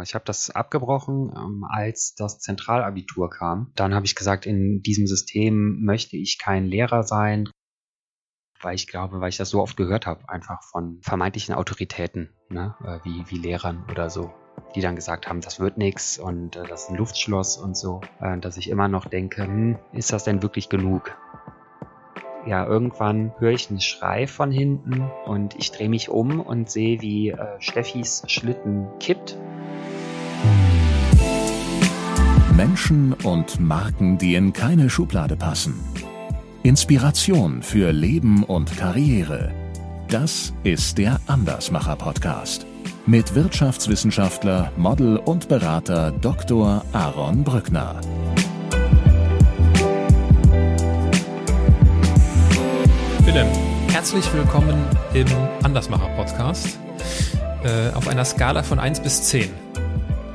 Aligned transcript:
Ich 0.00 0.14
habe 0.14 0.24
das 0.24 0.48
abgebrochen, 0.48 1.32
ähm, 1.36 1.66
als 1.68 2.14
das 2.14 2.38
Zentralabitur 2.38 3.28
kam. 3.28 3.72
Dann 3.74 3.94
habe 3.94 4.06
ich 4.06 4.14
gesagt, 4.14 4.46
in 4.46 4.80
diesem 4.82 5.06
System 5.06 5.84
möchte 5.84 6.16
ich 6.16 6.38
kein 6.38 6.64
Lehrer 6.64 7.02
sein, 7.02 7.50
weil 8.62 8.74
ich 8.74 8.86
glaube, 8.86 9.20
weil 9.20 9.28
ich 9.28 9.36
das 9.36 9.50
so 9.50 9.60
oft 9.60 9.76
gehört 9.76 10.06
habe, 10.06 10.28
einfach 10.28 10.62
von 10.70 11.00
vermeintlichen 11.02 11.54
Autoritäten, 11.54 12.30
ne? 12.48 12.74
Äh, 12.82 13.04
wie, 13.04 13.24
wie 13.28 13.38
Lehrern 13.38 13.84
oder 13.90 14.08
so, 14.08 14.32
die 14.74 14.80
dann 14.80 14.96
gesagt 14.96 15.28
haben, 15.28 15.42
das 15.42 15.60
wird 15.60 15.76
nichts 15.76 16.18
und 16.18 16.56
äh, 16.56 16.64
das 16.64 16.84
ist 16.84 16.90
ein 16.90 16.96
Luftschloss 16.96 17.58
und 17.58 17.76
so, 17.76 18.00
äh, 18.20 18.38
dass 18.38 18.56
ich 18.56 18.70
immer 18.70 18.88
noch 18.88 19.06
denke, 19.06 19.42
hm, 19.42 19.78
ist 19.92 20.12
das 20.12 20.24
denn 20.24 20.42
wirklich 20.42 20.70
genug? 20.70 21.14
Ja, 22.46 22.66
irgendwann 22.66 23.32
höre 23.38 23.52
ich 23.52 23.68
einen 23.68 23.80
Schrei 23.80 24.26
von 24.26 24.50
hinten 24.50 25.08
und 25.26 25.54
ich 25.56 25.70
drehe 25.70 25.88
mich 25.88 26.08
um 26.08 26.40
und 26.40 26.70
sehe, 26.70 27.00
wie 27.02 27.30
äh, 27.30 27.60
Steffis 27.60 28.24
Schlitten 28.26 28.88
kippt 28.98 29.38
Menschen 32.56 33.14
und 33.14 33.60
Marken, 33.60 34.18
die 34.18 34.34
in 34.34 34.52
keine 34.52 34.90
Schublade 34.90 35.36
passen. 35.36 35.74
Inspiration 36.62 37.62
für 37.62 37.92
Leben 37.92 38.44
und 38.44 38.76
Karriere. 38.76 39.52
Das 40.08 40.52
ist 40.62 40.98
der 40.98 41.18
Andersmacher 41.26 41.96
Podcast 41.96 42.66
mit 43.06 43.34
Wirtschaftswissenschaftler, 43.34 44.70
Model 44.76 45.16
und 45.16 45.48
Berater 45.48 46.12
Dr. 46.12 46.84
Aaron 46.92 47.42
Brückner. 47.42 48.00
Philipp, 53.24 53.46
herzlich 53.90 54.32
willkommen 54.32 54.84
im 55.14 55.26
Andersmacher 55.62 56.08
Podcast. 56.16 56.78
Äh, 57.64 57.90
auf 57.94 58.08
einer 58.08 58.24
Skala 58.24 58.62
von 58.62 58.78
1 58.78 59.00
bis 59.00 59.22
10. 59.24 59.50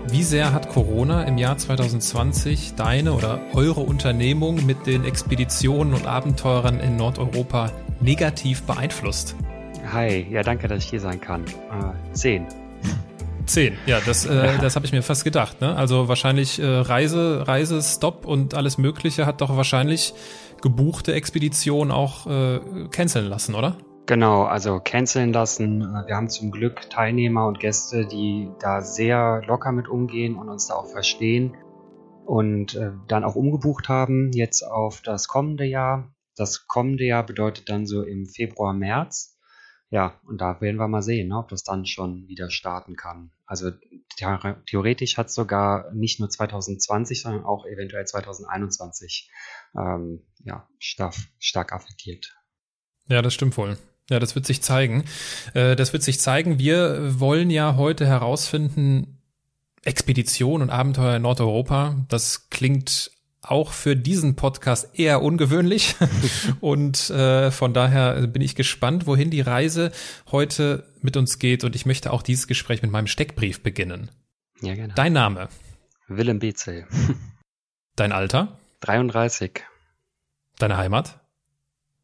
Wie 0.09 0.23
sehr 0.23 0.53
hat 0.53 0.69
Corona 0.69 1.23
im 1.23 1.37
Jahr 1.37 1.57
2020 1.57 2.75
deine 2.75 3.11
oder 3.11 3.41
eure 3.53 3.81
Unternehmung 3.81 4.65
mit 4.65 4.87
den 4.87 5.03
Expeditionen 5.03 5.93
und 5.93 6.07
Abenteurern 6.07 6.79
in 6.79 6.95
Nordeuropa 6.95 7.71
negativ 7.99 8.63
beeinflusst? 8.63 9.35
Hi, 9.91 10.25
ja, 10.31 10.43
danke, 10.43 10.69
dass 10.69 10.85
ich 10.85 10.89
hier 10.89 11.01
sein 11.01 11.19
kann. 11.19 11.43
Äh, 11.43 12.13
zehn. 12.13 12.47
Zehn, 13.45 13.77
ja, 13.85 13.99
das, 14.05 14.25
äh, 14.25 14.57
das 14.59 14.77
habe 14.77 14.85
ich 14.85 14.93
mir 14.93 15.03
fast 15.03 15.25
gedacht. 15.25 15.59
Ne? 15.59 15.75
Also 15.75 16.07
wahrscheinlich 16.07 16.59
äh, 16.59 16.65
Reise, 16.65 17.45
Reisestopp 17.45 18.25
und 18.25 18.53
alles 18.53 18.77
Mögliche 18.77 19.25
hat 19.25 19.41
doch 19.41 19.57
wahrscheinlich 19.57 20.13
gebuchte 20.61 21.13
Expeditionen 21.13 21.91
auch 21.91 22.27
äh, 22.27 22.59
canceln 22.91 23.27
lassen, 23.27 23.55
oder? 23.55 23.75
Genau, 24.07 24.43
also 24.43 24.79
canceln 24.79 25.33
lassen. 25.33 25.81
Wir 25.81 26.15
haben 26.15 26.29
zum 26.29 26.49
Glück 26.51 26.89
Teilnehmer 26.89 27.45
und 27.45 27.59
Gäste, 27.59 28.07
die 28.07 28.49
da 28.57 28.81
sehr 28.81 29.41
locker 29.45 29.73
mit 29.73 29.89
umgehen 29.89 30.37
und 30.37 30.47
uns 30.47 30.67
da 30.67 30.75
auch 30.75 30.87
verstehen 30.87 31.57
und 32.25 32.75
äh, 32.75 32.91
dann 33.09 33.25
auch 33.25 33.35
umgebucht 33.35 33.89
haben 33.89 34.31
jetzt 34.31 34.63
auf 34.63 35.01
das 35.01 35.27
kommende 35.27 35.65
Jahr. 35.65 36.15
Das 36.37 36.67
kommende 36.67 37.03
Jahr 37.03 37.25
bedeutet 37.25 37.67
dann 37.67 37.85
so 37.85 38.01
im 38.01 38.27
Februar, 38.27 38.73
März. 38.73 39.37
Ja, 39.89 40.17
und 40.25 40.39
da 40.39 40.61
werden 40.61 40.77
wir 40.77 40.87
mal 40.87 41.01
sehen, 41.01 41.27
ne, 41.27 41.37
ob 41.37 41.49
das 41.49 41.65
dann 41.65 41.85
schon 41.85 42.29
wieder 42.29 42.49
starten 42.49 42.95
kann. 42.95 43.31
Also 43.45 43.71
theoretisch 44.65 45.17
hat 45.17 45.27
es 45.27 45.33
sogar 45.33 45.93
nicht 45.93 46.21
nur 46.21 46.29
2020, 46.29 47.21
sondern 47.21 47.43
auch 47.43 47.65
eventuell 47.65 48.05
2021 48.05 49.29
ähm, 49.77 50.25
ja, 50.45 50.65
stark, 50.79 51.13
stark 51.39 51.73
affektiert. 51.73 52.37
Ja, 53.09 53.21
das 53.21 53.33
stimmt 53.33 53.57
wohl. 53.57 53.77
Ja, 54.09 54.19
das 54.19 54.35
wird 54.35 54.45
sich 54.45 54.61
zeigen. 54.61 55.03
Äh, 55.53 55.75
das 55.75 55.93
wird 55.93 56.03
sich 56.03 56.19
zeigen. 56.19 56.59
Wir 56.59 57.19
wollen 57.19 57.49
ja 57.49 57.75
heute 57.75 58.05
herausfinden, 58.05 59.17
Expedition 59.83 60.61
und 60.61 60.69
Abenteuer 60.69 61.15
in 61.17 61.21
Nordeuropa. 61.21 62.05
Das 62.09 62.49
klingt 62.49 63.11
auch 63.41 63.71
für 63.71 63.95
diesen 63.95 64.35
Podcast 64.35 64.97
eher 64.97 65.21
ungewöhnlich. 65.21 65.95
und 66.59 67.09
äh, 67.09 67.51
von 67.51 67.73
daher 67.73 68.27
bin 68.27 68.41
ich 68.41 68.55
gespannt, 68.55 69.07
wohin 69.07 69.29
die 69.29 69.41
Reise 69.41 69.91
heute 70.31 70.85
mit 71.01 71.17
uns 71.17 71.39
geht. 71.39 71.63
Und 71.63 71.75
ich 71.75 71.85
möchte 71.85 72.11
auch 72.11 72.21
dieses 72.21 72.47
Gespräch 72.47 72.81
mit 72.81 72.91
meinem 72.91 73.07
Steckbrief 73.07 73.61
beginnen. 73.61 74.11
Ja, 74.61 74.73
gerne. 74.73 74.93
Dein 74.95 75.13
Name? 75.13 75.49
Willem 76.07 76.39
Bezel. 76.39 76.87
Dein 77.95 78.11
Alter? 78.11 78.57
33. 78.81 79.63
Deine 80.59 80.77
Heimat? 80.77 81.19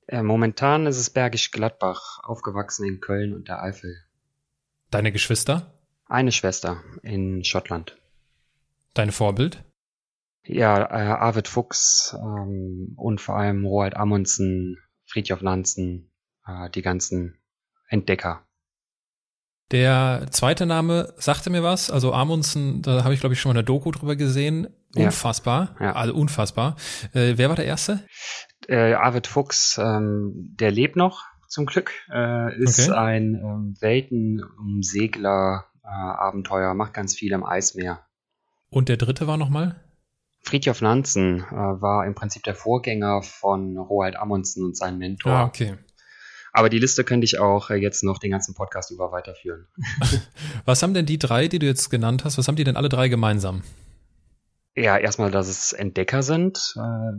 Äh, 0.08 0.24
momentan 0.24 0.86
ist 0.86 0.98
es 0.98 1.10
Bergisch 1.10 1.52
Gladbach, 1.52 2.20
aufgewachsen 2.24 2.86
in 2.86 3.00
Köln 3.00 3.34
und 3.34 3.48
der 3.48 3.62
Eifel. 3.62 3.96
Deine 4.92 5.12
Geschwister? 5.12 5.74
Eine 6.06 6.32
Schwester 6.32 6.84
in 7.02 7.44
Schottland. 7.44 7.98
Dein 8.94 9.12
Vorbild? 9.12 9.64
Ja, 10.46 10.82
äh, 10.82 11.08
Arvid 11.14 11.48
Fuchs 11.48 12.16
ähm, 12.20 12.94
und 12.98 13.22
vor 13.22 13.38
allem 13.38 13.66
Roald 13.66 13.96
Amundsen, 13.96 14.78
Friedjof 15.06 15.42
Nansen, 15.42 16.12
äh, 16.46 16.70
die 16.70 16.82
ganzen 16.82 17.40
Entdecker. 17.88 18.46
Der 19.72 20.28
zweite 20.30 20.66
Name 20.66 21.14
sagte 21.18 21.50
mir 21.50 21.64
was, 21.64 21.90
also 21.90 22.14
Amundsen, 22.14 22.82
da 22.82 23.04
habe 23.04 23.14
ich 23.14 23.22
glaube 23.22 23.34
ich 23.34 23.42
schon 23.42 23.50
mal 23.50 23.58
eine 23.58 23.64
Doku 23.64 23.92
drüber 23.92 24.16
gesehen. 24.16 24.68
Unfassbar, 24.96 25.76
ja. 25.80 25.86
ja. 25.88 25.96
also 25.96 26.14
unfassbar. 26.14 26.76
Äh, 27.14 27.34
wer 27.38 27.50
war 27.50 27.56
der 27.56 27.66
erste? 27.66 28.06
Äh, 28.70 28.94
Arvid 28.94 29.28
Fuchs, 29.28 29.78
ähm, 29.82 30.56
der 30.60 30.72
lebt 30.72 30.96
noch 30.96 31.24
zum 31.48 31.66
Glück, 31.66 31.92
äh, 32.12 32.58
ist 32.58 32.90
okay. 32.90 32.98
ein 32.98 33.36
ähm, 33.36 33.76
Weltenumsegler, 33.80 35.66
äh, 35.84 35.88
Abenteuer, 35.88 36.74
macht 36.74 36.94
ganz 36.94 37.16
viel 37.16 37.32
im 37.32 37.44
Eismeer. 37.44 38.06
Und 38.70 38.90
der 38.90 38.98
dritte 38.98 39.28
war 39.28 39.38
nochmal? 39.38 39.80
Friedjof 40.42 40.82
Nansen 40.82 41.42
äh, 41.42 41.54
war 41.54 42.06
im 42.06 42.16
Prinzip 42.16 42.44
der 42.44 42.56
Vorgänger 42.56 43.22
von 43.22 43.78
Roald 43.78 44.16
Amundsen 44.18 44.66
und 44.66 44.76
sein 44.76 44.98
Mentor. 44.98 45.32
Ah, 45.32 45.46
okay. 45.46 45.78
Aber 46.52 46.70
die 46.70 46.80
Liste 46.80 47.04
könnte 47.04 47.26
ich 47.26 47.40
auch 47.40 47.70
äh, 47.70 47.76
jetzt 47.76 48.04
noch 48.04 48.20
den 48.20 48.32
ganzen 48.32 48.54
Podcast 48.54 48.92
über 48.92 49.12
weiterführen. 49.12 49.68
was 50.66 50.84
haben 50.84 50.94
denn 50.94 51.06
die 51.06 51.18
drei, 51.18 51.48
die 51.48 51.60
du 51.60 51.66
jetzt 51.66 51.90
genannt 51.90 52.26
hast, 52.26 52.38
was 52.38 52.48
haben 52.48 52.56
die 52.56 52.64
denn 52.64 52.78
alle 52.78 52.90
drei 52.90 53.10
gemeinsam? 53.10 53.64
Ja, 54.76 54.98
erstmal, 54.98 55.32
dass 55.32 55.48
es 55.48 55.74
Entdecker 55.74 56.24
sind, 56.24 56.76
äh, 56.78 57.14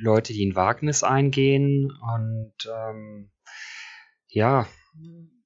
Leute, 0.00 0.32
die 0.32 0.46
ein 0.46 0.56
Wagnis 0.56 1.02
eingehen 1.02 1.90
und 1.90 2.54
ähm, 2.66 3.30
ja, 4.28 4.66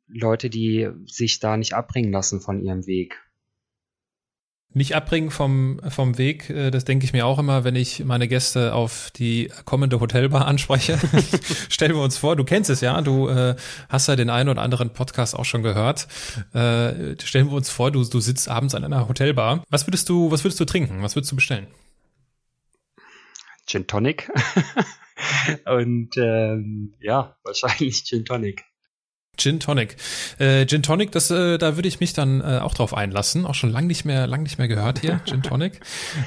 Leute, 0.06 0.50
die 0.50 0.88
sich 1.06 1.40
da 1.40 1.56
nicht 1.56 1.74
abbringen 1.74 2.12
lassen 2.12 2.40
von 2.40 2.60
ihrem 2.60 2.86
Weg 2.86 3.24
nicht 4.74 4.94
abbringen 4.96 5.30
vom, 5.30 5.80
vom 5.88 6.18
Weg, 6.18 6.50
äh, 6.50 6.70
das 6.70 6.84
denke 6.84 7.04
ich 7.04 7.12
mir 7.12 7.24
auch 7.26 7.38
immer, 7.38 7.64
wenn 7.64 7.76
ich 7.76 8.04
meine 8.04 8.26
Gäste 8.28 8.74
auf 8.74 9.10
die 9.16 9.50
kommende 9.64 10.00
Hotelbar 10.00 10.46
anspreche. 10.46 10.98
Stellen 11.68 11.94
wir 11.94 12.02
uns 12.02 12.18
vor, 12.18 12.36
du 12.36 12.44
kennst 12.44 12.70
es 12.70 12.80
ja, 12.80 13.00
du 13.00 13.28
äh, 13.28 13.54
hast 13.88 14.08
ja 14.08 14.16
den 14.16 14.30
einen 14.30 14.48
oder 14.48 14.62
anderen 14.62 14.90
Podcast 14.90 15.36
auch 15.36 15.44
schon 15.44 15.62
gehört. 15.62 16.08
Äh, 16.52 17.14
stellen 17.22 17.46
wir 17.48 17.52
uns 17.52 17.68
vor, 17.68 17.92
du, 17.92 18.04
du 18.04 18.20
sitzt 18.20 18.48
abends 18.48 18.74
an 18.74 18.84
einer 18.84 19.08
Hotelbar. 19.08 19.62
Was 19.70 19.86
würdest 19.86 20.08
du, 20.08 20.30
was 20.30 20.42
würdest 20.42 20.58
du 20.58 20.64
trinken? 20.64 21.02
Was 21.02 21.14
würdest 21.14 21.30
du 21.30 21.36
bestellen? 21.36 21.68
Gin 23.66 23.86
Tonic. 23.86 24.30
Und 25.66 26.16
ähm, 26.16 26.94
ja, 27.00 27.36
wahrscheinlich 27.42 28.04
Gin 28.04 28.24
Tonic. 28.24 28.64
Gin 29.36 29.58
Tonic. 29.60 29.96
Äh, 30.38 30.66
Gin 30.66 30.82
Tonic, 30.82 31.10
das, 31.12 31.30
äh, 31.30 31.58
da 31.58 31.76
würde 31.76 31.88
ich 31.88 32.00
mich 32.00 32.12
dann 32.12 32.40
äh, 32.40 32.60
auch 32.60 32.74
drauf 32.74 32.94
einlassen. 32.94 33.46
Auch 33.46 33.54
schon 33.54 33.70
lang 33.70 33.86
nicht 33.86 34.04
mehr, 34.04 34.26
lang 34.26 34.42
nicht 34.42 34.58
mehr 34.58 34.68
gehört 34.68 35.00
hier, 35.00 35.20
Gin 35.24 35.42
Tonic. 35.42 35.80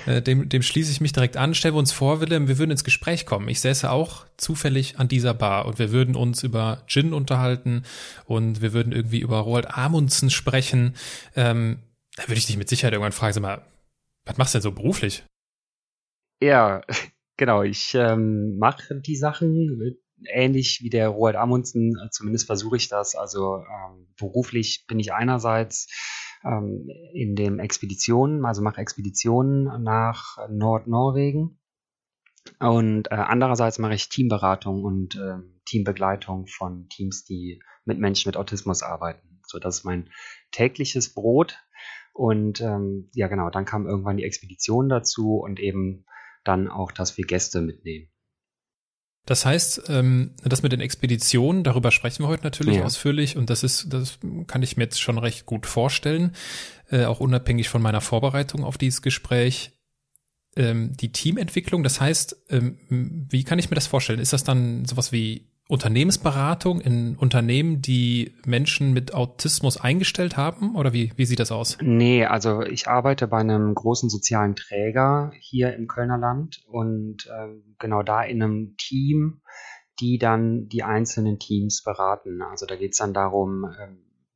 Äh, 0.05 0.21
dem, 0.21 0.49
dem 0.49 0.61
schließe 0.61 0.91
ich 0.91 1.01
mich 1.01 1.13
direkt 1.13 1.37
an. 1.37 1.55
Stellen 1.55 1.75
wir 1.75 1.79
uns 1.79 1.91
vor, 1.91 2.21
Willem, 2.21 2.47
wir 2.47 2.57
würden 2.57 2.71
ins 2.71 2.83
Gespräch 2.83 3.25
kommen. 3.25 3.47
Ich 3.47 3.61
säße 3.61 3.89
auch 3.89 4.25
zufällig 4.37 4.99
an 4.99 5.07
dieser 5.07 5.33
Bar 5.33 5.65
und 5.65 5.79
wir 5.79 5.91
würden 5.91 6.15
uns 6.15 6.43
über 6.43 6.83
Gin 6.87 7.13
unterhalten 7.13 7.83
und 8.25 8.61
wir 8.61 8.73
würden 8.73 8.91
irgendwie 8.91 9.19
über 9.19 9.39
Roald 9.39 9.69
Amundsen 9.69 10.29
sprechen. 10.29 10.95
Ähm, 11.35 11.79
da 12.15 12.23
würde 12.23 12.39
ich 12.39 12.47
dich 12.47 12.57
mit 12.57 12.67
Sicherheit 12.67 12.93
irgendwann 12.93 13.13
fragen, 13.13 13.33
sag 13.33 13.41
mal, 13.41 13.61
was 14.25 14.37
machst 14.37 14.53
du 14.53 14.57
denn 14.57 14.63
so 14.63 14.71
beruflich? 14.71 15.23
Ja, 16.41 16.81
genau. 17.37 17.63
Ich 17.63 17.95
ähm, 17.95 18.57
mache 18.57 18.99
die 18.99 19.15
Sachen 19.15 19.97
ähnlich 20.25 20.79
wie 20.81 20.89
der 20.89 21.09
Roald 21.09 21.35
Amundsen, 21.35 21.95
äh, 22.03 22.09
zumindest 22.09 22.47
versuche 22.47 22.77
ich 22.77 22.89
das. 22.89 23.15
Also 23.15 23.57
ähm, 23.57 24.07
beruflich 24.17 24.85
bin 24.87 24.99
ich 24.99 25.13
einerseits 25.13 25.87
ähm, 26.43 26.89
in 27.13 27.35
dem 27.35 27.59
Expeditionen, 27.59 28.45
also 28.45 28.61
mache 28.61 28.81
Expeditionen 28.81 29.83
nach 29.83 30.37
Nordnorwegen. 30.49 31.59
Und 32.59 33.11
äh, 33.11 33.15
andererseits 33.15 33.77
mache 33.77 33.93
ich 33.93 34.09
Teamberatung 34.09 34.83
und 34.83 35.15
äh, 35.15 35.37
Teambegleitung 35.65 36.47
von 36.47 36.87
Teams, 36.89 37.25
die 37.25 37.61
mit 37.83 37.99
Menschen 37.99 38.29
mit 38.29 38.37
Autismus 38.37 38.83
arbeiten. 38.83 39.41
So, 39.45 39.59
das 39.59 39.79
ist 39.79 39.83
mein 39.83 40.09
tägliches 40.51 41.13
Brot. 41.13 41.59
Und 42.13 42.61
ähm, 42.61 43.09
ja, 43.13 43.27
genau, 43.27 43.49
dann 43.49 43.65
kam 43.65 43.85
irgendwann 43.85 44.17
die 44.17 44.23
Expedition 44.23 44.89
dazu 44.89 45.35
und 45.35 45.59
eben 45.59 46.05
dann 46.47 46.67
auch, 46.67 46.91
dass 46.91 47.17
wir 47.17 47.25
Gäste 47.25 47.61
mitnehmen. 47.61 48.09
Das 49.27 49.45
heißt, 49.45 49.83
ähm, 49.89 50.35
das 50.43 50.63
mit 50.63 50.71
den 50.71 50.79
Expeditionen, 50.79 51.65
darüber 51.65 51.91
sprechen 51.91 52.23
wir 52.23 52.29
heute 52.29 52.43
natürlich 52.43 52.77
ja. 52.77 52.85
ausführlich 52.85 53.35
und 53.35 53.49
das 53.49 53.61
ist, 53.61 53.91
das 53.91 54.19
kann 54.47 54.63
ich 54.63 54.77
mir 54.77 54.85
jetzt 54.85 55.01
schon 55.01 55.17
recht 55.17 55.45
gut 55.45 55.65
vorstellen, 55.65 56.33
äh, 56.89 57.03
auch 57.03 57.19
unabhängig 57.19 57.67
von 57.67 57.81
meiner 57.81 57.99
Vorbereitung 57.99 58.63
auf 58.63 58.77
dieses 58.77 59.01
Gespräch. 59.01 59.73
Ähm, 60.55 60.95
die 60.95 61.11
Teamentwicklung, 61.11 61.83
das 61.83 61.99
heißt, 61.99 62.37
ähm, 62.49 63.27
wie 63.29 63.43
kann 63.43 63.59
ich 63.59 63.69
mir 63.69 63.75
das 63.75 63.87
vorstellen? 63.87 64.19
Ist 64.19 64.31
das 64.31 64.45
dann 64.45 64.85
sowas 64.85 65.11
wie 65.11 65.49
Unternehmensberatung 65.67 66.79
in 66.79 67.17
Unternehmen, 67.17 67.81
die 67.81 68.35
Menschen 68.45 68.93
mit 68.93 69.13
Autismus 69.13 69.77
eingestellt 69.77 70.37
haben? 70.37 70.75
Oder 70.75 70.93
wie, 70.93 71.11
wie 71.17 71.25
sieht 71.25 71.39
das 71.39 71.51
aus? 71.51 71.77
Nee, 71.81 72.25
also 72.25 72.61
ich 72.61 72.87
arbeite 72.87 73.27
bei 73.27 73.39
einem 73.39 73.75
großen 73.75 74.09
sozialen 74.09 74.55
Träger 74.55 75.31
hier 75.39 75.75
im 75.75 75.87
Kölner 75.87 76.17
Land 76.17 76.63
und 76.67 77.25
äh, 77.27 77.47
genau 77.79 78.01
da 78.01 78.23
in 78.23 78.41
einem 78.41 78.75
Team, 78.77 79.41
die 79.99 80.17
dann 80.17 80.67
die 80.69 80.83
einzelnen 80.83 81.37
Teams 81.39 81.83
beraten. 81.83 82.41
Also 82.41 82.65
da 82.65 82.75
geht 82.75 82.93
es 82.93 82.99
dann 82.99 83.13
darum, 83.13 83.65
äh, 83.65 83.87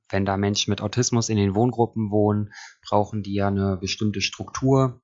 wenn 0.10 0.26
da 0.26 0.36
Menschen 0.36 0.72
mit 0.72 0.82
Autismus 0.82 1.30
in 1.30 1.38
den 1.38 1.56
Wohngruppen 1.56 2.12
wohnen, 2.12 2.52
brauchen 2.86 3.24
die 3.24 3.36
ja 3.36 3.48
eine 3.48 3.78
bestimmte 3.78 4.20
Struktur, 4.20 5.02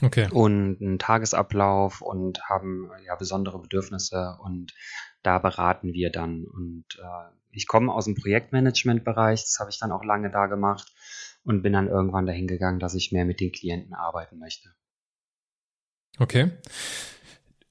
Okay. 0.00 0.28
und 0.30 0.80
einen 0.80 0.98
Tagesablauf 1.00 2.02
und 2.02 2.40
haben 2.48 2.88
ja 3.04 3.16
besondere 3.16 3.58
Bedürfnisse 3.58 4.36
und 4.40 4.72
da 5.22 5.38
beraten 5.38 5.92
wir 5.92 6.10
dann. 6.10 6.44
Und 6.44 6.84
äh, 6.98 7.34
ich 7.50 7.66
komme 7.66 7.92
aus 7.92 8.04
dem 8.04 8.14
Projektmanagement-Bereich, 8.14 9.42
das 9.42 9.56
habe 9.60 9.70
ich 9.70 9.78
dann 9.78 9.92
auch 9.92 10.04
lange 10.04 10.30
da 10.30 10.46
gemacht 10.46 10.92
und 11.44 11.62
bin 11.62 11.72
dann 11.72 11.88
irgendwann 11.88 12.26
dahin 12.26 12.46
gegangen, 12.46 12.78
dass 12.78 12.94
ich 12.94 13.12
mehr 13.12 13.24
mit 13.24 13.40
den 13.40 13.52
Klienten 13.52 13.94
arbeiten 13.94 14.38
möchte. 14.38 14.70
Okay. 16.18 16.50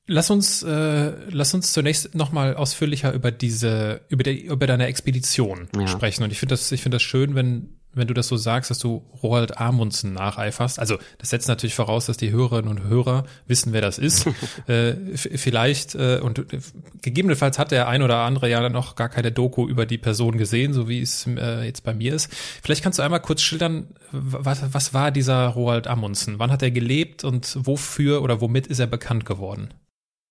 Lass 0.10 0.30
uns, 0.30 0.64
äh, 0.64 1.30
lass 1.30 1.54
uns 1.54 1.74
zunächst 1.74 2.16
nochmal 2.16 2.56
ausführlicher 2.56 3.14
über 3.14 3.30
diese, 3.30 4.06
über, 4.08 4.24
die, 4.24 4.46
über 4.46 4.66
deine 4.66 4.88
Expedition 4.88 5.68
ja. 5.76 5.88
sprechen. 5.88 6.24
Und 6.24 6.32
ich 6.32 6.40
finde 6.40 6.54
das, 6.54 6.72
ich 6.72 6.82
finde 6.82 6.96
das 6.96 7.04
schön, 7.04 7.36
wenn 7.36 7.77
wenn 7.94 8.08
du 8.08 8.14
das 8.14 8.28
so 8.28 8.38
sagst, 8.38 8.70
dass 8.70 8.80
du 8.80 9.04
Roald 9.24 9.58
Amundsen 9.58 10.14
nacheiferst. 10.14 10.80
Also 10.80 10.98
das 11.18 11.30
setzt 11.30 11.48
natürlich 11.48 11.76
voraus, 11.76 12.06
dass 12.06 12.18
die 12.18 12.32
Hörerinnen 12.32 12.70
und 12.70 12.84
Hörer 12.84 13.26
wissen, 13.48 13.74
wer 13.74 13.82
das 13.82 13.98
ist. 13.98 14.28
äh, 14.68 14.94
vielleicht 15.16 15.96
äh, 15.96 16.20
und 16.22 16.40
äh, 16.54 16.60
gegebenenfalls 17.02 17.58
hat 17.58 17.72
der 17.72 17.88
ein 17.88 18.02
oder 18.02 18.20
andere 18.20 18.50
ja 18.50 18.70
noch 18.70 18.96
gar 18.96 19.10
keine 19.10 19.32
Doku 19.32 19.68
über 19.68 19.86
die 19.86 19.98
Person 19.98 20.38
gesehen, 20.38 20.74
so 20.74 20.88
wie 20.88 21.02
es 21.02 21.26
äh, 21.28 21.66
jetzt 21.66 21.84
bei 21.84 21.94
mir 21.94 22.14
ist. 22.14 22.34
Vielleicht 22.62 22.84
kannst 22.84 23.00
du 23.00 23.04
einmal 23.04 23.22
kurz 23.22 23.42
schildern, 23.42 23.88
was, 24.12 24.74
was 24.74 24.94
war 24.94 25.12
dieser 25.12 25.48
Roald 25.48 25.88
Amundsen? 25.88 26.40
Wann 26.40 26.52
hat 26.52 26.62
er 26.62 26.72
gelebt 26.72 27.24
und 27.24 27.58
wofür 27.60 28.22
oder 28.22 28.42
womit 28.42 28.68
ist 28.68 28.80
er 28.80 28.88
bekannt 28.88 29.26
geworden? 29.26 29.74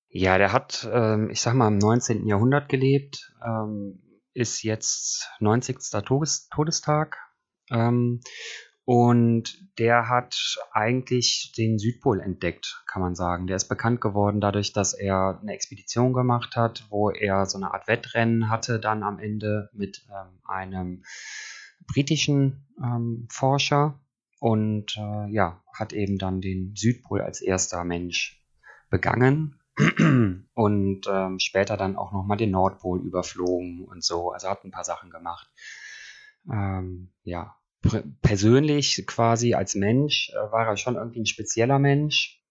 Ja, 0.09 0.39
der 0.39 0.53
hat, 0.53 0.89
ähm, 0.91 1.29
ich 1.31 1.41
sag 1.41 1.55
mal, 1.55 1.69
im 1.69 1.79
19. 1.79 2.27
Jahrhundert 2.27 2.69
gelebt, 2.69 3.33
ähm, 3.45 4.03
ist 4.33 4.63
jetzt 4.63 5.29
90. 5.41 5.79
Todes 6.05 6.49
Todestag 6.49 7.19
ähm, 7.71 8.21
und 8.85 9.79
der 9.81 10.09
hat 10.09 10.59
eigentlich 10.71 11.53
den 11.59 11.79
Südpol 11.81 12.21
entdeckt, 12.21 12.85
kann 12.87 13.03
man 13.03 13.17
sagen. 13.17 13.49
Der 13.49 13.57
ist 13.57 13.69
bekannt 13.69 14.01
geworden 14.01 14.41
dadurch, 14.41 14.73
dass 14.73 14.95
er 14.95 15.41
eine 15.43 15.55
Expedition 15.55 16.13
gemacht 16.13 16.55
hat, 16.55 16.87
wo 16.89 17.11
er 17.11 17.47
so 17.47 17.59
eine 17.59 17.75
Art 17.75 17.89
Wettrennen 17.89 18.49
hatte, 18.49 18.79
dann 18.79 19.03
am 19.03 19.19
Ende 19.19 19.71
mit 19.73 20.07
ähm, 20.09 20.39
einem 20.45 21.05
britischen 21.89 22.65
ähm, 22.81 23.27
Forscher 23.29 23.99
und 24.39 24.97
äh, 24.97 25.33
ja, 25.33 25.63
hat 25.75 25.93
eben 25.93 26.17
dann 26.17 26.41
den 26.41 26.75
Südpol 26.77 27.23
als 27.23 27.41
erster 27.41 27.83
Mensch 27.83 28.41
begangen 28.89 29.59
und 30.55 31.01
ähm, 31.09 31.39
später 31.41 31.77
dann 31.77 31.97
auch 31.97 32.13
nochmal 32.13 32.37
den 32.37 32.53
Nordpol 32.53 33.01
überflogen 33.05 33.85
und 33.85 34.05
so. 34.05 34.31
Also 34.31 34.49
hat 34.49 34.65
ein 34.65 34.71
paar 34.71 34.85
Sachen 34.85 35.11
gemacht. 35.11 35.51
Ähm, 36.51 37.13
ja, 37.25 37.57
persönlich 38.23 39.05
quasi 39.07 39.55
als 39.55 39.75
Mensch 39.75 40.31
äh, 40.31 40.53
war 40.53 40.67
er 40.67 40.77
schon 40.77 40.97
irgendwie 40.97 41.21
ein 41.21 41.27
spezieller 41.27 41.79
Mensch. 41.79 42.43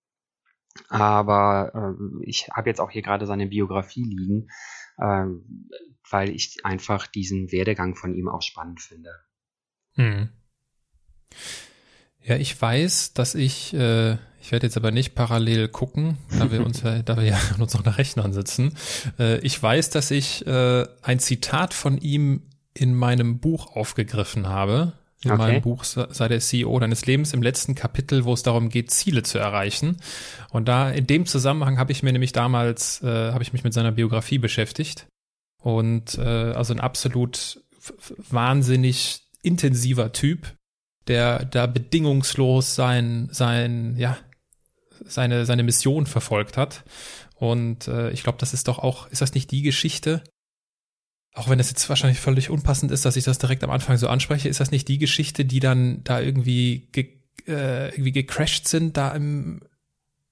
Aber 0.90 1.72
äh, 1.74 2.26
ich 2.26 2.50
habe 2.50 2.70
jetzt 2.70 2.82
auch 2.82 2.92
hier 2.92 3.02
gerade 3.02 3.26
seine 3.26 3.48
Biografie 3.48 4.04
liegen, 4.04 4.50
äh, 4.98 5.26
weil 6.10 6.30
ich 6.30 6.66
einfach 6.66 7.08
diesen 7.08 7.52
Werdegang 7.52 7.96
von 7.96 8.14
ihm 8.14 8.28
auch 8.28 8.42
spannend 8.42 8.82
finde. 8.82 9.12
Hm. 9.94 10.30
Ja, 12.22 12.38
ich 12.38 12.60
weiß, 12.60 13.14
dass 13.14 13.36
ich, 13.36 13.74
äh, 13.74 14.14
ich 14.42 14.52
werde 14.52 14.68
jetzt 14.68 14.78
aber 14.78 14.92
nicht 14.92 15.16
parallel 15.16 15.70
gucken, 15.70 16.18
da 16.38 16.52
wir 16.52 16.66
uns, 16.66 16.82
da 17.06 17.18
wir 17.18 17.24
ja 17.24 17.40
uns 17.60 17.74
noch 17.74 17.86
nach 17.86 17.98
Rechnern 17.98 18.34
sitzen. 18.34 18.76
Äh, 19.18 19.40
ich 19.40 19.62
weiß, 19.62 19.92
dass 19.92 20.12
ich 20.12 20.46
äh, 20.46 20.86
ein 21.04 21.20
Zitat 21.20 21.74
von 21.74 21.98
ihm 21.98 22.50
in 22.78 22.94
meinem 22.94 23.40
Buch 23.40 23.76
aufgegriffen 23.76 24.48
habe, 24.48 24.94
in 25.24 25.32
okay. 25.32 25.38
meinem 25.38 25.62
Buch 25.62 25.84
sei 25.84 26.28
der 26.28 26.40
CEO 26.40 26.78
deines 26.80 27.06
Lebens 27.06 27.34
im 27.34 27.42
letzten 27.42 27.74
Kapitel, 27.74 28.26
wo 28.26 28.34
es 28.34 28.44
darum 28.44 28.70
geht, 28.70 28.92
Ziele 28.92 29.24
zu 29.24 29.40
erreichen. 29.40 29.98
Und 30.52 30.68
da 30.68 30.92
in 30.92 31.08
dem 31.08 31.26
Zusammenhang 31.26 31.80
habe 31.80 31.92
ich 31.92 32.04
mir 32.04 32.12
nämlich 32.12 32.32
damals 32.32 33.02
äh, 33.02 33.32
habe 33.32 33.42
ich 33.42 33.54
mich 33.54 33.64
mit 33.64 33.74
seiner 33.74 33.92
Biografie 33.92 34.38
beschäftigt 34.38 35.08
und 35.64 36.18
äh, 36.20 36.22
also 36.22 36.74
ein 36.74 36.80
absolut 36.80 37.62
wahnsinnig 38.30 39.22
intensiver 39.42 40.12
Typ, 40.12 40.54
der 41.08 41.46
da 41.46 41.66
bedingungslos 41.66 42.76
sein 42.76 43.30
sein 43.32 43.96
ja 43.98 44.18
seine 45.06 45.46
seine 45.46 45.64
Mission 45.64 46.06
verfolgt 46.06 46.58
hat. 46.58 46.84
Und 47.36 47.88
äh, 47.88 48.12
ich 48.12 48.24
glaube, 48.24 48.38
das 48.40 48.54
ist 48.54 48.68
doch 48.68 48.80
auch, 48.80 49.08
ist 49.08 49.22
das 49.22 49.34
nicht 49.34 49.52
die 49.52 49.62
Geschichte, 49.62 50.24
auch 51.36 51.50
wenn 51.50 51.58
das 51.58 51.70
jetzt 51.70 51.88
wahrscheinlich 51.90 52.20
völlig 52.20 52.50
unpassend 52.50 52.92
ist, 52.92 53.04
dass 53.04 53.18
ich 53.18 53.26
das 53.26 53.38
direkt 53.38 53.64
am 53.64 53.70
Anfang 53.70 53.98
so 53.98 54.08
anspreche, 54.08 54.48
ist 54.48 54.62
das 54.62 54.72
nicht 54.72 54.88
die 54.88 54.98
Geschichte, 54.98 55.44
die 55.44 55.60
dann 55.60 56.02
da 56.06 56.22
irgendwie, 56.22 56.88
ge, 56.94 57.10
äh, 57.46 57.90
irgendwie 57.90 58.14
gecrashed 58.14 58.68
sind, 58.68 58.96
da 58.96 59.12
im, 59.12 59.62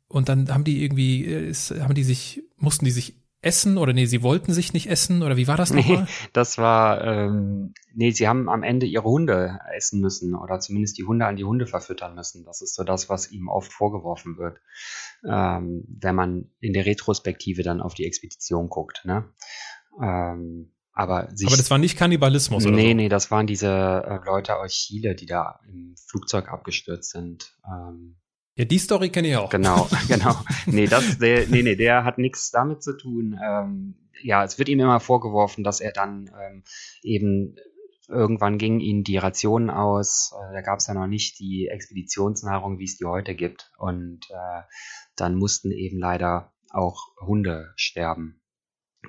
und 0.08 0.30
dann 0.30 0.50
haben 0.50 0.64
die 0.64 0.82
irgendwie, 0.82 1.26
äh, 1.26 1.50
ist, 1.50 1.72
haben 1.72 1.94
die 1.94 2.04
sich, 2.04 2.44
mussten 2.58 2.86
die 2.86 2.92
sich 2.92 3.16
essen 3.42 3.78
oder 3.78 3.92
nee, 3.92 4.06
sie 4.06 4.24
wollten 4.24 4.54
sich 4.54 4.72
nicht 4.72 4.90
essen 4.90 5.22
oder 5.22 5.36
wie 5.36 5.48
war 5.48 5.58
das 5.58 5.74
nochmal? 5.74 6.04
Nee, 6.04 6.08
das 6.34 6.58
war, 6.58 7.04
ähm, 7.04 7.74
nee, 7.94 8.12
sie 8.12 8.30
haben 8.30 8.48
am 8.48 8.64
Ende 8.64 8.86
ihre 8.86 9.04
Hunde 9.04 9.60
essen 9.76 10.00
müssen 10.00 10.34
oder 10.34 10.62
zumindest 10.62 10.98
die 10.98 11.04
Hunde 11.04 11.26
an 11.26 11.36
die 11.36 11.44
Hunde 11.44 11.68
verfüttern 11.68 12.16
müssen. 12.16 12.46
Das 12.46 12.62
ist 12.62 12.76
so 12.76 12.86
das, 12.86 13.10
was 13.10 13.30
ihm 13.30 13.50
oft 13.50 13.74
vorgeworfen 13.74 14.38
wird, 14.38 14.62
ähm, 15.28 15.84
wenn 16.00 16.16
man 16.16 16.50
in 16.62 16.72
der 16.72 16.86
Retrospektive 16.86 17.64
dann 17.64 17.82
auf 17.82 17.94
die 17.94 18.06
Expedition 18.06 18.70
guckt. 18.70 19.04
Ne? 19.04 19.26
Ähm, 20.02 20.72
aber, 20.94 21.30
sich, 21.34 21.48
aber 21.48 21.58
das 21.58 21.72
war 21.72 21.80
nicht 21.80 21.98
Kannibalismus, 21.98 22.66
oder? 22.66 22.76
Nee, 22.76 22.92
so? 22.92 22.96
nee, 22.96 23.10
das 23.10 23.32
waren 23.32 23.48
diese 23.48 23.68
äh, 23.68 24.26
Leute 24.26 24.58
aus 24.58 24.72
Chile, 24.72 25.16
die 25.16 25.26
da 25.26 25.60
im 25.68 25.96
Flugzeug 26.08 26.50
abgestürzt 26.50 27.12
sind. 27.12 27.58
Ähm, 27.66 28.18
ja, 28.56 28.66
die 28.66 28.78
Story 28.78 29.10
kenne 29.10 29.30
ich 29.30 29.38
auch. 29.38 29.50
Genau, 29.50 29.90
genau. 30.08 30.36
Nee, 30.68 30.86
das, 30.86 31.18
der, 31.18 31.48
nee, 31.48 31.64
nee, 31.64 31.76
der 31.76 32.04
hat 32.04 32.20
nichts 32.20 32.52
damit 32.52 32.84
zu 32.84 32.96
tun. 32.96 33.40
Ähm, 33.44 33.96
ja, 34.22 34.44
es 34.44 34.60
wird 34.60 34.70
ihm 34.70 34.80
immer 34.80 35.00
vorgeworfen, 35.00 35.64
dass 35.64 35.82
er 35.82 35.92
dann 35.92 36.30
ähm, 36.40 36.64
eben 37.02 37.56
irgendwann 38.08 38.60
gingen 38.60 38.80
ihnen 38.80 39.04
die 39.04 39.18
Rationen 39.18 39.72
aus. 39.72 40.34
Äh, 40.36 40.54
da 40.54 40.62
gab 40.62 40.78
es 40.78 40.88
ja 40.88 40.94
noch 40.94 41.08
nicht 41.08 41.40
die 41.40 41.70
Expeditionsnahrung, 41.70 42.78
wie 42.78 42.86
es 42.86 42.98
die 42.98 43.06
heute 43.06 43.34
gibt. 43.34 43.72
Und 43.80 44.30
äh, 44.30 44.62
dann 45.16 45.36
mussten 45.36 45.72
eben 45.72 45.98
leider 45.98 46.54
auch 46.70 47.08
Hunde 47.20 47.74
sterben 47.76 48.43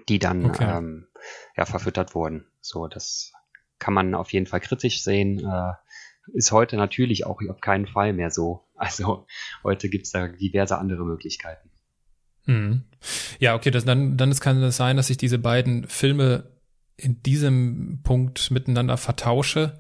die 0.08 0.18
dann 0.18 0.46
okay. 0.46 0.78
ähm, 0.78 1.06
ja, 1.56 1.64
verfüttert 1.64 2.14
wurden. 2.14 2.46
So, 2.60 2.86
das 2.86 3.32
kann 3.78 3.94
man 3.94 4.14
auf 4.14 4.32
jeden 4.32 4.46
Fall 4.46 4.60
kritisch 4.60 5.02
sehen. 5.02 5.40
Äh, 5.40 5.72
ist 6.32 6.52
heute 6.52 6.76
natürlich 6.76 7.26
auch 7.26 7.40
auf 7.48 7.60
keinen 7.60 7.86
Fall 7.86 8.12
mehr 8.12 8.30
so. 8.30 8.62
Also 8.76 9.24
heute 9.62 9.88
gibt's 9.88 10.10
da 10.10 10.26
diverse 10.26 10.76
andere 10.76 11.04
Möglichkeiten. 11.04 11.70
Hm. 12.46 12.82
Ja, 13.38 13.54
okay, 13.54 13.70
das, 13.70 13.84
dann, 13.84 14.16
dann 14.16 14.34
kann 14.34 14.60
es 14.64 14.76
sein, 14.76 14.96
dass 14.96 15.06
sich 15.06 15.16
diese 15.16 15.38
beiden 15.38 15.86
Filme 15.86 16.50
in 16.96 17.22
diesem 17.22 18.00
Punkt 18.04 18.50
miteinander 18.50 18.96
vertausche. 18.96 19.76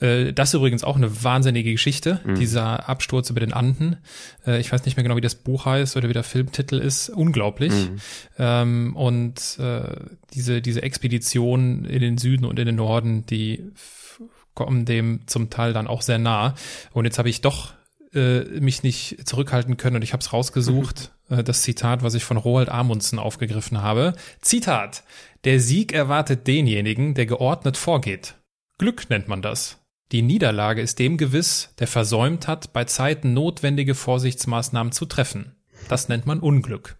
Äh, 0.00 0.32
das 0.32 0.50
ist 0.50 0.54
übrigens 0.54 0.84
auch 0.84 0.96
eine 0.96 1.24
wahnsinnige 1.24 1.72
Geschichte, 1.72 2.20
mhm. 2.24 2.34
dieser 2.34 2.88
Absturz 2.88 3.30
über 3.30 3.40
den 3.40 3.54
Anden. 3.54 3.96
Äh, 4.46 4.60
ich 4.60 4.70
weiß 4.70 4.84
nicht 4.84 4.96
mehr 4.96 5.02
genau, 5.02 5.16
wie 5.16 5.22
das 5.22 5.34
Buch 5.34 5.64
heißt 5.64 5.96
oder 5.96 6.08
wie 6.08 6.12
der 6.12 6.24
Filmtitel 6.24 6.76
ist. 6.76 7.08
Unglaublich. 7.08 7.72
Mhm. 7.72 7.96
Ähm, 8.38 8.96
und 8.96 9.58
äh, 9.58 9.96
diese, 10.34 10.60
diese 10.60 10.82
Expedition 10.82 11.86
in 11.86 12.00
den 12.00 12.18
Süden 12.18 12.44
und 12.44 12.58
in 12.58 12.66
den 12.66 12.76
Norden, 12.76 13.24
die 13.24 13.64
kommen 14.52 14.84
dem 14.84 15.20
zum 15.26 15.50
Teil 15.50 15.72
dann 15.72 15.86
auch 15.86 16.02
sehr 16.02 16.18
nah. 16.18 16.54
Und 16.92 17.04
jetzt 17.04 17.18
habe 17.18 17.28
ich 17.28 17.40
doch 17.40 17.72
mich 18.10 18.82
nicht 18.82 19.28
zurückhalten 19.28 19.76
können 19.76 19.96
und 19.96 20.02
ich 20.02 20.14
habe 20.14 20.22
es 20.22 20.32
rausgesucht, 20.32 21.12
mhm. 21.28 21.44
das 21.44 21.60
Zitat, 21.60 22.02
was 22.02 22.14
ich 22.14 22.24
von 22.24 22.38
Roald 22.38 22.70
Amundsen 22.70 23.18
aufgegriffen 23.18 23.82
habe. 23.82 24.14
Zitat, 24.40 25.02
der 25.44 25.60
Sieg 25.60 25.92
erwartet 25.92 26.46
denjenigen, 26.46 27.14
der 27.14 27.26
geordnet 27.26 27.76
vorgeht. 27.76 28.34
Glück 28.78 29.10
nennt 29.10 29.28
man 29.28 29.42
das. 29.42 29.78
Die 30.12 30.22
Niederlage 30.22 30.80
ist 30.80 30.98
dem 30.98 31.18
gewiss, 31.18 31.74
der 31.78 31.86
versäumt 31.86 32.48
hat, 32.48 32.72
bei 32.72 32.84
Zeiten 32.84 33.34
notwendige 33.34 33.94
Vorsichtsmaßnahmen 33.94 34.92
zu 34.92 35.04
treffen. 35.04 35.56
Das 35.88 36.08
nennt 36.08 36.26
man 36.26 36.40
Unglück. 36.40 36.98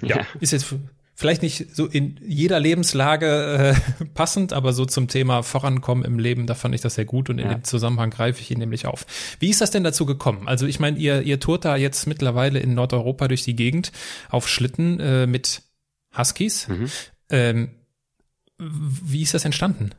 Ja, 0.00 0.18
ja. 0.18 0.26
ist 0.40 0.52
jetzt 0.52 0.74
vielleicht 1.14 1.42
nicht 1.42 1.74
so 1.74 1.86
in 1.86 2.20
jeder 2.24 2.60
Lebenslage 2.60 3.74
äh, 4.00 4.04
passend, 4.14 4.52
aber 4.52 4.72
so 4.72 4.84
zum 4.84 5.08
Thema 5.08 5.42
Vorankommen 5.42 6.04
im 6.04 6.18
Leben, 6.18 6.46
da 6.46 6.54
fand 6.54 6.74
ich 6.74 6.80
das 6.80 6.94
sehr 6.94 7.04
gut 7.04 7.30
und 7.30 7.38
in 7.38 7.46
ja. 7.46 7.54
dem 7.54 7.64
Zusammenhang 7.64 8.10
greife 8.10 8.40
ich 8.40 8.50
ihn 8.50 8.58
nämlich 8.58 8.86
auf. 8.86 9.06
Wie 9.40 9.50
ist 9.50 9.60
das 9.60 9.70
denn 9.70 9.84
dazu 9.84 10.06
gekommen? 10.06 10.46
Also 10.46 10.66
ich 10.66 10.80
meine, 10.80 10.98
ihr, 10.98 11.22
ihr 11.22 11.40
tourt 11.40 11.64
da 11.64 11.76
jetzt 11.76 12.06
mittlerweile 12.06 12.58
in 12.58 12.74
Nordeuropa 12.74 13.28
durch 13.28 13.42
die 13.42 13.56
Gegend 13.56 13.92
auf 14.28 14.48
Schlitten 14.48 15.00
äh, 15.00 15.26
mit 15.26 15.62
Huskies. 16.16 16.68
Mhm. 16.68 16.90
Ähm, 17.30 17.70
wie 18.58 19.22
ist 19.22 19.34
das 19.34 19.44
entstanden? 19.44 19.90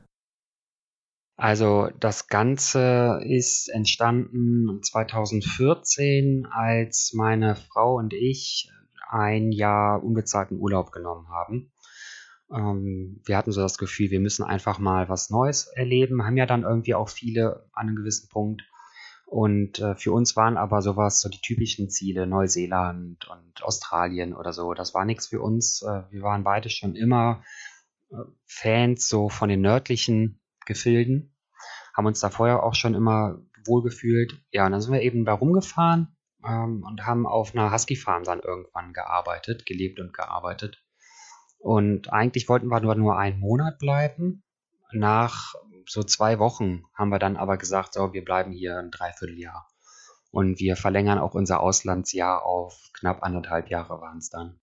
Also 1.38 1.90
das 2.00 2.28
Ganze 2.28 3.20
ist 3.24 3.68
entstanden 3.68 4.82
2014, 4.82 6.48
als 6.50 7.12
meine 7.14 7.56
Frau 7.56 7.98
und 7.98 8.14
ich 8.14 8.72
ein 9.10 9.52
Jahr 9.52 10.02
unbezahlten 10.04 10.58
Urlaub 10.58 10.92
genommen 10.92 11.28
haben. 11.30 11.74
Ähm, 12.52 13.22
wir 13.26 13.38
hatten 13.38 13.52
so 13.52 13.62
das 13.62 13.78
Gefühl, 13.78 14.12
wir 14.12 14.20
müssen 14.20 14.44
einfach 14.44 14.80
mal 14.80 15.10
was 15.10 15.30
Neues 15.30 15.68
erleben, 15.68 16.24
haben 16.26 16.38
ja 16.38 16.46
dann 16.46 16.64
irgendwie 16.64 16.96
auch 16.96 17.10
viele 17.10 17.68
an 17.74 17.88
einem 17.88 17.96
gewissen 17.98 18.30
Punkt. 18.30 18.64
Und 19.26 19.80
äh, 19.80 19.96
für 19.96 20.12
uns 20.12 20.36
waren 20.36 20.58
aber 20.58 20.82
sowas, 20.82 21.20
so 21.20 21.30
die 21.30 21.42
typischen 21.42 21.90
Ziele, 21.90 22.28
Neuseeland 22.28 23.28
und 23.28 23.64
Australien 23.64 24.36
oder 24.36 24.54
so, 24.54 24.74
das 24.74 24.94
war 24.94 25.04
nichts 25.04 25.28
für 25.28 25.42
uns. 25.42 25.82
Äh, 25.82 26.04
wir 26.12 26.22
waren 26.22 26.44
beide 26.44 26.70
schon 26.70 26.96
immer 26.96 27.44
äh, 28.12 28.18
Fans 28.46 29.10
so 29.10 29.30
von 29.30 29.50
den 29.50 29.62
nördlichen 29.62 30.40
Gefilden, 30.66 31.36
haben 31.96 32.06
uns 32.06 32.20
da 32.20 32.30
vorher 32.30 32.64
auch 32.64 32.76
schon 32.76 32.94
immer 32.94 33.40
wohlgefühlt. 33.66 34.40
Ja, 34.52 34.66
und 34.66 34.74
dann 34.74 34.82
sind 34.82 34.94
wir 34.94 35.02
eben 35.02 35.26
da 35.26 35.34
rumgefahren 35.34 36.16
ähm, 36.48 36.84
und 36.84 37.06
haben 37.06 37.26
auf 37.26 37.56
einer 37.56 37.72
Husky-Farm 37.72 38.24
dann 38.24 38.40
irgendwann 38.40 38.94
gearbeitet, 38.94 39.66
gelebt 39.66 40.00
und 40.00 40.14
gearbeitet. 40.14 40.84
Und 41.58 42.14
eigentlich 42.14 42.48
wollten 42.48 42.68
wir 42.68 42.80
nur, 42.80 42.96
nur 42.96 43.18
einen 43.18 43.40
Monat 43.40 43.80
bleiben. 43.80 44.44
Nach 44.92 45.56
so 45.88 46.04
zwei 46.04 46.40
Wochen 46.40 46.84
haben 46.94 47.10
wir 47.10 47.20
dann 47.20 47.38
aber 47.38 47.58
gesagt, 47.58 47.94
so, 47.94 48.14
wir 48.14 48.24
bleiben 48.24 48.52
hier 48.52 48.78
ein 48.78 48.92
Dreivierteljahr. 48.92 49.68
Und 50.32 50.60
wir 50.60 50.76
verlängern 50.76 51.20
auch 51.20 51.34
unser 51.34 51.62
Auslandsjahr 51.62 52.44
auf 52.44 52.78
knapp 52.94 53.24
anderthalb 53.24 53.70
Jahre 53.70 54.02
waren 54.02 54.18
es 54.18 54.30
dann. 54.30 54.60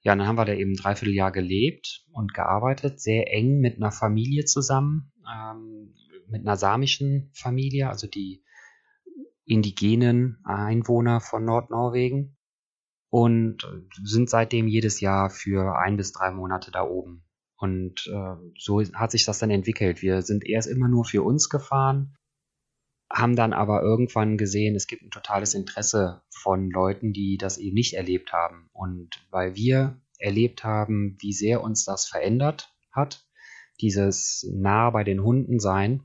Ja, 0.00 0.16
dann 0.16 0.26
haben 0.26 0.36
wir 0.36 0.44
da 0.44 0.54
eben 0.54 0.72
ein 0.72 0.76
Dreivierteljahr 0.76 1.30
gelebt 1.30 2.04
und 2.12 2.34
gearbeitet, 2.34 3.00
sehr 3.00 3.32
eng 3.32 3.60
mit 3.60 3.76
einer 3.76 3.92
Familie 3.92 4.44
zusammen, 4.44 5.12
ähm, 5.32 5.94
mit 6.26 6.40
einer 6.40 6.56
samischen 6.56 7.30
Familie, 7.34 7.88
also 7.88 8.08
die 8.08 8.44
indigenen 9.44 10.40
Einwohner 10.44 11.20
von 11.20 11.44
Nordnorwegen 11.44 12.36
und 13.10 13.58
sind 14.02 14.30
seitdem 14.30 14.66
jedes 14.66 15.00
Jahr 15.00 15.30
für 15.30 15.78
ein 15.78 15.96
bis 15.96 16.12
drei 16.12 16.30
Monate 16.32 16.70
da 16.70 16.82
oben. 16.82 17.24
Und 17.62 18.10
äh, 18.12 18.34
so 18.58 18.82
hat 18.94 19.12
sich 19.12 19.24
das 19.24 19.38
dann 19.38 19.52
entwickelt. 19.52 20.02
Wir 20.02 20.22
sind 20.22 20.44
erst 20.44 20.66
immer 20.66 20.88
nur 20.88 21.04
für 21.04 21.22
uns 21.22 21.48
gefahren, 21.48 22.16
haben 23.08 23.36
dann 23.36 23.52
aber 23.52 23.82
irgendwann 23.82 24.36
gesehen, 24.36 24.74
es 24.74 24.88
gibt 24.88 25.02
ein 25.02 25.12
totales 25.12 25.54
Interesse 25.54 26.22
von 26.28 26.70
Leuten, 26.70 27.12
die 27.12 27.38
das 27.38 27.58
eben 27.58 27.74
nicht 27.74 27.94
erlebt 27.94 28.32
haben. 28.32 28.68
Und 28.72 29.10
weil 29.30 29.54
wir 29.54 30.00
erlebt 30.18 30.64
haben, 30.64 31.16
wie 31.20 31.32
sehr 31.32 31.62
uns 31.62 31.84
das 31.84 32.04
verändert 32.06 32.74
hat, 32.90 33.24
dieses 33.80 34.44
nah 34.52 34.90
bei 34.90 35.04
den 35.04 35.22
Hunden 35.22 35.60
sein, 35.60 36.02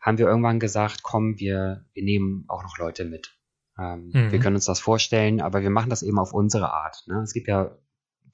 haben 0.00 0.16
wir 0.16 0.26
irgendwann 0.26 0.58
gesagt, 0.58 1.02
komm, 1.02 1.38
wir, 1.38 1.84
wir 1.92 2.02
nehmen 2.02 2.46
auch 2.48 2.62
noch 2.62 2.78
Leute 2.78 3.04
mit. 3.04 3.38
Ähm, 3.78 4.10
mhm. 4.14 4.32
Wir 4.32 4.38
können 4.38 4.56
uns 4.56 4.64
das 4.64 4.80
vorstellen, 4.80 5.42
aber 5.42 5.60
wir 5.60 5.70
machen 5.70 5.90
das 5.90 6.02
eben 6.02 6.18
auf 6.18 6.32
unsere 6.32 6.72
Art. 6.72 7.04
Ne? 7.08 7.20
Es 7.20 7.34
gibt 7.34 7.48
ja 7.48 7.76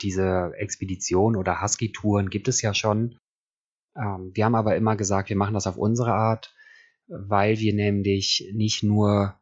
diese 0.00 0.52
Expedition 0.56 1.36
oder 1.36 1.62
Husky-Touren 1.62 2.30
gibt 2.30 2.48
es 2.48 2.62
ja 2.62 2.74
schon. 2.74 3.18
Ähm, 3.96 4.30
wir 4.34 4.44
haben 4.44 4.54
aber 4.54 4.76
immer 4.76 4.96
gesagt, 4.96 5.28
wir 5.28 5.36
machen 5.36 5.54
das 5.54 5.66
auf 5.66 5.76
unsere 5.76 6.12
Art, 6.12 6.54
weil 7.08 7.58
wir 7.58 7.74
nämlich 7.74 8.50
nicht 8.54 8.82
nur 8.82 9.38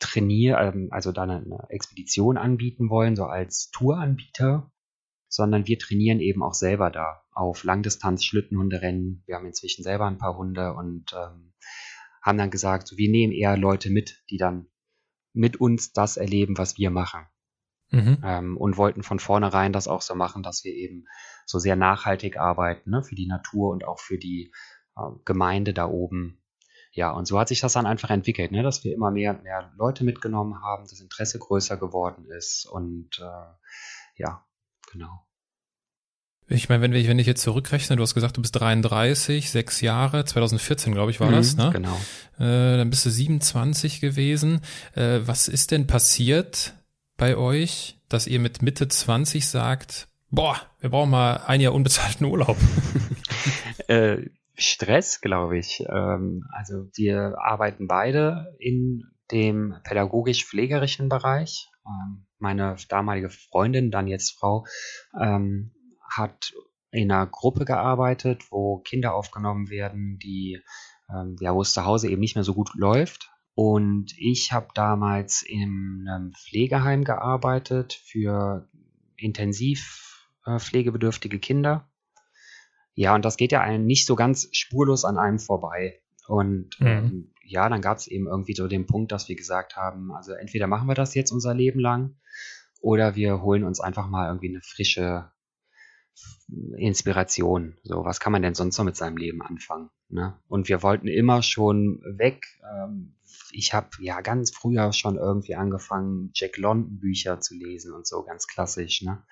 trainieren, 0.00 0.74
ähm, 0.74 0.88
also 0.90 1.12
dann 1.12 1.30
eine 1.30 1.66
Expedition 1.68 2.36
anbieten 2.36 2.90
wollen, 2.90 3.16
so 3.16 3.24
als 3.24 3.70
Touranbieter, 3.70 4.70
sondern 5.28 5.66
wir 5.66 5.78
trainieren 5.78 6.20
eben 6.20 6.42
auch 6.42 6.54
selber 6.54 6.90
da 6.90 7.22
auf 7.32 7.62
Langdistanz-Schlittenhunderennen. 7.64 9.22
Wir 9.26 9.36
haben 9.36 9.46
inzwischen 9.46 9.84
selber 9.84 10.06
ein 10.06 10.18
paar 10.18 10.36
Hunde 10.36 10.74
und 10.74 11.12
ähm, 11.12 11.52
haben 12.22 12.38
dann 12.38 12.50
gesagt, 12.50 12.88
so, 12.88 12.96
wir 12.96 13.08
nehmen 13.08 13.32
eher 13.32 13.56
Leute 13.56 13.90
mit, 13.90 14.24
die 14.30 14.36
dann 14.36 14.66
mit 15.32 15.60
uns 15.60 15.92
das 15.92 16.16
erleben, 16.16 16.58
was 16.58 16.76
wir 16.76 16.90
machen. 16.90 17.26
Mhm. 17.90 18.18
Ähm, 18.24 18.56
und 18.56 18.76
wollten 18.76 19.02
von 19.02 19.18
vornherein 19.18 19.72
das 19.72 19.88
auch 19.88 20.02
so 20.02 20.14
machen, 20.14 20.42
dass 20.42 20.64
wir 20.64 20.72
eben 20.72 21.06
so 21.44 21.58
sehr 21.58 21.76
nachhaltig 21.76 22.38
arbeiten, 22.38 22.90
ne, 22.90 23.02
für 23.02 23.16
die 23.16 23.26
Natur 23.26 23.70
und 23.70 23.84
auch 23.84 23.98
für 23.98 24.18
die 24.18 24.52
äh, 24.96 25.02
Gemeinde 25.24 25.74
da 25.74 25.86
oben. 25.86 26.40
Ja, 26.92 27.10
und 27.10 27.26
so 27.26 27.38
hat 27.38 27.48
sich 27.48 27.60
das 27.60 27.72
dann 27.72 27.86
einfach 27.86 28.10
entwickelt, 28.10 28.52
ne, 28.52 28.62
dass 28.62 28.84
wir 28.84 28.94
immer 28.94 29.10
mehr 29.10 29.32
und 29.32 29.42
mehr 29.42 29.72
Leute 29.76 30.04
mitgenommen 30.04 30.62
haben, 30.62 30.84
das 30.88 31.00
Interesse 31.00 31.38
größer 31.38 31.76
geworden 31.76 32.26
ist 32.26 32.66
und 32.66 33.18
äh, 33.20 34.22
ja, 34.22 34.44
genau. 34.92 35.26
Ich 36.52 36.68
meine, 36.68 36.82
wenn, 36.82 36.92
ich, 36.92 37.06
wenn 37.06 37.20
ich 37.20 37.28
jetzt 37.28 37.42
zurückrechne, 37.42 37.94
du 37.94 38.02
hast 38.02 38.14
gesagt, 38.14 38.36
du 38.36 38.42
bist 38.42 38.58
33, 38.58 39.50
sechs 39.50 39.80
Jahre, 39.80 40.24
2014, 40.24 40.92
glaube 40.92 41.12
ich, 41.12 41.20
war 41.20 41.28
mhm, 41.28 41.34
das, 41.34 41.56
ne? 41.56 41.70
Genau. 41.72 41.96
Äh, 42.38 42.76
dann 42.76 42.90
bist 42.90 43.06
du 43.06 43.10
27 43.10 44.00
gewesen. 44.00 44.60
Äh, 44.96 45.20
was 45.24 45.46
ist 45.46 45.70
denn 45.70 45.86
passiert 45.86 46.74
bei 47.20 47.36
euch, 47.36 48.00
dass 48.08 48.26
ihr 48.26 48.40
mit 48.40 48.62
Mitte 48.62 48.88
20 48.88 49.46
sagt, 49.46 50.08
boah, 50.30 50.58
wir 50.80 50.88
brauchen 50.88 51.10
mal 51.10 51.42
ein 51.46 51.60
Jahr 51.60 51.74
unbezahlten 51.74 52.24
Urlaub? 52.24 52.56
äh, 53.88 54.24
Stress, 54.54 55.20
glaube 55.20 55.58
ich. 55.58 55.84
Ähm, 55.86 56.46
also 56.50 56.86
wir 56.94 57.36
arbeiten 57.38 57.86
beide 57.86 58.56
in 58.58 59.02
dem 59.30 59.76
pädagogisch-pflegerischen 59.84 61.10
Bereich. 61.10 61.68
Ähm, 61.86 62.26
meine 62.38 62.76
damalige 62.88 63.28
Freundin, 63.28 63.90
dann 63.90 64.08
jetzt 64.08 64.38
Frau, 64.38 64.64
ähm, 65.20 65.72
hat 66.08 66.54
in 66.90 67.12
einer 67.12 67.26
Gruppe 67.26 67.66
gearbeitet, 67.66 68.50
wo 68.50 68.78
Kinder 68.78 69.14
aufgenommen 69.14 69.68
werden, 69.68 70.18
die 70.18 70.58
ähm, 71.10 71.36
ja, 71.40 71.54
wo 71.54 71.60
es 71.60 71.74
zu 71.74 71.84
Hause 71.84 72.08
eben 72.08 72.20
nicht 72.20 72.34
mehr 72.34 72.44
so 72.44 72.54
gut 72.54 72.70
läuft. 72.74 73.30
Und 73.62 74.14
ich 74.16 74.52
habe 74.52 74.68
damals 74.72 75.42
in 75.42 76.06
einem 76.08 76.32
Pflegeheim 76.32 77.04
gearbeitet 77.04 77.92
für 77.92 78.70
intensiv 79.18 80.26
äh, 80.46 80.58
pflegebedürftige 80.58 81.38
Kinder. 81.38 81.86
Ja, 82.94 83.14
und 83.14 83.22
das 83.22 83.36
geht 83.36 83.52
ja 83.52 83.60
einem 83.60 83.84
nicht 83.84 84.06
so 84.06 84.16
ganz 84.16 84.48
spurlos 84.52 85.04
an 85.04 85.18
einem 85.18 85.38
vorbei. 85.38 86.00
Und 86.26 86.80
mhm. 86.80 86.86
ähm, 86.86 87.34
ja, 87.44 87.68
dann 87.68 87.82
gab 87.82 87.98
es 87.98 88.06
eben 88.06 88.28
irgendwie 88.28 88.54
so 88.54 88.66
den 88.66 88.86
Punkt, 88.86 89.12
dass 89.12 89.28
wir 89.28 89.36
gesagt 89.36 89.76
haben, 89.76 90.10
also 90.10 90.32
entweder 90.32 90.66
machen 90.66 90.88
wir 90.88 90.94
das 90.94 91.14
jetzt 91.14 91.30
unser 91.30 91.52
Leben 91.52 91.80
lang 91.80 92.16
oder 92.80 93.14
wir 93.14 93.42
holen 93.42 93.64
uns 93.64 93.78
einfach 93.78 94.08
mal 94.08 94.28
irgendwie 94.28 94.48
eine 94.48 94.62
frische 94.62 95.32
Inspiration. 96.78 97.76
So, 97.82 98.06
was 98.06 98.20
kann 98.20 98.32
man 98.32 98.40
denn 98.40 98.54
sonst 98.54 98.78
noch 98.78 98.86
mit 98.86 98.96
seinem 98.96 99.18
Leben 99.18 99.42
anfangen? 99.42 99.90
Ne? 100.08 100.38
Und 100.48 100.70
wir 100.70 100.82
wollten 100.82 101.08
immer 101.08 101.42
schon 101.42 102.00
weg. 102.16 102.46
Ähm, 102.64 103.16
ich 103.52 103.74
habe 103.74 103.88
ja 104.00 104.20
ganz 104.20 104.50
früher 104.50 104.92
schon 104.92 105.16
irgendwie 105.16 105.54
angefangen, 105.54 106.30
Jack 106.34 106.56
London 106.56 106.98
Bücher 106.98 107.40
zu 107.40 107.54
lesen 107.54 107.92
und 107.92 108.06
so, 108.06 108.22
ganz 108.22 108.46
klassisch, 108.46 109.02
ne? 109.02 109.22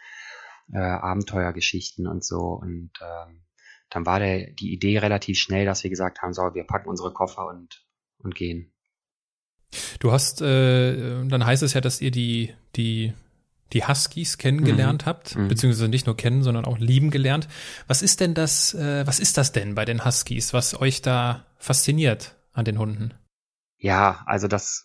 Äh, 0.72 0.78
Abenteuergeschichten 0.78 2.06
und 2.06 2.25
so. 2.25 2.38
Und 2.38 2.90
ähm, 3.00 3.44
dann 3.90 4.04
war 4.04 4.18
der, 4.18 4.50
die 4.50 4.72
Idee 4.72 4.98
relativ 4.98 5.38
schnell, 5.38 5.64
dass 5.64 5.82
wir 5.82 5.90
gesagt 5.90 6.20
haben, 6.20 6.34
so, 6.34 6.42
wir 6.54 6.64
packen 6.64 6.88
unsere 6.88 7.12
Koffer 7.12 7.46
und, 7.46 7.87
und 8.18 8.34
gehen. 8.34 8.72
Du 10.00 10.12
hast, 10.12 10.42
äh, 10.42 11.26
dann 11.26 11.44
heißt 11.44 11.62
es 11.62 11.75
ja, 11.75 11.80
dass 11.80 12.00
ihr 12.00 12.10
die, 12.10 12.54
die 12.76 13.12
die 13.72 13.87
Huskies 13.87 14.38
kennengelernt 14.38 15.02
mhm. 15.02 15.06
habt, 15.06 15.37
mhm. 15.37 15.48
beziehungsweise 15.48 15.88
nicht 15.88 16.06
nur 16.06 16.16
kennen, 16.16 16.42
sondern 16.42 16.64
auch 16.64 16.78
lieben 16.78 17.10
gelernt. 17.10 17.48
Was 17.87 18.02
ist 18.02 18.20
denn 18.20 18.34
das, 18.34 18.75
äh, 18.75 19.06
was 19.06 19.20
ist 19.20 19.37
das 19.37 19.52
denn 19.52 19.75
bei 19.75 19.84
den 19.84 20.04
Huskies, 20.04 20.52
was 20.52 20.80
euch 20.80 21.02
da 21.02 21.44
fasziniert 21.58 22.37
an 22.52 22.64
den 22.64 22.78
Hunden? 22.78 23.14
Ja, 23.78 24.23
also 24.26 24.49
das 24.49 24.85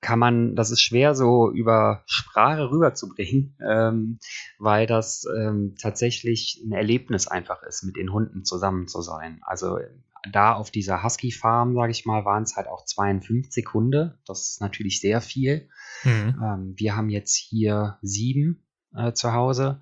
kann 0.00 0.18
man, 0.18 0.56
das 0.56 0.70
ist 0.70 0.82
schwer 0.82 1.14
so 1.14 1.50
über 1.50 2.02
Sprache 2.06 2.70
rüberzubringen, 2.70 3.56
ähm, 3.64 4.18
weil 4.58 4.86
das 4.86 5.24
ähm, 5.38 5.76
tatsächlich 5.80 6.60
ein 6.64 6.72
Erlebnis 6.72 7.28
einfach 7.28 7.62
ist, 7.62 7.84
mit 7.84 7.96
den 7.96 8.12
Hunden 8.12 8.44
zusammen 8.44 8.88
zu 8.88 9.00
sein. 9.00 9.40
Also 9.42 9.78
da 10.30 10.54
auf 10.54 10.70
dieser 10.70 11.02
Husky-Farm, 11.02 11.74
sage 11.74 11.92
ich 11.92 12.04
mal, 12.04 12.24
waren 12.24 12.42
es 12.42 12.56
halt 12.56 12.66
auch 12.66 12.84
52 12.84 13.66
Hunde. 13.72 14.18
Das 14.26 14.50
ist 14.50 14.60
natürlich 14.60 15.00
sehr 15.00 15.20
viel. 15.20 15.68
Mhm. 16.04 16.42
Ähm, 16.42 16.74
wir 16.76 16.96
haben 16.96 17.08
jetzt 17.08 17.36
hier 17.36 17.98
sieben 18.02 18.66
äh, 18.94 19.12
zu 19.12 19.32
Hause 19.32 19.80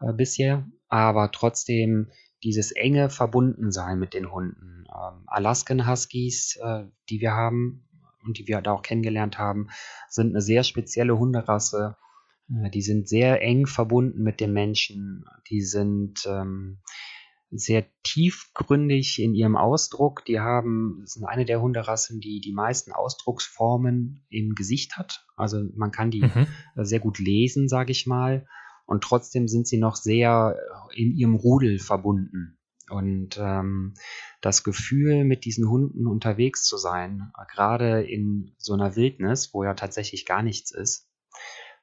äh, 0.00 0.12
bisher, 0.12 0.66
aber 0.88 1.30
trotzdem 1.32 2.10
dieses 2.42 2.72
enge 2.72 3.10
Verbundensein 3.10 3.98
mit 3.98 4.14
den 4.14 4.30
Hunden. 4.30 4.84
Ähm, 4.88 5.24
Alaskan 5.26 5.88
Huskies, 5.88 6.56
äh, 6.62 6.84
die 7.08 7.20
wir 7.20 7.32
haben 7.32 7.86
und 8.24 8.38
die 8.38 8.46
wir 8.46 8.60
da 8.60 8.72
auch 8.72 8.82
kennengelernt 8.82 9.38
haben, 9.38 9.68
sind 10.08 10.30
eine 10.30 10.42
sehr 10.42 10.64
spezielle 10.64 11.18
Hunderasse, 11.18 11.96
Äh, 12.50 12.70
die 12.70 12.82
sind 12.82 13.08
sehr 13.08 13.42
eng 13.42 13.66
verbunden 13.66 14.22
mit 14.22 14.40
dem 14.40 14.52
Menschen. 14.52 15.24
Die 15.50 15.60
sind 15.60 16.26
ähm, 16.26 16.78
sehr 17.50 17.86
tiefgründig 18.02 19.20
in 19.22 19.34
ihrem 19.34 19.56
Ausdruck. 19.56 20.24
Die 20.26 20.40
haben, 20.40 21.02
sind 21.06 21.24
eine 21.24 21.44
der 21.44 21.60
Hunderassen, 21.60 22.20
die 22.20 22.40
die 22.40 22.52
meisten 22.52 22.92
Ausdrucksformen 22.92 24.24
im 24.28 24.54
Gesicht 24.54 24.96
hat. 24.96 25.26
Also 25.36 25.62
man 25.74 25.90
kann 25.90 26.10
die 26.10 26.22
mhm. 26.22 26.46
sehr 26.76 27.00
gut 27.00 27.18
lesen, 27.18 27.68
sage 27.68 27.92
ich 27.92 28.06
mal. 28.06 28.46
Und 28.88 29.04
trotzdem 29.04 29.48
sind 29.48 29.66
sie 29.66 29.76
noch 29.76 29.96
sehr 29.96 30.56
in 30.94 31.14
ihrem 31.14 31.34
Rudel 31.34 31.78
verbunden. 31.78 32.58
Und 32.88 33.38
ähm, 33.38 33.92
das 34.40 34.64
Gefühl, 34.64 35.24
mit 35.24 35.44
diesen 35.44 35.68
Hunden 35.68 36.06
unterwegs 36.06 36.64
zu 36.64 36.78
sein, 36.78 37.30
gerade 37.52 38.02
in 38.02 38.54
so 38.56 38.72
einer 38.72 38.96
Wildnis, 38.96 39.52
wo 39.52 39.62
ja 39.62 39.74
tatsächlich 39.74 40.24
gar 40.24 40.42
nichts 40.42 40.70
ist, 40.70 41.06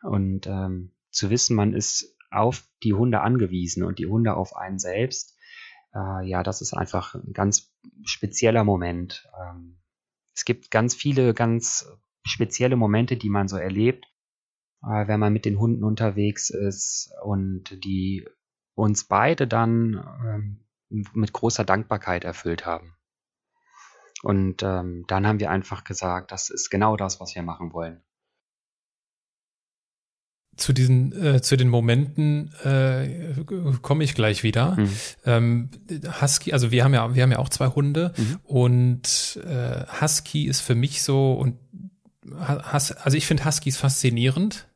und 0.01 0.47
ähm, 0.47 0.93
zu 1.11 1.29
wissen, 1.29 1.55
man 1.55 1.75
ist 1.75 2.17
auf 2.31 2.67
die 2.81 2.93
Hunde 2.93 3.21
angewiesen 3.21 3.83
und 3.83 3.99
die 3.99 4.07
Hunde 4.07 4.35
auf 4.35 4.55
einen 4.55 4.79
selbst, 4.79 5.37
äh, 5.93 6.27
ja, 6.27 6.41
das 6.41 6.61
ist 6.61 6.73
einfach 6.73 7.13
ein 7.13 7.33
ganz 7.33 7.71
spezieller 8.03 8.63
Moment. 8.63 9.29
Ähm, 9.39 9.77
es 10.33 10.43
gibt 10.43 10.71
ganz 10.71 10.95
viele 10.95 11.35
ganz 11.35 11.87
spezielle 12.23 12.77
Momente, 12.77 13.15
die 13.15 13.29
man 13.29 13.47
so 13.47 13.57
erlebt, 13.57 14.07
äh, 14.85 15.07
wenn 15.07 15.19
man 15.19 15.33
mit 15.33 15.45
den 15.45 15.59
Hunden 15.59 15.83
unterwegs 15.83 16.49
ist 16.49 17.11
und 17.23 17.83
die 17.83 18.27
uns 18.75 19.05
beide 19.05 19.47
dann 19.47 20.05
ähm, 20.25 20.59
mit 20.89 21.33
großer 21.33 21.63
Dankbarkeit 21.63 22.23
erfüllt 22.23 22.65
haben. 22.65 22.95
Und 24.21 24.63
ähm, 24.63 25.05
dann 25.07 25.27
haben 25.27 25.39
wir 25.39 25.51
einfach 25.51 25.83
gesagt, 25.83 26.31
das 26.31 26.49
ist 26.49 26.69
genau 26.69 26.97
das, 26.97 27.19
was 27.19 27.35
wir 27.35 27.43
machen 27.43 27.73
wollen. 27.73 28.01
Zu 30.57 30.71
diesen, 30.71 31.11
äh, 31.21 31.41
zu 31.41 31.57
den 31.57 31.67
Momenten 31.67 32.53
äh, 32.63 33.43
komme 33.81 34.05
ich 34.05 34.15
gleich 34.15 34.41
wieder. 34.41 34.77
Mhm. 34.77 34.89
Ähm, 35.25 35.69
Husky, 36.21 36.53
also 36.53 36.71
wir 36.71 36.83
haben 36.85 36.93
ja, 36.93 37.13
wir 37.13 37.23
haben 37.23 37.31
ja 37.31 37.39
auch 37.39 37.49
zwei 37.49 37.67
Hunde 37.67 38.13
mhm. 38.15 38.39
und 38.43 39.39
äh, 39.45 39.83
Husky 40.01 40.47
ist 40.47 40.61
für 40.61 40.75
mich 40.75 41.03
so 41.03 41.33
und 41.33 41.59
Hus, 42.73 42.93
also 42.93 43.17
ich 43.17 43.27
finde 43.27 43.45
Huskies 43.45 43.77
faszinierend 43.77 44.67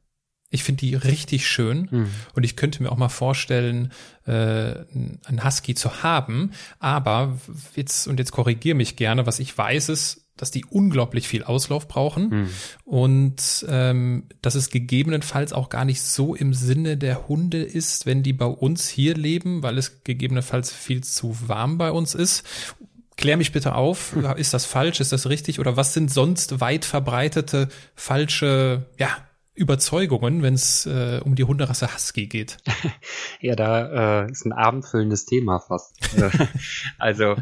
ich 0.50 0.63
finde 0.63 0.79
die 0.79 0.96
richtig 0.96 1.48
schön 1.48 1.88
mhm. 1.91 2.10
und 2.34 2.44
ich 2.44 2.56
könnte 2.56 2.82
mir 2.82 2.91
auch 2.91 2.98
mal 2.98 3.10
vorstellen, 3.10 3.91
äh, 4.25 4.32
einen 4.32 5.44
Husky 5.44 5.75
zu 5.75 6.01
haben. 6.01 6.51
Aber 6.79 7.38
jetzt, 7.75 8.08
und 8.08 8.20
jetzt 8.20 8.32
korrigiere 8.32 8.75
mich 8.75 8.96
gerne, 8.96 9.25
was 9.27 9.39
ich 9.39 9.56
weiß 9.56 9.89
ist, 9.89 10.25
dass 10.38 10.51
die 10.51 10.65
unglaublich 10.65 11.27
viel 11.27 11.44
Auslauf 11.44 11.88
brauchen 11.88 12.29
mhm. 12.29 12.50
und 12.86 13.65
ähm, 13.68 14.24
dass 14.41 14.56
es 14.56 14.70
gegebenenfalls 14.70 15.51
auch 15.51 15.70
gar 15.70 15.86
nicht 15.86 16.01
so 16.01 16.34
im 16.34 16.53
Sinne 16.53 16.98
der 16.98 17.27
Hunde 17.27 17.62
ist, 17.62 18.06
wenn 18.06 18.24
die 18.24 18.34
bei 18.34 18.46
uns 18.46 18.88
hier 18.88 19.15
leben, 19.15 19.63
weil 19.63 19.77
es 19.77 20.03
gegebenenfalls 20.03 20.72
viel 20.72 21.03
zu 21.03 21.36
warm 21.48 21.77
bei 21.77 21.91
uns 21.91 22.15
ist. 22.15 22.44
Klär 23.18 23.36
mich 23.36 23.51
bitte 23.51 23.75
auf, 23.75 24.15
hm. 24.15 24.38
ist 24.38 24.53
das 24.53 24.65
falsch, 24.65 25.01
ist 25.01 25.12
das 25.12 25.27
richtig 25.27 25.60
oder 25.60 25.75
was 25.75 25.94
sind 25.94 26.10
sonst 26.10 26.62
weit 26.62 26.86
verbreitete 26.86 27.68
falsche, 27.94 28.86
ja, 28.98 29.10
Überzeugungen, 29.60 30.42
wenn 30.42 30.54
es 30.54 30.86
äh, 30.86 31.22
um 31.24 31.36
die 31.36 31.44
Hunderasse 31.44 31.94
Husky 31.94 32.28
geht? 32.28 32.58
ja, 33.42 33.56
da 33.56 34.24
äh, 34.24 34.32
ist 34.32 34.46
ein 34.46 34.54
abendfüllendes 34.54 35.25
Thema 35.25 35.60
fast. 35.60 35.98
also 36.98 37.36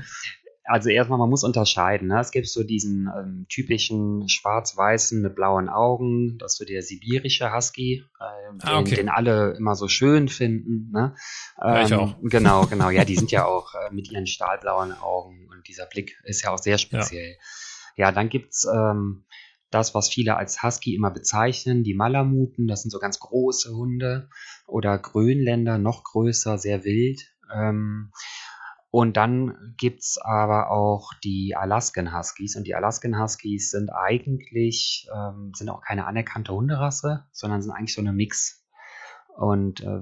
also 0.67 0.89
erstmal, 0.89 1.17
man 1.17 1.29
muss 1.29 1.43
unterscheiden. 1.43 2.09
Ne? 2.09 2.19
Es 2.19 2.31
gibt 2.31 2.47
so 2.47 2.63
diesen 2.63 3.09
ähm, 3.17 3.45
typischen 3.47 4.27
schwarz-weißen 4.27 5.21
mit 5.21 5.35
blauen 5.35 5.69
Augen, 5.69 6.37
das 6.37 6.53
ist 6.53 6.57
so 6.57 6.65
der 6.65 6.81
sibirische 6.81 7.53
Husky, 7.53 8.03
äh, 8.19 8.51
den, 8.51 8.59
ah, 8.63 8.79
okay. 8.79 8.95
den, 8.95 9.09
alle 9.09 9.55
immer 9.57 9.75
so 9.75 9.87
schön 9.87 10.27
finden. 10.27 10.91
Ne? 10.91 11.15
Ähm, 11.61 11.73
ja, 11.73 11.81
ich 11.83 11.91
ähm, 11.91 11.99
auch. 11.99 12.15
Genau, 12.21 12.65
genau. 12.65 12.89
Ja, 12.89 13.05
die 13.05 13.15
sind 13.15 13.31
ja 13.31 13.45
auch 13.45 13.73
äh, 13.75 13.93
mit 13.93 14.11
ihren 14.11 14.27
stahlblauen 14.27 14.91
Augen 14.91 15.47
und 15.49 15.67
dieser 15.67 15.85
Blick 15.85 16.17
ist 16.25 16.43
ja 16.43 16.51
auch 16.51 16.59
sehr 16.59 16.77
speziell. 16.77 17.37
Ja, 17.95 18.07
ja 18.07 18.11
dann 18.11 18.27
gibt's 18.27 18.65
ähm, 18.65 19.23
das, 19.69 19.93
was 19.93 20.09
viele 20.09 20.37
als 20.37 20.63
Husky 20.63 20.95
immer 20.95 21.11
bezeichnen, 21.11 21.83
die 21.83 21.93
Malamuten, 21.93 22.67
das 22.67 22.81
sind 22.81 22.91
so 22.91 22.99
ganz 22.99 23.19
große 23.19 23.75
Hunde 23.75 24.29
oder 24.65 24.97
Grönländer, 24.97 25.77
noch 25.77 26.03
größer, 26.03 26.57
sehr 26.57 26.83
wild. 26.85 27.21
Ähm, 27.53 28.11
und 28.89 29.17
dann 29.17 29.75
gibt 29.77 29.99
es 29.99 30.17
aber 30.17 30.71
auch 30.71 31.11
die 31.23 31.55
Alaskan 31.55 32.17
Huskies. 32.17 32.55
Und 32.55 32.65
die 32.65 32.75
Alaskan 32.75 33.19
Huskies 33.19 33.71
sind 33.71 33.89
eigentlich, 33.89 35.07
ähm, 35.13 35.51
sind 35.53 35.69
auch 35.69 35.81
keine 35.81 36.05
anerkannte 36.05 36.53
Hunderasse, 36.53 37.25
sondern 37.31 37.61
sind 37.61 37.71
eigentlich 37.71 37.93
so 37.93 38.01
eine 38.01 38.13
Mix. 38.13 38.65
Und 39.35 39.81
äh, 39.81 40.01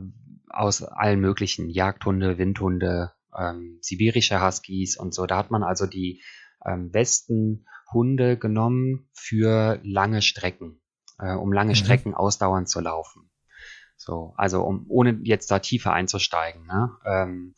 aus 0.49 0.84
allen 0.84 1.19
möglichen 1.19 1.69
Jagdhunde, 1.69 2.38
Windhunde, 2.38 3.12
ähm, 3.38 3.80
sibirische 3.82 4.41
Huskies 4.41 4.97
und 4.97 5.13
so. 5.13 5.25
Da 5.25 5.38
hat 5.38 5.51
man 5.51 5.63
also 5.63 5.88
die 5.88 6.21
ähm, 6.65 6.91
besten 6.91 7.65
Hunde 7.91 8.38
genommen 8.38 9.10
für 9.13 9.80
lange 9.84 10.21
Strecken, 10.21 10.82
äh, 11.19 11.34
um 11.34 11.54
lange 11.54 11.71
mhm. 11.71 11.76
Strecken 11.76 12.13
ausdauernd 12.13 12.69
zu 12.69 12.82
laufen. 12.82 13.30
So, 13.98 14.34
also 14.38 14.63
um, 14.63 14.86
ohne 14.89 15.19
jetzt 15.24 15.50
da 15.52 15.60
tiefer 15.60 15.93
einzusteigen. 15.93 16.65
Ne? 16.65 16.91
Ähm, 17.06 17.56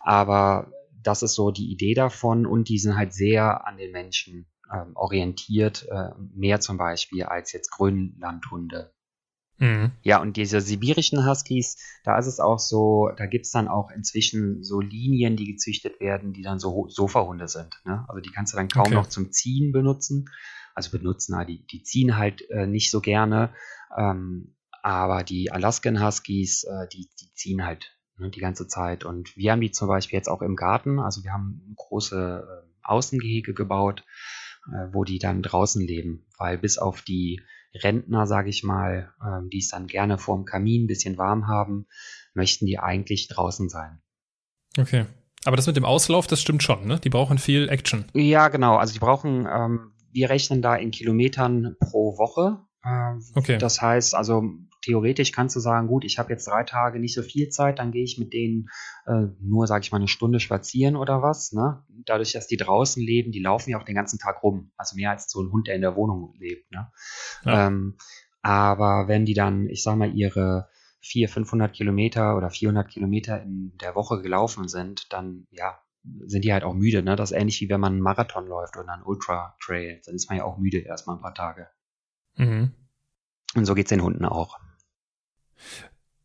aber 0.00 0.70
das 1.02 1.22
ist 1.22 1.34
so 1.34 1.50
die 1.50 1.70
Idee 1.72 1.94
davon 1.94 2.46
und 2.46 2.68
die 2.68 2.78
sind 2.78 2.96
halt 2.96 3.12
sehr 3.12 3.66
an 3.66 3.76
den 3.76 3.92
Menschen 3.92 4.46
ähm, 4.72 4.92
orientiert, 4.94 5.86
äh, 5.90 6.10
mehr 6.34 6.60
zum 6.60 6.76
Beispiel 6.76 7.24
als 7.24 7.52
jetzt 7.52 7.70
Grönlandhunde. 7.70 8.92
Mhm. 9.58 9.90
Ja, 10.02 10.20
und 10.20 10.36
diese 10.36 10.60
sibirischen 10.60 11.26
Huskies, 11.26 11.76
da 12.04 12.18
ist 12.18 12.26
es 12.26 12.38
auch 12.40 12.58
so, 12.58 13.10
da 13.16 13.26
gibt 13.26 13.46
es 13.46 13.52
dann 13.52 13.68
auch 13.68 13.90
inzwischen 13.90 14.62
so 14.62 14.80
Linien, 14.80 15.36
die 15.36 15.46
gezüchtet 15.46 16.00
werden, 16.00 16.32
die 16.32 16.42
dann 16.42 16.60
so 16.60 16.88
Sofahunde 16.88 17.48
sind. 17.48 17.74
Ne? 17.84 18.04
Also 18.08 18.20
die 18.20 18.30
kannst 18.30 18.52
du 18.52 18.56
dann 18.56 18.68
kaum 18.68 18.86
okay. 18.86 18.94
noch 18.94 19.08
zum 19.08 19.32
Ziehen 19.32 19.72
benutzen. 19.72 20.26
Also 20.74 20.96
benutzen, 20.96 21.36
die, 21.48 21.66
die 21.66 21.82
ziehen 21.82 22.16
halt 22.16 22.48
äh, 22.50 22.66
nicht 22.66 22.92
so 22.92 23.00
gerne. 23.00 23.52
Ähm, 23.96 24.54
aber 24.82 25.24
die 25.24 25.50
Alaskan 25.50 26.04
Huskies, 26.04 26.62
äh, 26.62 26.86
die, 26.92 27.10
die 27.20 27.32
ziehen 27.34 27.66
halt 27.66 27.98
ne, 28.16 28.30
die 28.30 28.40
ganze 28.40 28.68
Zeit. 28.68 29.04
Und 29.04 29.36
wir 29.36 29.50
haben 29.50 29.60
die 29.60 29.72
zum 29.72 29.88
Beispiel 29.88 30.16
jetzt 30.16 30.28
auch 30.28 30.40
im 30.40 30.54
Garten. 30.54 31.00
Also 31.00 31.24
wir 31.24 31.32
haben 31.32 31.74
große 31.76 32.46
äh, 32.46 32.68
Außengehege 32.84 33.54
gebaut, 33.54 34.04
äh, 34.68 34.92
wo 34.92 35.02
die 35.02 35.18
dann 35.18 35.42
draußen 35.42 35.84
leben. 35.84 36.26
Weil 36.38 36.58
bis 36.58 36.78
auf 36.78 37.02
die 37.02 37.42
Rentner, 37.74 38.26
sage 38.26 38.50
ich 38.50 38.64
mal, 38.64 39.12
ähm, 39.24 39.48
die 39.50 39.58
es 39.58 39.68
dann 39.68 39.86
gerne 39.86 40.18
vorm 40.18 40.44
Kamin 40.44 40.84
ein 40.84 40.86
bisschen 40.86 41.18
warm 41.18 41.46
haben, 41.46 41.86
möchten 42.34 42.66
die 42.66 42.78
eigentlich 42.78 43.28
draußen 43.28 43.68
sein. 43.68 44.00
Okay. 44.78 45.06
Aber 45.44 45.56
das 45.56 45.66
mit 45.66 45.76
dem 45.76 45.84
Auslauf, 45.84 46.26
das 46.26 46.40
stimmt 46.40 46.62
schon, 46.62 46.86
ne? 46.86 46.98
Die 46.98 47.10
brauchen 47.10 47.38
viel 47.38 47.68
Action. 47.68 48.04
Ja, 48.14 48.48
genau. 48.48 48.76
Also 48.76 48.92
die 48.92 48.98
brauchen, 48.98 49.46
ähm, 49.46 49.92
wir 50.12 50.30
rechnen 50.30 50.62
da 50.62 50.74
in 50.74 50.90
Kilometern 50.90 51.76
pro 51.80 52.18
Woche. 52.18 52.64
Äh, 52.82 53.38
okay. 53.38 53.58
Das 53.58 53.80
heißt, 53.80 54.14
also 54.14 54.42
theoretisch 54.82 55.32
kannst 55.32 55.56
du 55.56 55.60
sagen, 55.60 55.88
gut, 55.88 56.04
ich 56.04 56.18
habe 56.18 56.30
jetzt 56.30 56.46
drei 56.46 56.64
Tage 56.64 57.00
nicht 57.00 57.14
so 57.14 57.22
viel 57.22 57.48
Zeit, 57.48 57.78
dann 57.78 57.92
gehe 57.92 58.04
ich 58.04 58.18
mit 58.18 58.32
denen 58.32 58.68
äh, 59.06 59.26
nur, 59.40 59.66
sage 59.66 59.82
ich 59.82 59.92
mal, 59.92 59.98
eine 59.98 60.08
Stunde 60.08 60.40
spazieren 60.40 60.96
oder 60.96 61.22
was. 61.22 61.52
Ne? 61.52 61.84
Dadurch, 62.04 62.32
dass 62.32 62.46
die 62.46 62.56
draußen 62.56 63.02
leben, 63.02 63.32
die 63.32 63.40
laufen 63.40 63.70
ja 63.70 63.78
auch 63.78 63.84
den 63.84 63.94
ganzen 63.94 64.18
Tag 64.18 64.42
rum. 64.42 64.70
Also 64.76 64.96
mehr 64.96 65.10
als 65.10 65.30
so 65.30 65.42
ein 65.42 65.50
Hund, 65.50 65.66
der 65.66 65.74
in 65.74 65.80
der 65.80 65.96
Wohnung 65.96 66.34
lebt. 66.38 66.70
Ne? 66.70 66.90
Ja. 67.44 67.66
Ähm, 67.66 67.96
aber 68.42 69.08
wenn 69.08 69.24
die 69.24 69.34
dann, 69.34 69.68
ich 69.68 69.82
sag 69.82 69.96
mal, 69.96 70.14
ihre 70.14 70.68
400, 71.00 71.32
500 71.32 71.72
Kilometer 71.72 72.36
oder 72.36 72.50
400 72.50 72.88
Kilometer 72.88 73.42
in 73.42 73.76
der 73.80 73.94
Woche 73.94 74.22
gelaufen 74.22 74.68
sind, 74.68 75.12
dann 75.12 75.46
ja, 75.50 75.78
sind 76.26 76.44
die 76.44 76.52
halt 76.52 76.64
auch 76.64 76.74
müde. 76.74 77.02
Ne? 77.02 77.16
Das 77.16 77.30
ist 77.30 77.36
ähnlich 77.36 77.60
wie 77.60 77.68
wenn 77.68 77.80
man 77.80 77.94
einen 77.94 78.02
Marathon 78.02 78.46
läuft 78.46 78.76
oder 78.76 78.92
einen 78.92 79.02
Ultra 79.02 79.56
Trail. 79.60 80.00
Dann 80.06 80.14
ist 80.14 80.28
man 80.28 80.38
ja 80.38 80.44
auch 80.44 80.58
müde 80.58 80.78
erstmal 80.78 81.16
ein 81.16 81.22
paar 81.22 81.34
Tage. 81.34 81.68
Mhm. 82.36 82.72
Und 83.54 83.64
so 83.64 83.74
geht 83.74 83.86
es 83.86 83.90
den 83.90 84.02
Hunden 84.02 84.24
auch. 84.24 84.58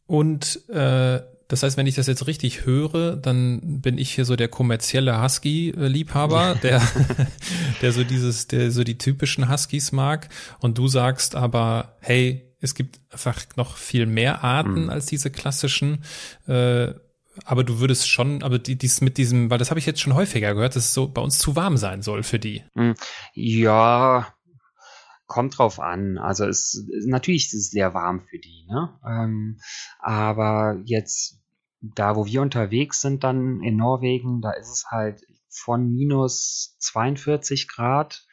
Und 0.05 0.67
äh, 0.69 1.21
das 1.47 1.61
heißt, 1.61 1.77
wenn 1.77 1.87
ich 1.87 1.95
das 1.95 2.07
jetzt 2.07 2.25
richtig 2.25 2.65
höre, 2.65 3.15
dann 3.15 3.81
bin 3.81 3.97
ich 3.97 4.11
hier 4.11 4.25
so 4.25 4.35
der 4.35 4.47
kommerzielle 4.47 5.21
Husky-Liebhaber, 5.21 6.55
der, 6.63 6.81
der 7.81 7.91
so 7.91 8.03
dieses, 8.03 8.47
der 8.47 8.71
so 8.71 8.83
die 8.83 8.97
typischen 8.97 9.51
Huskies 9.51 9.91
mag. 9.91 10.29
Und 10.59 10.77
du 10.77 10.87
sagst 10.87 11.35
aber, 11.35 11.97
hey, 11.99 12.55
es 12.59 12.75
gibt 12.75 13.01
einfach 13.11 13.43
noch 13.55 13.77
viel 13.77 14.05
mehr 14.05 14.43
Arten 14.43 14.85
mhm. 14.85 14.89
als 14.89 15.05
diese 15.05 15.29
klassischen. 15.29 16.03
Äh, 16.47 16.93
aber 17.45 17.63
du 17.63 17.79
würdest 17.79 18.09
schon, 18.09 18.41
aber 18.43 18.59
die, 18.59 18.75
dies 18.75 19.01
mit 19.01 19.17
diesem, 19.17 19.49
weil 19.49 19.57
das 19.57 19.69
habe 19.69 19.79
ich 19.79 19.85
jetzt 19.85 20.01
schon 20.01 20.13
häufiger 20.13 20.53
gehört, 20.53 20.75
dass 20.75 20.85
es 20.85 20.93
so 20.93 21.07
bei 21.07 21.21
uns 21.21 21.39
zu 21.39 21.55
warm 21.55 21.77
sein 21.77 22.01
soll 22.01 22.23
für 22.23 22.39
die. 22.39 22.63
Mhm. 22.73 22.95
Ja, 23.33 24.33
kommt 25.33 25.57
drauf 25.57 25.79
an. 25.79 26.19
Also 26.19 26.45
es 26.45 26.87
natürlich 27.05 27.47
ist 27.47 27.53
es 27.53 27.69
sehr 27.71 27.95
warm 27.95 28.21
für 28.21 28.37
die, 28.37 28.67
ne? 28.69 28.93
Ähm, 29.03 29.57
aber 29.97 30.79
jetzt 30.85 31.39
da, 31.81 32.15
wo 32.15 32.27
wir 32.27 32.43
unterwegs 32.43 33.01
sind, 33.01 33.23
dann 33.23 33.61
in 33.61 33.77
Norwegen, 33.77 34.41
da 34.41 34.51
ist 34.51 34.69
es 34.69 34.85
halt 34.91 35.25
von 35.49 35.91
minus 35.91 36.77
42 36.79 37.67
Grad 37.67 38.25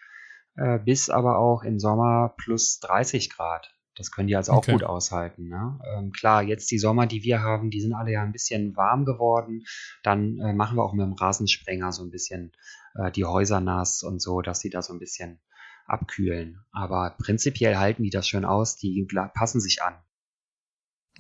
äh, 0.57 0.79
bis 0.79 1.09
aber 1.09 1.39
auch 1.39 1.63
im 1.63 1.79
Sommer 1.79 2.35
plus 2.37 2.81
30 2.81 3.31
Grad. 3.31 3.75
Das 3.97 4.11
können 4.11 4.29
die 4.29 4.37
also 4.37 4.53
auch 4.53 4.59
okay. 4.59 4.73
gut 4.73 4.85
aushalten. 4.85 5.49
Ne? 5.49 5.79
Ähm, 5.95 6.13
klar, 6.13 6.43
jetzt 6.43 6.71
die 6.71 6.79
Sommer, 6.79 7.07
die 7.07 7.23
wir 7.23 7.41
haben, 7.41 7.71
die 7.71 7.81
sind 7.81 7.95
alle 7.95 8.13
ja 8.13 8.23
ein 8.23 8.33
bisschen 8.33 8.77
warm 8.77 9.05
geworden. 9.05 9.65
Dann 10.03 10.39
äh, 10.39 10.53
machen 10.53 10.77
wir 10.77 10.85
auch 10.85 10.93
mit 10.93 11.05
dem 11.05 11.15
Rasensprenger 11.15 11.93
so 11.93 12.05
ein 12.05 12.11
bisschen 12.11 12.53
äh, 12.95 13.11
die 13.11 13.25
Häuser 13.25 13.61
nass 13.61 14.03
und 14.03 14.21
so, 14.21 14.43
dass 14.43 14.61
sie 14.61 14.71
da 14.71 14.83
so 14.83 14.93
ein 14.93 14.99
bisschen 14.99 15.41
abkühlen. 15.87 16.61
Aber 16.73 17.17
prinzipiell 17.19 17.77
halten 17.77 18.03
die 18.03 18.11
das 18.11 18.29
schön 18.29 18.45
aus, 18.45 18.77
die 18.77 19.07
passen 19.35 19.61
sich 19.61 19.83
an. 19.83 19.95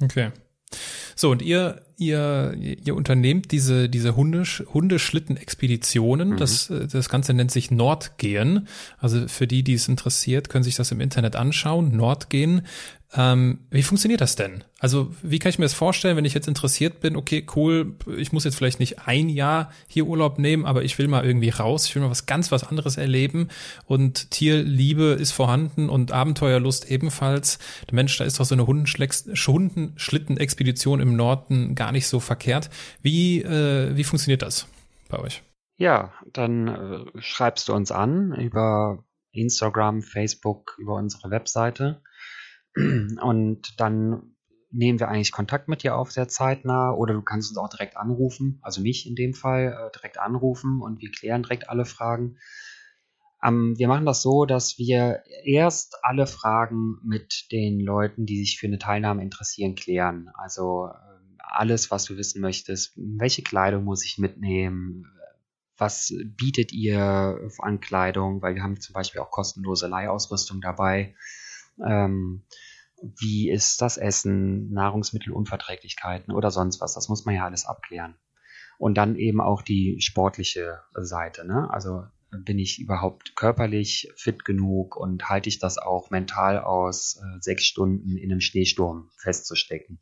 Okay. 0.02 0.32
So, 1.16 1.30
und 1.30 1.42
ihr, 1.42 1.84
ihr, 1.98 2.54
ihr 2.56 2.94
unternehmt 2.94 3.50
diese, 3.52 3.88
diese 3.88 4.16
Hundesch 4.16 4.62
Hundeschlitten-Expeditionen. 4.72 6.30
Mhm. 6.30 6.36
Das, 6.36 6.70
äh, 6.70 6.86
das 6.86 7.08
Ganze 7.08 7.34
nennt 7.34 7.50
sich 7.50 7.70
Nordgehen. 7.70 8.68
Also 8.98 9.28
für 9.28 9.46
die, 9.46 9.62
die 9.62 9.74
es 9.74 9.88
interessiert, 9.88 10.48
können 10.48 10.64
sich 10.64 10.76
das 10.76 10.92
im 10.92 11.00
Internet 11.00 11.36
anschauen. 11.36 11.94
Nordgehen. 11.94 12.62
Ähm, 13.12 13.66
wie 13.70 13.82
funktioniert 13.82 14.20
das 14.20 14.36
denn? 14.36 14.62
Also 14.78 15.12
wie 15.22 15.40
kann 15.40 15.50
ich 15.50 15.58
mir 15.58 15.64
das 15.64 15.74
vorstellen, 15.74 16.16
wenn 16.16 16.24
ich 16.24 16.34
jetzt 16.34 16.46
interessiert 16.46 17.00
bin, 17.00 17.16
okay, 17.16 17.44
cool, 17.56 17.96
ich 18.16 18.30
muss 18.30 18.44
jetzt 18.44 18.54
vielleicht 18.54 18.78
nicht 18.78 19.00
ein 19.00 19.28
Jahr 19.28 19.72
hier 19.88 20.06
Urlaub 20.06 20.38
nehmen, 20.38 20.64
aber 20.64 20.84
ich 20.84 20.96
will 20.96 21.08
mal 21.08 21.24
irgendwie 21.24 21.48
raus, 21.48 21.86
ich 21.86 21.96
will 21.96 22.02
mal 22.02 22.10
was 22.10 22.26
ganz 22.26 22.52
was 22.52 22.62
anderes 22.62 22.98
erleben 22.98 23.48
und 23.86 24.30
Tierliebe 24.30 25.16
ist 25.18 25.32
vorhanden 25.32 25.88
und 25.88 26.12
Abenteuerlust 26.12 26.88
ebenfalls. 26.88 27.58
Der 27.88 27.96
Mensch, 27.96 28.16
da 28.16 28.22
ist 28.24 28.38
doch 28.38 28.44
so 28.44 28.54
eine 28.54 28.68
Hundenschlitten-Expedition 28.68 31.00
im 31.00 31.16
Norden 31.16 31.74
gar 31.74 31.90
nicht 31.90 32.06
so 32.06 32.20
verkehrt. 32.20 32.70
Wie, 33.02 33.42
äh, 33.42 33.96
wie 33.96 34.04
funktioniert 34.04 34.42
das 34.42 34.68
bei 35.08 35.18
euch? 35.18 35.42
Ja, 35.78 36.12
dann 36.32 36.68
äh, 36.68 37.06
schreibst 37.20 37.68
du 37.68 37.72
uns 37.72 37.90
an 37.90 38.32
über 38.34 39.02
Instagram, 39.32 40.02
Facebook, 40.02 40.76
über 40.78 40.94
unsere 40.94 41.30
Webseite 41.30 42.02
und 42.74 43.80
dann 43.80 44.34
nehmen 44.70 45.00
wir 45.00 45.08
eigentlich 45.08 45.32
Kontakt 45.32 45.68
mit 45.68 45.82
dir 45.82 45.96
auf 45.96 46.12
sehr 46.12 46.28
zeitnah 46.28 46.92
oder 46.92 47.14
du 47.14 47.22
kannst 47.22 47.50
uns 47.50 47.58
auch 47.58 47.68
direkt 47.68 47.96
anrufen, 47.96 48.60
also 48.62 48.80
mich 48.80 49.06
in 49.06 49.16
dem 49.16 49.34
Fall 49.34 49.76
äh, 49.76 49.90
direkt 49.96 50.18
anrufen 50.18 50.80
und 50.80 51.00
wir 51.00 51.10
klären 51.10 51.42
direkt 51.42 51.68
alle 51.68 51.84
Fragen. 51.84 52.36
Ähm, 53.42 53.74
wir 53.78 53.88
machen 53.88 54.06
das 54.06 54.22
so, 54.22 54.44
dass 54.44 54.78
wir 54.78 55.22
erst 55.44 55.96
alle 56.02 56.26
Fragen 56.26 56.98
mit 57.02 57.50
den 57.52 57.80
Leuten, 57.80 58.26
die 58.26 58.38
sich 58.38 58.58
für 58.58 58.66
eine 58.66 58.78
Teilnahme 58.78 59.22
interessieren, 59.22 59.74
klären. 59.74 60.30
Also 60.34 60.88
äh, 60.88 61.10
alles, 61.38 61.90
was 61.90 62.04
du 62.04 62.16
wissen 62.16 62.40
möchtest. 62.40 62.92
Welche 62.96 63.42
Kleidung 63.42 63.84
muss 63.84 64.04
ich 64.04 64.18
mitnehmen? 64.18 65.06
Was 65.76 66.12
bietet 66.36 66.72
ihr 66.72 67.50
an 67.58 67.80
Kleidung? 67.80 68.42
Weil 68.42 68.54
wir 68.54 68.62
haben 68.62 68.80
zum 68.80 68.92
Beispiel 68.92 69.20
auch 69.20 69.30
kostenlose 69.30 69.88
Leihausrüstung 69.88 70.60
dabei. 70.60 71.14
Ähm, 71.84 72.44
wie 73.18 73.50
ist 73.50 73.80
das 73.80 73.96
Essen, 73.96 74.70
Nahrungsmittelunverträglichkeiten 74.72 76.34
oder 76.34 76.50
sonst 76.50 76.80
was. 76.80 76.94
Das 76.94 77.08
muss 77.08 77.24
man 77.24 77.34
ja 77.34 77.44
alles 77.44 77.66
abklären. 77.66 78.14
Und 78.78 78.96
dann 78.96 79.16
eben 79.16 79.40
auch 79.40 79.62
die 79.62 80.00
sportliche 80.00 80.80
Seite. 80.94 81.46
Ne? 81.46 81.68
Also 81.70 82.04
bin 82.30 82.58
ich 82.58 82.80
überhaupt 82.80 83.34
körperlich 83.36 84.12
fit 84.16 84.44
genug 84.44 84.96
und 84.96 85.28
halte 85.28 85.48
ich 85.48 85.58
das 85.58 85.78
auch 85.78 86.10
mental 86.10 86.58
aus, 86.58 87.16
äh, 87.16 87.40
sechs 87.40 87.64
Stunden 87.64 88.16
in 88.16 88.30
einem 88.30 88.40
Schneesturm 88.40 89.10
festzustecken. 89.18 89.98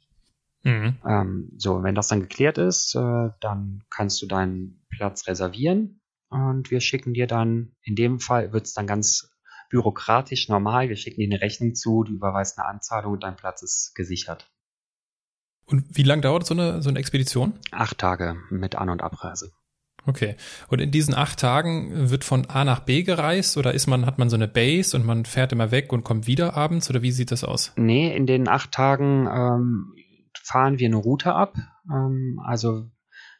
Mhm. 0.63 0.97
Ähm, 1.07 1.53
so, 1.57 1.83
wenn 1.83 1.95
das 1.95 2.09
dann 2.09 2.21
geklärt 2.21 2.59
ist, 2.59 2.95
äh, 2.95 3.31
dann 3.41 3.85
kannst 3.91 4.21
du 4.21 4.27
deinen 4.27 4.85
Platz 4.91 5.27
reservieren 5.27 6.01
und 6.29 6.71
wir 6.71 6.81
schicken 6.81 7.15
dir 7.15 7.27
dann, 7.27 7.73
in 7.83 7.95
dem 7.95 8.21
Fall 8.21 8.53
wird 8.53 8.67
es 8.67 8.75
dann 8.75 8.87
ganz 8.87 9.31
bürokratisch 9.69 10.49
normal. 10.49 10.89
Wir 10.89 10.97
schicken 10.97 11.21
dir 11.21 11.29
eine 11.29 11.41
Rechnung 11.41 11.75
zu, 11.75 12.05
du 12.05 12.13
überweist 12.13 12.59
eine 12.59 12.69
Anzahlung 12.69 13.15
und 13.15 13.23
dein 13.23 13.37
Platz 13.37 13.63
ist 13.63 13.95
gesichert. 13.95 14.51
Und 15.67 15.85
wie 15.91 16.03
lange 16.03 16.23
dauert 16.23 16.47
so 16.47 16.55
eine, 16.55 16.83
so 16.83 16.89
eine 16.89 16.99
Expedition? 16.99 17.59
Acht 17.71 17.99
Tage 17.99 18.37
mit 18.51 18.77
An- 18.77 18.89
und 18.89 19.03
Abreise. 19.03 19.53
Okay. 20.07 20.37
Und 20.69 20.81
in 20.81 20.91
diesen 20.91 21.15
acht 21.15 21.39
Tagen 21.39 22.11
wird 22.11 22.25
von 22.25 22.47
A 22.47 22.65
nach 22.65 22.81
B 22.81 23.03
gereist 23.03 23.59
oder 23.59 23.75
ist 23.75 23.87
man, 23.87 24.07
hat 24.07 24.19
man 24.19 24.31
so 24.31 24.37
eine 24.37 24.49
Base 24.49 24.97
und 24.97 25.05
man 25.05 25.27
fährt 25.27 25.53
immer 25.53 25.71
weg 25.71 25.93
und 25.93 26.05
kommt 26.05 26.27
wieder 26.27 26.57
abends 26.57 26.89
oder 26.89 27.03
wie 27.03 27.11
sieht 27.11 27.31
das 27.31 27.45
aus? 27.45 27.73
Nee, 27.77 28.17
in 28.17 28.27
den 28.27 28.49
acht 28.49 28.73
Tagen 28.73 29.27
ähm, 29.27 29.95
fahren 30.43 30.79
wir 30.79 30.87
eine 30.87 30.97
Route 30.97 31.35
ab. 31.35 31.57
Ähm, 31.91 32.41
also 32.43 32.87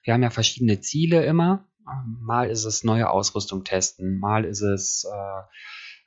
wir 0.03 0.13
haben 0.13 0.23
ja 0.23 0.31
verschiedene 0.31 0.81
Ziele 0.81 1.25
immer. 1.25 1.65
Ähm, 1.89 2.19
mal 2.21 2.51
ist 2.51 2.65
es 2.65 2.85
neue 2.85 3.09
Ausrüstung 3.09 3.65
testen, 3.65 4.19
mal 4.19 4.45
ist 4.45 4.61
es 4.61 5.07
äh, 5.11 5.43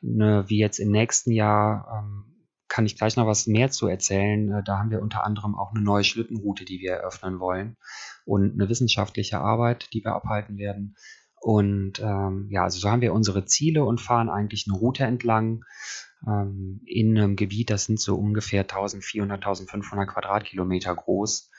ne, 0.02 0.46
wie 0.48 0.60
jetzt 0.60 0.80
im 0.80 0.92
nächsten 0.92 1.32
Jahr, 1.32 2.04
ähm, 2.04 2.26
kann 2.68 2.86
ich 2.86 2.98
gleich 2.98 3.18
noch 3.18 3.28
was 3.28 3.48
mehr 3.48 3.70
zu 3.70 3.88
erzählen. 3.88 4.52
Äh, 4.52 4.64
da 4.64 4.80
haben 4.80 4.92
wir 4.92 5.02
unter 5.02 5.26
anderem 5.26 5.56
auch 5.56 5.72
eine 5.74 5.84
neue 5.84 6.04
Schlittenroute, 6.04 6.66
die 6.66 6.80
wir 6.80 6.94
eröffnen 6.94 7.40
wollen 7.40 7.78
und 8.26 8.54
eine 8.54 8.70
wissenschaftliche 8.70 9.40
Arbeit, 9.40 9.90
die 9.94 10.04
wir 10.04 10.14
abhalten 10.14 10.58
werden. 10.58 10.96
Und 11.42 12.00
ähm, 12.00 12.48
ja, 12.52 12.64
also 12.64 12.80
so 12.80 12.90
haben 12.90 13.02
wir 13.02 13.14
unsere 13.14 13.46
Ziele 13.46 13.84
und 13.84 14.00
fahren 14.00 14.30
eigentlich 14.30 14.68
eine 14.68 14.78
Route 14.78 15.04
entlang 15.04 15.64
ähm, 16.26 16.82
in 16.86 17.18
einem 17.18 17.36
Gebiet, 17.36 17.72
das 17.72 17.86
sind 17.86 18.00
so 18.00 18.16
ungefähr 18.16 18.62
1400, 18.62 19.38
1500 19.38 20.08
Quadratkilometer 20.08 20.96
groß. 20.96 21.50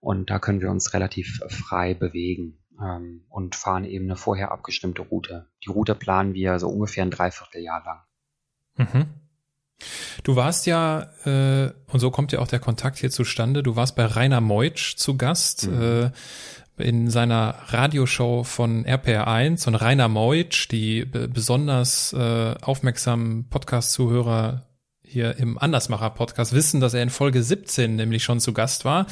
Und 0.00 0.30
da 0.30 0.38
können 0.38 0.60
wir 0.60 0.70
uns 0.70 0.94
relativ 0.94 1.40
frei 1.48 1.94
bewegen 1.94 2.63
ähm, 2.80 3.24
und 3.28 3.54
fahren 3.54 3.84
eben 3.84 4.06
eine 4.06 4.16
vorher 4.16 4.52
abgestimmte 4.52 5.02
Route. 5.02 5.48
Die 5.64 5.70
Route 5.70 5.94
planen 5.94 6.34
wir 6.34 6.58
so 6.58 6.68
ungefähr 6.68 7.04
ein 7.04 7.10
Dreivierteljahr 7.10 7.82
lang. 7.84 8.00
Mhm. 8.90 9.06
Du 10.22 10.36
warst 10.36 10.66
ja, 10.66 11.10
äh, 11.24 11.72
und 11.92 12.00
so 12.00 12.10
kommt 12.10 12.32
ja 12.32 12.38
auch 12.38 12.46
der 12.46 12.60
Kontakt 12.60 12.98
hier 12.98 13.10
zustande, 13.10 13.62
du 13.62 13.76
warst 13.76 13.96
bei 13.96 14.06
Rainer 14.06 14.40
Meutsch 14.40 14.96
zu 14.96 15.16
Gast 15.16 15.68
mhm. 15.68 15.82
äh, 15.82 16.10
in 16.76 17.10
seiner 17.10 17.56
Radioshow 17.68 18.42
von 18.42 18.84
RPR1 18.84 19.68
und 19.68 19.76
Rainer 19.76 20.08
Meutsch, 20.08 20.68
die 20.68 21.04
besonders 21.04 22.12
äh, 22.12 22.54
aufmerksamen 22.60 23.48
Podcast-Zuhörer 23.48 24.66
hier 25.14 25.36
im 25.38 25.56
Andersmacher-Podcast 25.58 26.52
wissen, 26.52 26.80
dass 26.80 26.92
er 26.92 27.02
in 27.02 27.08
Folge 27.08 27.42
17 27.42 27.94
nämlich 27.94 28.24
schon 28.24 28.40
zu 28.40 28.52
Gast 28.52 28.84
war. 28.84 29.06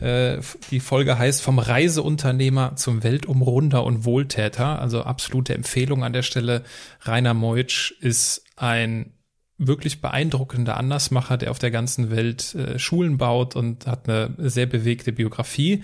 Äh, 0.00 0.38
die 0.70 0.80
Folge 0.80 1.18
heißt 1.18 1.40
Vom 1.40 1.58
Reiseunternehmer 1.58 2.76
zum 2.76 3.02
Weltumrunder 3.02 3.82
und 3.82 4.04
Wohltäter. 4.04 4.80
Also 4.80 5.02
absolute 5.02 5.54
Empfehlung 5.54 6.04
an 6.04 6.12
der 6.12 6.22
Stelle. 6.22 6.62
Rainer 7.00 7.32
Meutsch 7.32 7.92
ist 8.00 8.44
ein 8.56 9.15
wirklich 9.58 10.00
beeindruckender 10.00 10.76
Andersmacher, 10.76 11.36
der 11.38 11.50
auf 11.50 11.58
der 11.58 11.70
ganzen 11.70 12.10
Welt 12.10 12.54
äh, 12.54 12.78
Schulen 12.78 13.16
baut 13.16 13.56
und 13.56 13.86
hat 13.86 14.08
eine 14.08 14.34
sehr 14.38 14.66
bewegte 14.66 15.12
Biografie. 15.12 15.82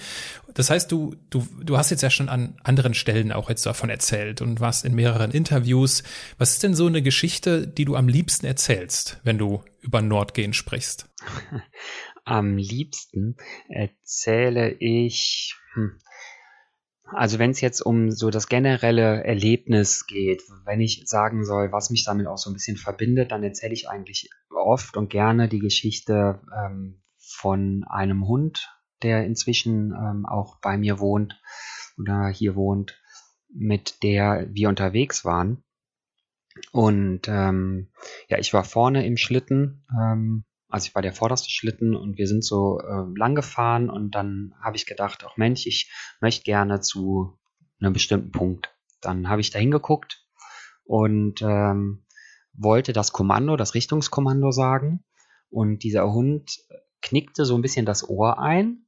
Das 0.55 0.69
heißt, 0.69 0.93
du, 0.93 1.17
du, 1.31 1.47
du 1.63 1.79
hast 1.79 1.91
jetzt 1.91 2.03
ja 2.03 2.11
schon 2.11 2.29
an 2.29 2.57
anderen 2.63 2.93
Stellen 2.95 3.33
auch 3.33 3.49
jetzt 3.49 3.65
davon 3.65 3.89
erzählt 3.89 4.43
und 4.43 4.61
warst 4.61 4.85
in 4.85 4.95
mehreren 4.95 5.31
Interviews. 5.31 6.03
Was 6.37 6.53
ist 6.53 6.63
denn 6.63 6.75
so 6.75 6.87
eine 6.87 7.03
Geschichte, 7.03 7.67
die 7.67 7.87
du 7.87 7.97
am 7.97 8.09
liebsten 8.09 8.45
erzählst, 8.45 9.21
wenn 9.25 9.39
du 9.39 9.63
über 9.81 10.03
Nordgehen 10.03 10.53
sprichst? 10.53 11.09
Am 12.25 12.57
liebsten 12.57 13.37
erzähle 13.69 14.77
ich, 14.79 15.57
hm, 15.75 15.99
also 17.15 17.39
wenn 17.39 17.51
es 17.51 17.61
jetzt 17.61 17.81
um 17.81 18.11
so 18.11 18.31
das 18.31 18.49
generelle 18.49 19.25
Erlebnis 19.25 20.07
geht, 20.07 20.43
wenn 20.65 20.81
ich 20.81 21.03
sagen 21.07 21.45
soll, 21.45 21.73
was 21.73 21.91
mich 21.91 22.05
damit 22.05 22.27
auch 22.27 22.39
so 22.39 22.51
ein 22.51 22.55
bisschen 22.55 22.77
verbindet, 22.77 23.33
dann 23.33 23.43
erzähle 23.43 23.75
ich 23.75 23.89
eigentlich 23.89 24.31
oft 24.51 24.97
und 24.97 25.11
gerne 25.11 25.49
die 25.49 25.59
Geschichte 25.59 26.41
ähm, 26.57 27.03
von 27.19 27.85
einem 27.89 28.27
Hund, 28.27 28.69
der 29.03 29.25
inzwischen 29.25 29.93
ähm, 29.93 30.27
auch 30.27 30.61
bei 30.61 30.77
mir 30.77 30.99
wohnt 30.99 31.41
oder 31.99 32.29
hier 32.29 32.55
wohnt, 32.55 33.01
mit 33.49 34.03
der 34.03 34.47
wir 34.51 34.69
unterwegs 34.69 35.25
waren. 35.25 35.65
Und 36.71 37.29
ähm, 37.29 37.89
ja, 38.29 38.39
ich 38.39 38.53
war 38.53 38.65
vorne 38.65 39.07
im 39.07 39.17
Schlitten 39.17 39.85
ähm, 39.99 40.45
also 40.73 40.87
ich 40.87 40.95
war 40.95 41.03
der 41.03 41.13
vorderste 41.13 41.51
Schlitten 41.51 41.95
und 41.95 42.17
wir 42.17 42.27
sind 42.27 42.43
so 42.43 42.81
äh, 42.81 43.05
lang 43.19 43.35
gefahren 43.35 43.91
und 43.91 44.15
dann 44.15 44.55
habe 44.63 44.77
ich 44.77 44.87
gedacht, 44.87 45.23
ach 45.29 45.37
Mensch, 45.37 45.67
ich 45.67 45.93
möchte 46.21 46.45
gerne 46.45 46.81
zu 46.81 47.39
einem 47.79 47.93
bestimmten 47.93 48.33
Punkt. 48.33 48.75
Dann 49.03 49.29
habe 49.29 49.43
ich 49.43 49.51
da 49.51 49.59
hingeguckt 49.59 50.25
und 50.85 51.43
ähm, 51.43 52.07
wollte 52.55 52.95
das 52.95 53.13
Kommando, 53.13 53.57
das 53.57 53.75
Richtungskommando 53.75 54.51
sagen 54.51 55.05
und 55.51 55.83
dieser 55.83 56.11
Hund 56.11 56.59
knickte 57.03 57.45
so 57.45 57.55
ein 57.55 57.63
bisschen 57.63 57.85
das 57.85 58.09
Ohr 58.09 58.39
ein 58.39 58.87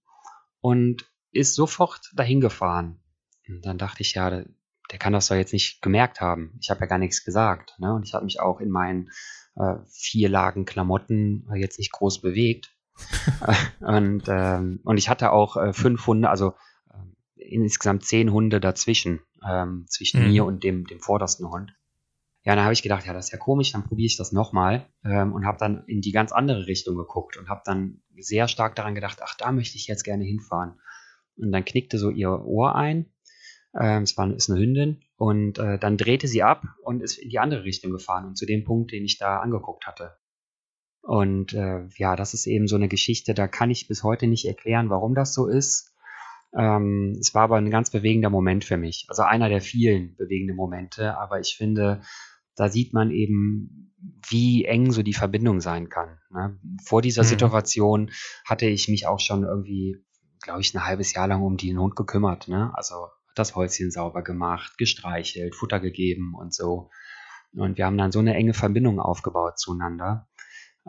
und 0.60 1.04
ist 1.32 1.54
sofort 1.54 2.00
dahin 2.14 2.40
gefahren. 2.40 3.02
Und 3.46 3.66
dann 3.66 3.76
dachte 3.76 4.00
ich, 4.00 4.14
ja, 4.14 4.30
der, 4.30 4.46
der 4.90 4.98
kann 4.98 5.12
das 5.12 5.26
doch 5.26 5.36
jetzt 5.36 5.52
nicht 5.52 5.82
gemerkt 5.82 6.22
haben. 6.22 6.56
Ich 6.62 6.70
habe 6.70 6.80
ja 6.80 6.86
gar 6.86 6.98
nichts 6.98 7.24
gesagt. 7.24 7.74
Ne? 7.78 7.92
Und 7.92 8.06
ich 8.06 8.14
habe 8.14 8.24
mich 8.24 8.40
auch 8.40 8.60
in 8.60 8.70
meinen 8.70 9.10
äh, 9.56 9.76
vier 9.90 10.28
Lagen 10.28 10.64
Klamotten 10.64 11.46
äh, 11.52 11.56
jetzt 11.56 11.78
nicht 11.78 11.92
groß 11.92 12.20
bewegt. 12.20 12.74
und, 13.80 14.24
ähm, 14.28 14.80
und 14.84 14.98
ich 14.98 15.08
hatte 15.08 15.32
auch 15.32 15.56
äh, 15.56 15.72
fünf 15.72 16.06
Hunde, 16.06 16.30
also 16.30 16.54
äh, 16.90 17.42
insgesamt 17.42 18.04
zehn 18.04 18.32
Hunde 18.32 18.60
dazwischen, 18.60 19.20
ähm, 19.46 19.86
zwischen 19.88 20.22
mhm. 20.22 20.30
mir 20.30 20.44
und 20.44 20.64
dem, 20.64 20.86
dem 20.86 21.00
vordersten 21.00 21.50
Hund. 21.50 21.74
Ja, 22.44 22.54
dann 22.54 22.64
habe 22.64 22.74
ich 22.74 22.82
gedacht, 22.82 23.06
ja, 23.06 23.14
das 23.14 23.26
ist 23.26 23.32
ja 23.32 23.38
komisch, 23.38 23.72
dann 23.72 23.84
probiere 23.84 24.06
ich 24.06 24.18
das 24.18 24.30
nochmal 24.30 24.86
ähm, 25.02 25.32
und 25.32 25.46
habe 25.46 25.56
dann 25.58 25.84
in 25.86 26.02
die 26.02 26.12
ganz 26.12 26.30
andere 26.30 26.66
Richtung 26.66 26.94
geguckt 26.94 27.38
und 27.38 27.48
habe 27.48 27.62
dann 27.64 28.02
sehr 28.18 28.48
stark 28.48 28.76
daran 28.76 28.94
gedacht, 28.94 29.20
ach, 29.22 29.34
da 29.36 29.50
möchte 29.50 29.76
ich 29.76 29.86
jetzt 29.86 30.04
gerne 30.04 30.24
hinfahren. 30.24 30.78
Und 31.36 31.52
dann 31.52 31.64
knickte 31.64 31.98
so 31.98 32.10
ihr 32.10 32.44
Ohr 32.44 32.74
ein. 32.74 33.06
Ähm, 33.78 34.02
es 34.02 34.16
war, 34.16 34.32
ist 34.32 34.50
eine 34.50 34.60
Hündin 34.60 35.02
und 35.16 35.58
äh, 35.58 35.78
dann 35.78 35.96
drehte 35.96 36.28
sie 36.28 36.42
ab 36.42 36.64
und 36.82 37.02
ist 37.02 37.18
in 37.18 37.28
die 37.28 37.38
andere 37.38 37.64
Richtung 37.64 37.90
gefahren 37.92 38.26
und 38.26 38.38
zu 38.38 38.46
dem 38.46 38.64
Punkt, 38.64 38.92
den 38.92 39.04
ich 39.04 39.18
da 39.18 39.40
angeguckt 39.40 39.86
hatte. 39.86 40.16
Und 41.02 41.52
äh, 41.52 41.86
ja, 41.96 42.16
das 42.16 42.34
ist 42.34 42.46
eben 42.46 42.66
so 42.66 42.76
eine 42.76 42.88
Geschichte, 42.88 43.34
da 43.34 43.46
kann 43.46 43.70
ich 43.70 43.88
bis 43.88 44.02
heute 44.02 44.26
nicht 44.26 44.46
erklären, 44.46 44.90
warum 44.90 45.14
das 45.14 45.34
so 45.34 45.46
ist. 45.46 45.94
Ähm, 46.56 47.16
es 47.20 47.34
war 47.34 47.42
aber 47.42 47.56
ein 47.56 47.70
ganz 47.70 47.90
bewegender 47.90 48.30
Moment 48.30 48.64
für 48.64 48.76
mich. 48.76 49.06
Also 49.08 49.22
einer 49.22 49.48
der 49.48 49.60
vielen 49.60 50.16
bewegenden 50.16 50.56
Momente. 50.56 51.18
Aber 51.18 51.40
ich 51.40 51.56
finde, 51.56 52.00
da 52.56 52.68
sieht 52.68 52.94
man 52.94 53.10
eben, 53.10 53.92
wie 54.28 54.64
eng 54.64 54.92
so 54.92 55.02
die 55.02 55.12
Verbindung 55.12 55.60
sein 55.60 55.88
kann. 55.88 56.18
Ne? 56.30 56.58
Vor 56.84 57.02
dieser 57.02 57.22
mhm. 57.22 57.28
Situation 57.28 58.10
hatte 58.44 58.66
ich 58.66 58.88
mich 58.88 59.06
auch 59.06 59.20
schon 59.20 59.42
irgendwie, 59.42 59.96
glaube 60.42 60.60
ich, 60.60 60.74
ein 60.74 60.86
halbes 60.86 61.12
Jahr 61.12 61.26
lang 61.26 61.42
um 61.42 61.56
den 61.56 61.78
Hund 61.78 61.96
gekümmert. 61.96 62.48
Ne? 62.48 62.70
Also 62.74 63.08
das 63.34 63.54
Häuschen 63.54 63.90
sauber 63.90 64.22
gemacht, 64.22 64.78
gestreichelt, 64.78 65.54
Futter 65.54 65.80
gegeben 65.80 66.34
und 66.34 66.54
so. 66.54 66.90
Und 67.52 67.78
wir 67.78 67.86
haben 67.86 67.98
dann 67.98 68.12
so 68.12 68.18
eine 68.18 68.34
enge 68.34 68.54
Verbindung 68.54 69.00
aufgebaut 69.00 69.58
zueinander 69.58 70.28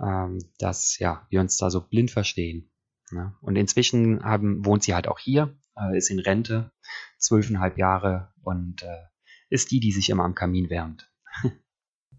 ähm, 0.01 0.39
dass 0.57 0.99
ja, 0.99 1.25
wir 1.29 1.41
uns 1.41 1.57
da 1.57 1.69
so 1.69 1.81
blind 1.81 2.11
verstehen. 2.11 2.69
Ne? 3.11 3.35
Und 3.41 3.55
inzwischen 3.55 4.23
haben, 4.23 4.65
wohnt 4.65 4.83
sie 4.83 4.93
halt 4.93 5.07
auch 5.07 5.19
hier, 5.19 5.57
äh, 5.77 5.97
ist 5.97 6.09
in 6.09 6.19
Rente, 6.19 6.71
zwölfeinhalb 7.17 7.77
Jahre 7.77 8.33
und 8.41 8.83
äh, 8.83 9.03
ist 9.49 9.71
die, 9.71 9.79
die 9.79 9.91
sich 9.91 10.09
immer 10.09 10.23
am 10.23 10.35
Kamin 10.35 10.69
wärmt. 10.69 11.11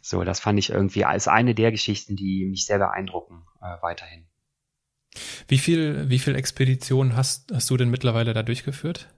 so, 0.00 0.24
das 0.24 0.40
fand 0.40 0.58
ich 0.58 0.70
irgendwie 0.70 1.04
als 1.04 1.28
eine 1.28 1.54
der 1.54 1.70
Geschichten, 1.70 2.16
die 2.16 2.46
mich 2.46 2.66
sehr 2.66 2.78
beeindrucken, 2.78 3.44
äh, 3.60 3.82
weiterhin. 3.82 4.26
Wie 5.48 5.58
viel, 5.58 6.08
wie 6.10 6.18
viel 6.18 6.34
Expeditionen 6.34 7.16
hast, 7.16 7.52
hast 7.52 7.70
du 7.70 7.76
denn 7.76 7.90
mittlerweile 7.90 8.34
da 8.34 8.42
durchgeführt? 8.42 9.08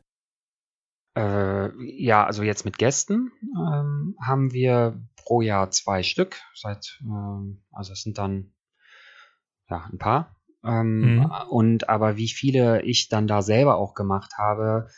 Äh, 1.16 1.70
ja, 2.02 2.24
also 2.24 2.42
jetzt 2.42 2.64
mit 2.64 2.78
Gästen 2.78 3.32
ähm, 3.42 4.16
haben 4.20 4.52
wir 4.52 5.00
pro 5.16 5.40
Jahr 5.40 5.70
zwei 5.70 6.02
Stück. 6.02 6.36
Seit, 6.54 6.98
ähm, 7.02 7.62
also 7.72 7.92
es 7.92 8.02
sind 8.02 8.18
dann 8.18 8.52
ja 9.68 9.88
ein 9.92 9.98
paar. 9.98 10.36
Ähm, 10.64 11.16
mhm. 11.16 11.32
Und 11.50 11.88
aber 11.88 12.16
wie 12.16 12.28
viele 12.28 12.82
ich 12.82 13.08
dann 13.08 13.26
da 13.26 13.42
selber 13.42 13.76
auch 13.76 13.94
gemacht 13.94 14.32
habe, 14.38 14.88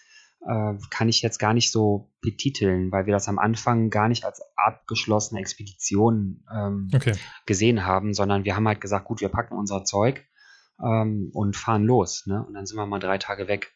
äh, 0.47 0.75
kann 0.91 1.09
ich 1.09 1.21
jetzt 1.23 1.39
gar 1.39 1.53
nicht 1.53 1.71
so 1.71 2.11
betiteln, 2.23 2.91
weil 2.93 3.07
wir 3.07 3.13
das 3.13 3.29
am 3.29 3.39
Anfang 3.39 3.91
gar 3.91 4.09
nicht 4.09 4.25
als 4.25 4.43
abgeschlossene 4.57 5.41
Expedition 5.41 6.45
ähm, 6.53 6.89
okay. 6.95 7.15
gesehen 7.47 7.85
haben, 7.85 8.15
sondern 8.15 8.45
wir 8.45 8.57
haben 8.57 8.67
halt 8.67 8.81
gesagt, 8.81 9.07
gut, 9.07 9.21
wir 9.21 9.29
packen 9.29 9.55
unser 9.57 9.85
Zeug 9.85 10.27
ähm, 10.83 11.31
und 11.35 11.57
fahren 11.57 11.85
los, 11.85 12.27
ne? 12.27 12.45
Und 12.45 12.55
dann 12.55 12.67
sind 12.67 12.77
wir 12.79 12.87
mal 12.87 13.01
drei 13.01 13.19
Tage 13.19 13.49
weg. 13.49 13.73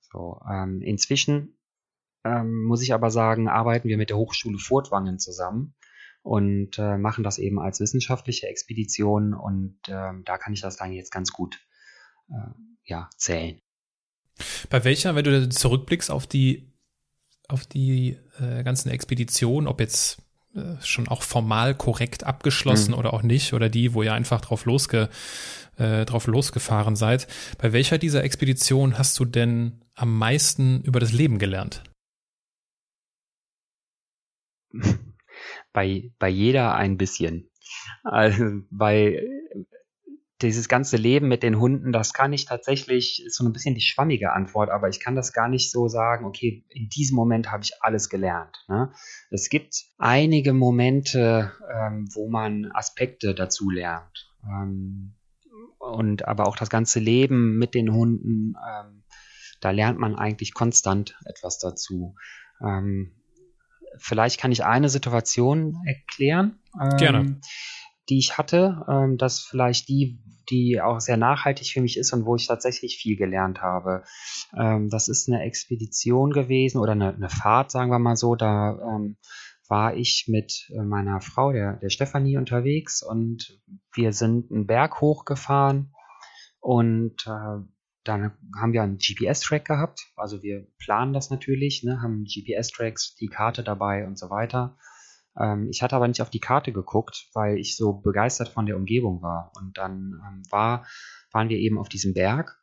So, 0.00 0.40
ähm, 0.50 0.80
inzwischen 0.82 1.57
ähm, 2.24 2.64
muss 2.64 2.82
ich 2.82 2.94
aber 2.94 3.10
sagen, 3.10 3.48
arbeiten 3.48 3.88
wir 3.88 3.96
mit 3.96 4.10
der 4.10 4.16
Hochschule 4.16 4.58
Furtwangen 4.58 5.18
zusammen 5.18 5.74
und 6.22 6.78
äh, 6.78 6.98
machen 6.98 7.24
das 7.24 7.38
eben 7.38 7.58
als 7.60 7.80
wissenschaftliche 7.80 8.48
Expedition 8.48 9.34
und 9.34 9.78
äh, 9.86 10.12
da 10.24 10.38
kann 10.38 10.52
ich 10.52 10.60
das 10.60 10.76
dann 10.76 10.92
jetzt 10.92 11.10
ganz 11.10 11.32
gut 11.32 11.60
äh, 12.28 12.50
ja, 12.84 13.08
zählen. 13.16 13.60
Bei 14.70 14.84
welcher, 14.84 15.14
wenn 15.14 15.24
du 15.24 15.48
zurückblickst 15.48 16.10
auf 16.10 16.26
die 16.26 16.72
auf 17.48 17.64
die 17.64 18.18
äh, 18.38 18.62
ganzen 18.62 18.90
Expeditionen, 18.90 19.68
ob 19.68 19.80
jetzt 19.80 20.18
äh, 20.54 20.74
schon 20.82 21.08
auch 21.08 21.22
formal 21.22 21.74
korrekt 21.74 22.24
abgeschlossen 22.24 22.92
mhm. 22.92 22.98
oder 22.98 23.14
auch 23.14 23.22
nicht, 23.22 23.54
oder 23.54 23.68
die, 23.68 23.94
wo 23.94 24.02
ihr 24.02 24.12
einfach 24.12 24.40
drauf, 24.40 24.66
losge, 24.66 25.08
äh, 25.76 26.04
drauf 26.04 26.26
losgefahren 26.26 26.94
seid. 26.94 27.26
Bei 27.56 27.72
welcher 27.72 27.98
dieser 27.98 28.22
Expeditionen 28.22 28.98
hast 28.98 29.18
du 29.18 29.24
denn 29.24 29.80
am 29.94 30.16
meisten 30.16 30.82
über 30.82 31.00
das 31.00 31.12
Leben 31.12 31.38
gelernt? 31.38 31.82
Bei, 35.72 36.10
bei 36.18 36.28
jeder 36.28 36.74
ein 36.74 36.96
bisschen. 36.96 37.50
Also 38.02 38.62
bei 38.70 39.22
dieses 40.40 40.68
ganze 40.68 40.96
Leben 40.96 41.26
mit 41.26 41.42
den 41.42 41.58
Hunden, 41.58 41.92
das 41.92 42.12
kann 42.12 42.32
ich 42.32 42.44
tatsächlich, 42.44 43.24
ist 43.26 43.36
so 43.36 43.44
ein 43.44 43.52
bisschen 43.52 43.74
die 43.74 43.80
schwammige 43.80 44.32
Antwort, 44.32 44.70
aber 44.70 44.88
ich 44.88 45.00
kann 45.00 45.16
das 45.16 45.32
gar 45.32 45.48
nicht 45.48 45.70
so 45.70 45.88
sagen, 45.88 46.24
okay, 46.24 46.64
in 46.68 46.88
diesem 46.88 47.16
Moment 47.16 47.50
habe 47.50 47.64
ich 47.64 47.72
alles 47.80 48.08
gelernt. 48.08 48.56
Ne? 48.68 48.92
Es 49.30 49.48
gibt 49.48 49.74
einige 49.98 50.52
Momente, 50.52 51.52
ähm, 51.72 52.08
wo 52.14 52.28
man 52.28 52.70
Aspekte 52.72 53.34
dazu 53.34 53.68
lernt. 53.70 54.32
Ähm, 54.44 55.14
und 55.78 56.26
aber 56.26 56.46
auch 56.46 56.56
das 56.56 56.70
ganze 56.70 57.00
Leben 57.00 57.58
mit 57.58 57.74
den 57.74 57.92
Hunden, 57.92 58.54
ähm, 58.54 59.02
da 59.60 59.70
lernt 59.72 59.98
man 59.98 60.14
eigentlich 60.14 60.54
konstant 60.54 61.18
etwas 61.24 61.58
dazu. 61.58 62.14
Ähm, 62.60 63.17
vielleicht 63.98 64.40
kann 64.40 64.52
ich 64.52 64.64
eine 64.64 64.88
Situation 64.88 65.76
erklären. 65.86 66.58
Ähm, 66.80 66.96
Gerne. 66.96 67.40
Die 68.08 68.18
ich 68.18 68.38
hatte, 68.38 68.84
ähm, 68.88 69.18
dass 69.18 69.40
vielleicht 69.40 69.88
die, 69.88 70.18
die 70.50 70.80
auch 70.80 71.00
sehr 71.00 71.16
nachhaltig 71.16 71.68
für 71.68 71.80
mich 71.80 71.98
ist 71.98 72.12
und 72.12 72.24
wo 72.24 72.36
ich 72.36 72.46
tatsächlich 72.46 72.96
viel 72.96 73.16
gelernt 73.16 73.60
habe. 73.60 74.04
Ähm, 74.56 74.88
das 74.88 75.08
ist 75.08 75.28
eine 75.28 75.42
Expedition 75.42 76.30
gewesen 76.30 76.78
oder 76.78 76.92
eine, 76.92 77.14
eine 77.14 77.28
Fahrt, 77.28 77.70
sagen 77.70 77.90
wir 77.90 77.98
mal 77.98 78.16
so. 78.16 78.34
Da 78.34 78.78
ähm, 78.80 79.18
war 79.68 79.94
ich 79.94 80.24
mit 80.28 80.70
äh, 80.70 80.82
meiner 80.82 81.20
Frau, 81.20 81.52
der, 81.52 81.74
der 81.76 81.90
Stefanie, 81.90 82.38
unterwegs 82.38 83.02
und 83.02 83.60
wir 83.92 84.12
sind 84.12 84.50
einen 84.50 84.66
Berg 84.66 85.00
hochgefahren 85.00 85.92
und 86.60 87.26
äh, 87.26 87.62
dann 88.08 88.32
haben 88.58 88.72
wir 88.72 88.82
einen 88.82 88.98
GPS-Track 88.98 89.64
gehabt. 89.64 90.06
Also 90.16 90.42
wir 90.42 90.66
planen 90.78 91.12
das 91.12 91.30
natürlich, 91.30 91.82
ne, 91.84 92.00
haben 92.02 92.24
GPS-Tracks, 92.24 93.16
die 93.16 93.28
Karte 93.28 93.62
dabei 93.62 94.06
und 94.06 94.18
so 94.18 94.30
weiter. 94.30 94.76
Ähm, 95.38 95.68
ich 95.70 95.82
hatte 95.82 95.96
aber 95.96 96.08
nicht 96.08 96.22
auf 96.22 96.30
die 96.30 96.40
Karte 96.40 96.72
geguckt, 96.72 97.28
weil 97.34 97.58
ich 97.58 97.76
so 97.76 97.92
begeistert 97.92 98.48
von 98.48 98.66
der 98.66 98.76
Umgebung 98.76 99.22
war. 99.22 99.52
Und 99.56 99.78
dann 99.78 100.20
ähm, 100.26 100.42
war, 100.50 100.86
waren 101.32 101.48
wir 101.48 101.58
eben 101.58 101.78
auf 101.78 101.88
diesem 101.88 102.14
Berg 102.14 102.58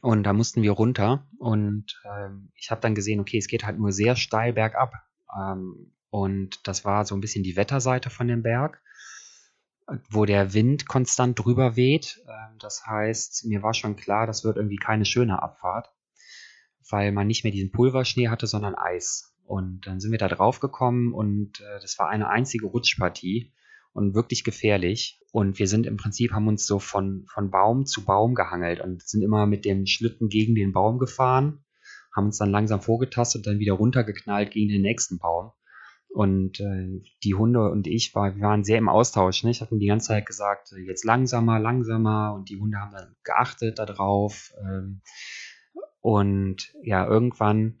und 0.00 0.22
da 0.22 0.32
mussten 0.32 0.62
wir 0.62 0.72
runter. 0.72 1.28
Und 1.38 2.00
ähm, 2.04 2.50
ich 2.54 2.70
habe 2.70 2.80
dann 2.80 2.94
gesehen, 2.94 3.20
okay, 3.20 3.38
es 3.38 3.48
geht 3.48 3.64
halt 3.64 3.78
nur 3.78 3.92
sehr 3.92 4.16
steil 4.16 4.52
bergab. 4.52 4.94
Ähm, 5.36 5.92
und 6.10 6.66
das 6.66 6.84
war 6.84 7.04
so 7.04 7.14
ein 7.14 7.20
bisschen 7.20 7.44
die 7.44 7.56
Wetterseite 7.56 8.10
von 8.10 8.26
dem 8.26 8.42
Berg 8.42 8.82
wo 10.10 10.24
der 10.24 10.54
Wind 10.54 10.86
konstant 10.88 11.38
drüber 11.38 11.76
weht. 11.76 12.22
Ähm, 12.28 12.58
das 12.58 12.86
heißt, 12.86 13.46
mir 13.46 13.62
war 13.62 13.74
schon 13.74 13.96
klar, 13.96 14.26
das 14.26 14.44
wird 14.44 14.56
irgendwie 14.56 14.76
keine 14.76 15.04
schöne 15.04 15.42
Abfahrt, 15.42 15.92
weil 16.88 17.12
man 17.12 17.26
nicht 17.26 17.44
mehr 17.44 17.52
diesen 17.52 17.72
Pulverschnee 17.72 18.28
hatte, 18.28 18.46
sondern 18.46 18.74
Eis. 18.74 19.34
Und 19.44 19.86
dann 19.86 20.00
sind 20.00 20.12
wir 20.12 20.18
da 20.18 20.28
drauf 20.28 20.60
gekommen 20.60 21.12
und 21.12 21.60
äh, 21.60 21.80
das 21.80 21.98
war 21.98 22.08
eine 22.08 22.28
einzige 22.28 22.66
Rutschpartie 22.66 23.52
und 23.92 24.14
wirklich 24.14 24.44
gefährlich. 24.44 25.20
Und 25.32 25.58
wir 25.58 25.66
sind 25.66 25.86
im 25.86 25.96
Prinzip, 25.96 26.32
haben 26.32 26.48
uns 26.48 26.66
so 26.66 26.78
von, 26.78 27.26
von 27.32 27.50
Baum 27.50 27.86
zu 27.86 28.04
Baum 28.04 28.34
gehangelt 28.34 28.80
und 28.80 29.02
sind 29.02 29.22
immer 29.22 29.46
mit 29.46 29.64
dem 29.64 29.86
Schlitten 29.86 30.28
gegen 30.28 30.54
den 30.54 30.72
Baum 30.72 30.98
gefahren, 30.98 31.64
haben 32.14 32.26
uns 32.26 32.38
dann 32.38 32.50
langsam 32.50 32.80
vorgetastet 32.80 33.40
und 33.40 33.52
dann 33.52 33.60
wieder 33.60 33.74
runtergeknallt 33.74 34.52
gegen 34.52 34.68
den 34.68 34.82
nächsten 34.82 35.18
Baum. 35.18 35.52
Und 36.12 36.58
äh, 36.60 37.02
die 37.22 37.34
Hunde 37.34 37.70
und 37.70 37.86
ich 37.86 38.14
war, 38.14 38.34
wir 38.34 38.42
waren 38.42 38.64
sehr 38.64 38.78
im 38.78 38.88
Austausch. 38.88 39.44
Ne? 39.44 39.50
Ich 39.50 39.60
habe 39.60 39.78
die 39.78 39.86
ganze 39.86 40.08
Zeit 40.08 40.26
gesagt, 40.26 40.72
äh, 40.72 40.80
jetzt 40.80 41.04
langsamer, 41.04 41.60
langsamer. 41.60 42.34
Und 42.34 42.48
die 42.50 42.58
Hunde 42.58 42.78
haben 42.78 42.92
dann 42.92 43.14
geachtet 43.22 43.78
darauf. 43.78 44.52
Ähm, 44.60 45.02
und 46.00 46.74
ja, 46.82 47.06
irgendwann 47.06 47.78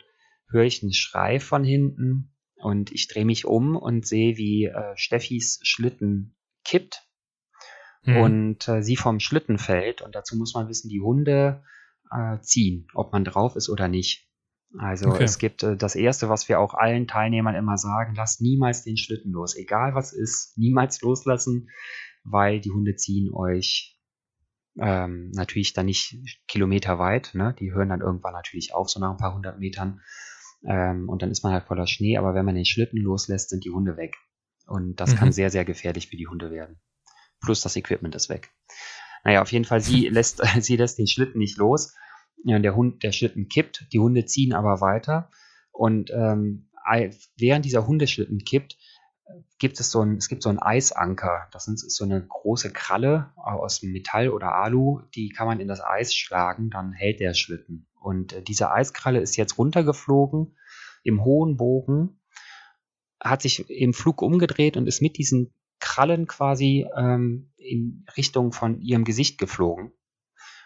höre 0.48 0.64
ich 0.64 0.82
einen 0.82 0.92
Schrei 0.92 1.40
von 1.40 1.64
hinten 1.64 2.32
und 2.56 2.92
ich 2.92 3.08
drehe 3.08 3.24
mich 3.24 3.46
um 3.46 3.76
und 3.76 4.06
sehe, 4.06 4.36
wie 4.36 4.66
äh, 4.66 4.96
Steffis 4.96 5.60
Schlitten 5.62 6.36
kippt 6.64 7.02
mhm. 8.04 8.16
und 8.18 8.68
äh, 8.68 8.82
sie 8.82 8.96
vom 8.96 9.20
Schlitten 9.20 9.58
fällt. 9.58 10.02
Und 10.02 10.14
dazu 10.14 10.36
muss 10.36 10.54
man 10.54 10.68
wissen, 10.68 10.88
die 10.88 11.00
Hunde 11.00 11.62
äh, 12.10 12.38
ziehen, 12.40 12.86
ob 12.94 13.12
man 13.12 13.24
drauf 13.24 13.56
ist 13.56 13.68
oder 13.68 13.88
nicht. 13.88 14.29
Also 14.78 15.08
okay. 15.08 15.24
es 15.24 15.38
gibt 15.38 15.62
äh, 15.62 15.76
das 15.76 15.96
Erste, 15.96 16.28
was 16.28 16.48
wir 16.48 16.60
auch 16.60 16.74
allen 16.74 17.08
Teilnehmern 17.08 17.54
immer 17.54 17.76
sagen, 17.76 18.14
lasst 18.14 18.40
niemals 18.40 18.84
den 18.84 18.96
Schlitten 18.96 19.32
los, 19.32 19.56
egal 19.56 19.94
was 19.94 20.12
ist, 20.12 20.56
niemals 20.56 21.00
loslassen, 21.00 21.68
weil 22.22 22.60
die 22.60 22.70
Hunde 22.70 22.94
ziehen 22.94 23.32
euch 23.34 23.98
ähm, 24.78 25.30
natürlich 25.34 25.72
dann 25.72 25.86
nicht 25.86 26.16
Kilometer 26.46 26.98
weit, 26.98 27.32
ne? 27.34 27.54
die 27.58 27.72
hören 27.72 27.88
dann 27.88 28.00
irgendwann 28.00 28.32
natürlich 28.32 28.72
auf, 28.72 28.88
so 28.88 29.00
nach 29.00 29.10
ein 29.10 29.16
paar 29.16 29.34
hundert 29.34 29.58
Metern 29.58 30.00
ähm, 30.64 31.08
und 31.08 31.22
dann 31.22 31.30
ist 31.30 31.42
man 31.42 31.52
halt 31.52 31.64
voller 31.64 31.88
Schnee, 31.88 32.16
aber 32.16 32.34
wenn 32.34 32.44
man 32.44 32.54
den 32.54 32.64
Schlitten 32.64 33.00
loslässt, 33.00 33.50
sind 33.50 33.64
die 33.64 33.70
Hunde 33.70 33.96
weg 33.96 34.14
und 34.66 35.00
das 35.00 35.12
mhm. 35.12 35.16
kann 35.16 35.32
sehr, 35.32 35.50
sehr 35.50 35.64
gefährlich 35.64 36.08
für 36.08 36.16
die 36.16 36.28
Hunde 36.28 36.52
werden. 36.52 36.80
Plus 37.40 37.60
das 37.60 37.74
Equipment 37.74 38.14
ist 38.14 38.28
weg. 38.28 38.50
Naja, 39.24 39.42
auf 39.42 39.50
jeden 39.50 39.64
Fall, 39.64 39.80
sie 39.80 40.08
lässt, 40.08 40.40
sie 40.60 40.76
lässt 40.76 40.98
den 40.98 41.08
Schlitten 41.08 41.38
nicht 41.38 41.58
los 41.58 41.94
ja, 42.44 42.58
der 42.58 42.74
Hund, 42.74 43.02
der 43.02 43.12
Schlitten 43.12 43.48
kippt, 43.48 43.86
die 43.92 43.98
Hunde 43.98 44.24
ziehen 44.24 44.52
aber 44.52 44.80
weiter. 44.80 45.30
Und 45.72 46.10
ähm, 46.10 46.70
während 47.36 47.64
dieser 47.64 47.86
Hundeschlitten 47.86 48.44
kippt, 48.44 48.76
gibt 49.58 49.78
es 49.78 49.90
so 49.90 50.00
ein, 50.00 50.16
es 50.16 50.28
gibt 50.28 50.42
so 50.42 50.48
ein 50.48 50.58
Eisanker. 50.58 51.48
Das 51.52 51.68
ist 51.68 51.94
so 51.94 52.04
eine 52.04 52.26
große 52.26 52.72
Kralle 52.72 53.32
aus 53.36 53.82
Metall 53.82 54.30
oder 54.30 54.54
Alu, 54.54 55.02
die 55.14 55.28
kann 55.28 55.46
man 55.46 55.60
in 55.60 55.68
das 55.68 55.80
Eis 55.80 56.14
schlagen, 56.14 56.70
dann 56.70 56.92
hält 56.92 57.20
der 57.20 57.34
Schlitten. 57.34 57.86
Und 58.00 58.32
äh, 58.32 58.42
diese 58.42 58.70
Eiskralle 58.72 59.20
ist 59.20 59.36
jetzt 59.36 59.58
runtergeflogen 59.58 60.56
im 61.02 61.24
hohen 61.24 61.56
Bogen, 61.56 62.20
hat 63.20 63.42
sich 63.42 63.68
im 63.70 63.92
Flug 63.92 64.22
umgedreht 64.22 64.76
und 64.76 64.86
ist 64.86 65.02
mit 65.02 65.18
diesen 65.18 65.52
Krallen 65.78 66.26
quasi 66.26 66.86
ähm, 66.96 67.52
in 67.56 68.04
Richtung 68.16 68.52
von 68.52 68.80
ihrem 68.80 69.04
Gesicht 69.04 69.38
geflogen. 69.38 69.92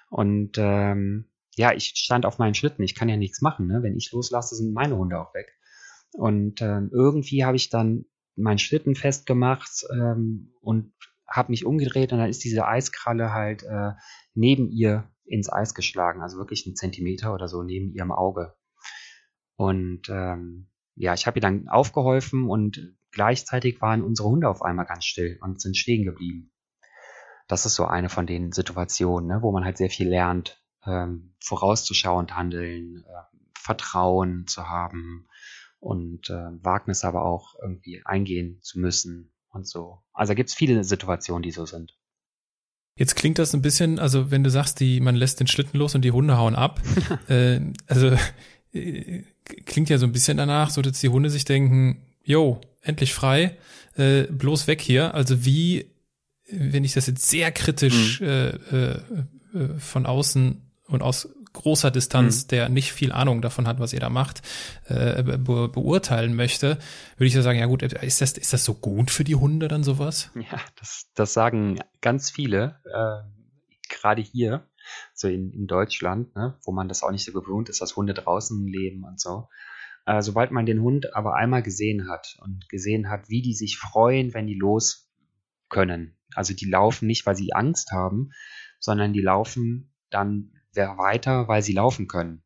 Und 0.09 0.57
ähm, 0.59 1.31
ja, 1.57 1.73
ich 1.73 1.93
stand 1.97 2.27
auf 2.27 2.38
meinen 2.38 2.55
Schlitten, 2.55 2.83
ich 2.83 2.95
kann 2.95 3.09
ja 3.09 3.17
nichts 3.17 3.40
machen. 3.40 3.67
Ne? 3.67 3.83
Wenn 3.83 3.97
ich 3.97 4.12
loslasse, 4.12 4.57
sind 4.57 4.73
meine 4.73 4.97
Hunde 4.97 5.21
auch 5.21 5.35
weg. 5.35 5.53
Und 6.12 6.62
ähm, 6.62 6.90
irgendwie 6.93 7.45
habe 7.45 7.57
ich 7.57 7.71
dann 7.71 8.05
meinen 8.37 8.59
Schlitten 8.59 8.95
festgemacht 8.95 9.85
ähm, 9.93 10.53
und 10.61 10.93
habe 11.29 11.53
mich 11.53 11.64
umgedreht 11.64 12.12
und 12.12 12.19
dann 12.19 12.29
ist 12.29 12.45
diese 12.45 12.67
Eiskralle 12.67 13.33
halt 13.33 13.62
äh, 13.64 13.93
neben 14.35 14.71
ihr 14.71 15.11
ins 15.25 15.51
Eis 15.51 15.75
geschlagen, 15.75 16.21
also 16.21 16.38
wirklich 16.38 16.67
einen 16.67 16.77
Zentimeter 16.77 17.33
oder 17.35 17.49
so 17.49 17.62
neben 17.62 17.93
ihrem 17.93 18.12
Auge. 18.12 18.55
Und 19.57 20.09
ähm, 20.09 20.69
ja, 20.97 21.14
ich 21.14 21.27
habe 21.27 21.38
ihr 21.38 21.43
dann 21.43 21.69
aufgeholfen 21.69 22.49
und 22.49 22.97
gleichzeitig 23.11 23.81
waren 23.81 24.03
unsere 24.03 24.29
Hunde 24.29 24.49
auf 24.49 24.62
einmal 24.62 24.87
ganz 24.87 25.05
still 25.05 25.38
und 25.40 25.61
sind 25.61 25.77
stehen 25.77 26.05
geblieben. 26.05 26.53
Das 27.49 27.67
ist 27.67 27.75
so 27.75 27.87
eine 27.87 28.09
von 28.09 28.27
den 28.27 28.53
Situationen, 28.53 29.29
ne, 29.29 29.38
wo 29.43 29.53
man 29.53 29.64
halt 29.64 29.77
sehr 29.77 29.90
viel 29.90 30.09
lernt, 30.09 30.63
ähm, 30.87 31.35
vorauszuschauend 31.40 32.37
handeln, 32.37 33.05
äh, 33.07 33.37
Vertrauen 33.59 34.47
zu 34.47 34.68
haben 34.68 35.27
und 35.81 36.31
äh, 36.31 36.64
Wagnis 36.64 37.05
aber 37.05 37.25
auch 37.25 37.55
irgendwie 37.62 38.03
eingehen 38.05 38.59
zu 38.62 38.79
müssen 38.79 39.33
und 39.51 39.66
so. 39.66 40.03
Also 40.12 40.31
da 40.31 40.35
gibt 40.35 40.51
es 40.51 40.55
viele 40.55 40.83
Situationen, 40.85 41.42
die 41.42 41.51
so 41.51 41.66
sind. 41.66 41.97
Jetzt 42.97 43.16
klingt 43.16 43.38
das 43.38 43.55
ein 43.55 43.62
bisschen, 43.62 43.99
also 43.99 44.31
wenn 44.31 44.44
du 44.44 44.51
sagst, 44.51 44.79
die, 44.81 45.01
man 45.01 45.16
lässt 45.16 45.40
den 45.40 45.47
Schlitten 45.47 45.79
los 45.79 45.94
und 45.94 46.03
die 46.03 46.12
Hunde 46.12 46.37
hauen 46.37 46.55
ab, 46.55 46.81
äh, 47.29 47.61
also 47.87 48.16
äh, 48.73 49.25
klingt 49.66 49.88
ja 49.88 49.99
so 49.99 50.07
ein 50.07 50.12
bisschen 50.12 50.37
danach, 50.37 50.70
so 50.70 50.81
dass 50.81 51.01
die 51.01 51.09
Hunde 51.09 51.31
sich 51.31 51.44
denken, 51.44 52.03
yo, 52.23 52.61
endlich 52.83 53.12
frei, 53.12 53.57
äh, 53.97 54.25
bloß 54.25 54.66
weg 54.66 54.81
hier. 54.81 55.14
Also 55.14 55.44
wie, 55.44 55.87
wenn 56.51 56.85
ich 56.85 56.92
das 56.92 57.07
jetzt 57.07 57.29
sehr 57.29 57.51
kritisch 57.53 58.20
mhm. 58.20 58.27
äh, 58.27 58.49
äh, 58.49 59.03
äh 59.55 59.79
von 59.79 60.07
außen 60.07 60.63
und 60.87 61.03
aus 61.03 61.29
großer 61.53 61.90
Distanz, 61.90 62.44
mhm. 62.44 62.49
der 62.49 62.68
nicht 62.68 62.92
viel 62.92 63.12
Ahnung 63.12 63.40
davon 63.40 63.66
hat, 63.66 63.79
was 63.81 63.92
ihr 63.92 64.01
da 64.01 64.11
macht, 64.11 64.42
äh, 64.87 65.23
be 65.23 65.68
beurteilen 65.68 66.35
möchte, 66.35 66.79
würde 67.16 67.27
ich 67.27 67.35
ja 67.35 67.42
sagen, 67.42 67.59
ja 67.59 67.66
gut, 67.66 67.83
ist 67.83 68.20
das, 68.20 68.33
ist 68.33 68.53
das 68.53 68.64
so 68.64 68.75
gut 68.75 69.11
für 69.11 69.25
die 69.25 69.37
Hunde 69.37 69.68
dann 69.68 69.85
sowas? 69.85 70.31
Ja, 70.35 70.61
das, 70.77 71.11
das 71.14 71.33
sagen 71.33 71.79
ganz 72.01 72.31
viele, 72.31 72.81
äh, 72.85 73.88
gerade 73.88 74.20
hier, 74.20 74.68
so 75.14 75.29
in, 75.29 75.51
in 75.53 75.66
Deutschland, 75.66 76.35
ne, 76.37 76.59
wo 76.64 76.73
man 76.73 76.88
das 76.88 77.03
auch 77.03 77.11
nicht 77.11 77.25
so 77.25 77.33
gewohnt 77.33 77.68
ist, 77.68 77.81
dass 77.81 77.97
Hunde 77.97 78.14
draußen 78.14 78.66
leben 78.66 79.05
und 79.05 79.20
so. 79.20 79.49
Äh, 80.07 80.20
sobald 80.20 80.51
man 80.51 80.66
den 80.66 80.83
Hund 80.83 81.14
aber 81.14 81.35
einmal 81.35 81.62
gesehen 81.62 82.09
hat 82.09 82.37
und 82.42 82.68
gesehen 82.68 83.09
hat, 83.09 83.31
wie 83.31 83.40
die 83.40 83.55
sich 83.55 83.79
freuen, 83.79 84.35
wenn 84.35 84.47
die 84.47 84.59
los 84.59 85.11
können. 85.70 86.18
Also 86.35 86.53
die 86.53 86.68
laufen 86.68 87.07
nicht, 87.07 87.25
weil 87.27 87.37
sie 87.37 87.55
Angst 87.55 87.92
haben, 87.92 88.31
sondern 88.79 89.12
die 89.12 89.23
laufen 89.23 89.94
dann 90.11 90.53
weiter, 90.77 91.49
weil 91.49 91.63
sie 91.63 91.73
laufen 91.73 92.09
können. 92.09 92.43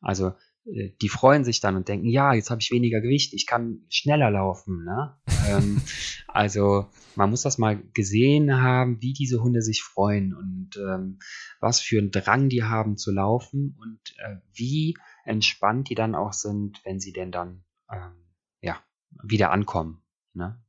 Also 0.00 0.32
äh, 0.72 0.90
die 1.00 1.08
freuen 1.08 1.44
sich 1.44 1.60
dann 1.60 1.76
und 1.76 1.88
denken, 1.88 2.08
ja, 2.08 2.32
jetzt 2.32 2.50
habe 2.50 2.60
ich 2.60 2.70
weniger 2.70 3.00
Gewicht, 3.00 3.34
ich 3.34 3.46
kann 3.46 3.84
schneller 3.88 4.30
laufen. 4.30 4.84
Ne? 4.84 5.16
ähm, 5.48 5.80
also 6.28 6.86
man 7.14 7.30
muss 7.30 7.42
das 7.42 7.58
mal 7.58 7.82
gesehen 7.94 8.60
haben, 8.60 9.00
wie 9.00 9.12
diese 9.12 9.42
Hunde 9.42 9.62
sich 9.62 9.82
freuen 9.82 10.34
und 10.34 10.76
ähm, 10.76 11.18
was 11.60 11.80
für 11.80 11.98
einen 11.98 12.10
Drang 12.10 12.48
die 12.48 12.64
haben 12.64 12.96
zu 12.96 13.12
laufen 13.12 13.76
und 13.80 14.00
äh, 14.18 14.36
wie 14.52 14.96
entspannt 15.24 15.90
die 15.90 15.94
dann 15.94 16.14
auch 16.14 16.32
sind, 16.32 16.80
wenn 16.84 17.00
sie 17.00 17.12
denn 17.12 17.32
dann 17.32 17.64
ähm, 17.90 18.12
ja 18.60 18.78
wieder 19.22 19.50
ankommen. 19.50 20.02
Ne? 20.34 20.62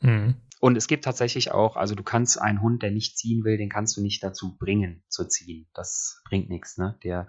Mhm. 0.00 0.36
Und 0.60 0.76
es 0.76 0.88
gibt 0.88 1.04
tatsächlich 1.04 1.52
auch, 1.52 1.76
also 1.76 1.94
du 1.94 2.02
kannst 2.02 2.40
einen 2.40 2.60
Hund, 2.60 2.82
der 2.82 2.90
nicht 2.90 3.16
ziehen 3.16 3.44
will, 3.44 3.56
den 3.56 3.70
kannst 3.70 3.96
du 3.96 4.02
nicht 4.02 4.22
dazu 4.22 4.58
bringen 4.58 5.02
zu 5.08 5.26
ziehen. 5.26 5.66
Das 5.72 6.20
bringt 6.28 6.50
nichts. 6.50 6.76
Ne? 6.76 6.98
Der, 7.02 7.28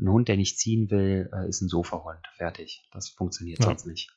ein 0.00 0.08
Hund, 0.08 0.28
der 0.28 0.38
nicht 0.38 0.58
ziehen 0.58 0.90
will, 0.90 1.30
äh, 1.34 1.48
ist 1.48 1.60
ein 1.60 1.68
Sofahund. 1.68 2.26
Fertig. 2.36 2.88
Das 2.90 3.10
funktioniert 3.10 3.58
ja. 3.60 3.66
sonst 3.66 3.86
nicht. 3.86 4.16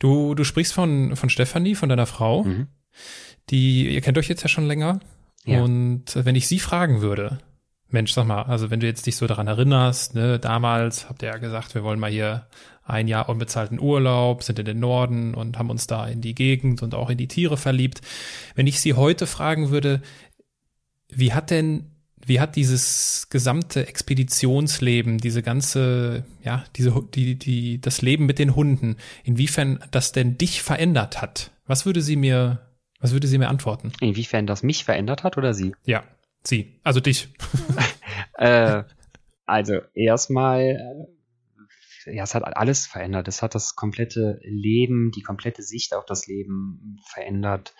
Du, 0.00 0.34
du 0.34 0.42
sprichst 0.42 0.72
von, 0.72 1.14
von 1.14 1.30
Stefanie, 1.30 1.76
von 1.76 1.88
deiner 1.88 2.06
Frau. 2.06 2.42
Mhm. 2.42 2.66
Die, 3.50 3.94
ihr 3.94 4.00
kennt 4.00 4.18
euch 4.18 4.28
jetzt 4.28 4.42
ja 4.42 4.48
schon 4.48 4.66
länger. 4.66 4.98
Ja. 5.44 5.62
Und 5.62 6.16
wenn 6.16 6.34
ich 6.34 6.48
sie 6.48 6.58
fragen 6.58 7.02
würde, 7.02 7.38
Mensch, 7.92 8.12
sag 8.12 8.26
mal, 8.26 8.42
also 8.42 8.70
wenn 8.70 8.80
du 8.80 8.86
jetzt 8.86 9.06
dich 9.06 9.16
so 9.16 9.26
daran 9.26 9.46
erinnerst, 9.46 10.14
ne, 10.14 10.38
damals 10.38 11.08
habt 11.08 11.22
ihr 11.22 11.28
ja 11.28 11.38
gesagt, 11.38 11.74
wir 11.74 11.84
wollen 11.84 12.00
mal 12.00 12.10
hier 12.10 12.46
ein 12.84 13.08
Jahr 13.08 13.28
unbezahlten 13.28 13.80
Urlaub, 13.80 14.42
sind 14.42 14.58
in 14.58 14.64
den 14.64 14.80
Norden 14.80 15.34
und 15.34 15.58
haben 15.58 15.70
uns 15.70 15.86
da 15.86 16.06
in 16.06 16.20
die 16.20 16.34
Gegend 16.34 16.82
und 16.82 16.94
auch 16.94 17.10
in 17.10 17.18
die 17.18 17.28
Tiere 17.28 17.56
verliebt. 17.56 18.00
Wenn 18.54 18.66
ich 18.66 18.80
Sie 18.80 18.94
heute 18.94 19.26
fragen 19.26 19.70
würde, 19.70 20.02
wie 21.08 21.32
hat 21.32 21.50
denn 21.50 21.92
wie 22.24 22.40
hat 22.40 22.56
dieses 22.56 23.28
gesamte 23.30 23.86
Expeditionsleben, 23.86 25.18
diese 25.18 25.42
ganze, 25.42 26.24
ja, 26.44 26.64
diese, 26.76 27.02
die, 27.14 27.36
die, 27.36 27.80
das 27.80 28.00
Leben 28.00 28.26
mit 28.26 28.38
den 28.38 28.54
Hunden, 28.54 28.96
inwiefern 29.24 29.80
das 29.90 30.12
denn 30.12 30.38
dich 30.38 30.62
verändert 30.62 31.20
hat? 31.20 31.50
Was 31.66 31.84
würde 31.84 32.00
sie 32.00 32.16
mir, 32.16 32.60
was 33.00 33.12
würde 33.12 33.26
sie 33.26 33.38
mir 33.38 33.48
antworten? 33.48 33.92
Inwiefern 34.00 34.46
das 34.46 34.62
mich 34.62 34.84
verändert 34.84 35.24
hat 35.24 35.36
oder 35.36 35.52
sie? 35.52 35.74
Ja, 35.84 36.04
sie, 36.44 36.80
also 36.82 37.00
dich. 37.00 37.28
äh, 38.34 38.84
also 39.46 39.80
erstmal 39.94 41.08
ja, 42.06 42.24
es 42.24 42.34
hat 42.34 42.44
alles 42.44 42.86
verändert. 42.86 43.28
Es 43.28 43.42
hat 43.42 43.54
das 43.54 43.74
komplette 43.74 44.40
Leben, 44.42 45.10
die 45.14 45.22
komplette 45.22 45.62
Sicht 45.62 45.94
auf 45.94 46.04
das 46.04 46.26
Leben 46.26 46.98
verändert. 47.06 47.74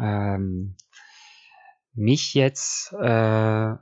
Ähm, 0.00 0.76
mich 1.94 2.34
jetzt 2.34 2.92
äh, 2.92 3.06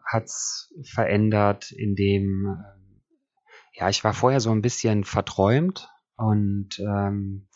hat 0.05 0.25
es 0.25 0.73
verändert, 0.85 1.73
indem, 1.73 2.47
äh, 2.47 3.79
ja, 3.79 3.89
ich 3.89 4.05
war 4.05 4.15
vorher 4.15 4.41
so 4.41 4.53
ein 4.53 4.63
bisschen 4.63 5.05
verträumt 5.05 5.89
und 6.17 6.79
ähm, 6.79 7.49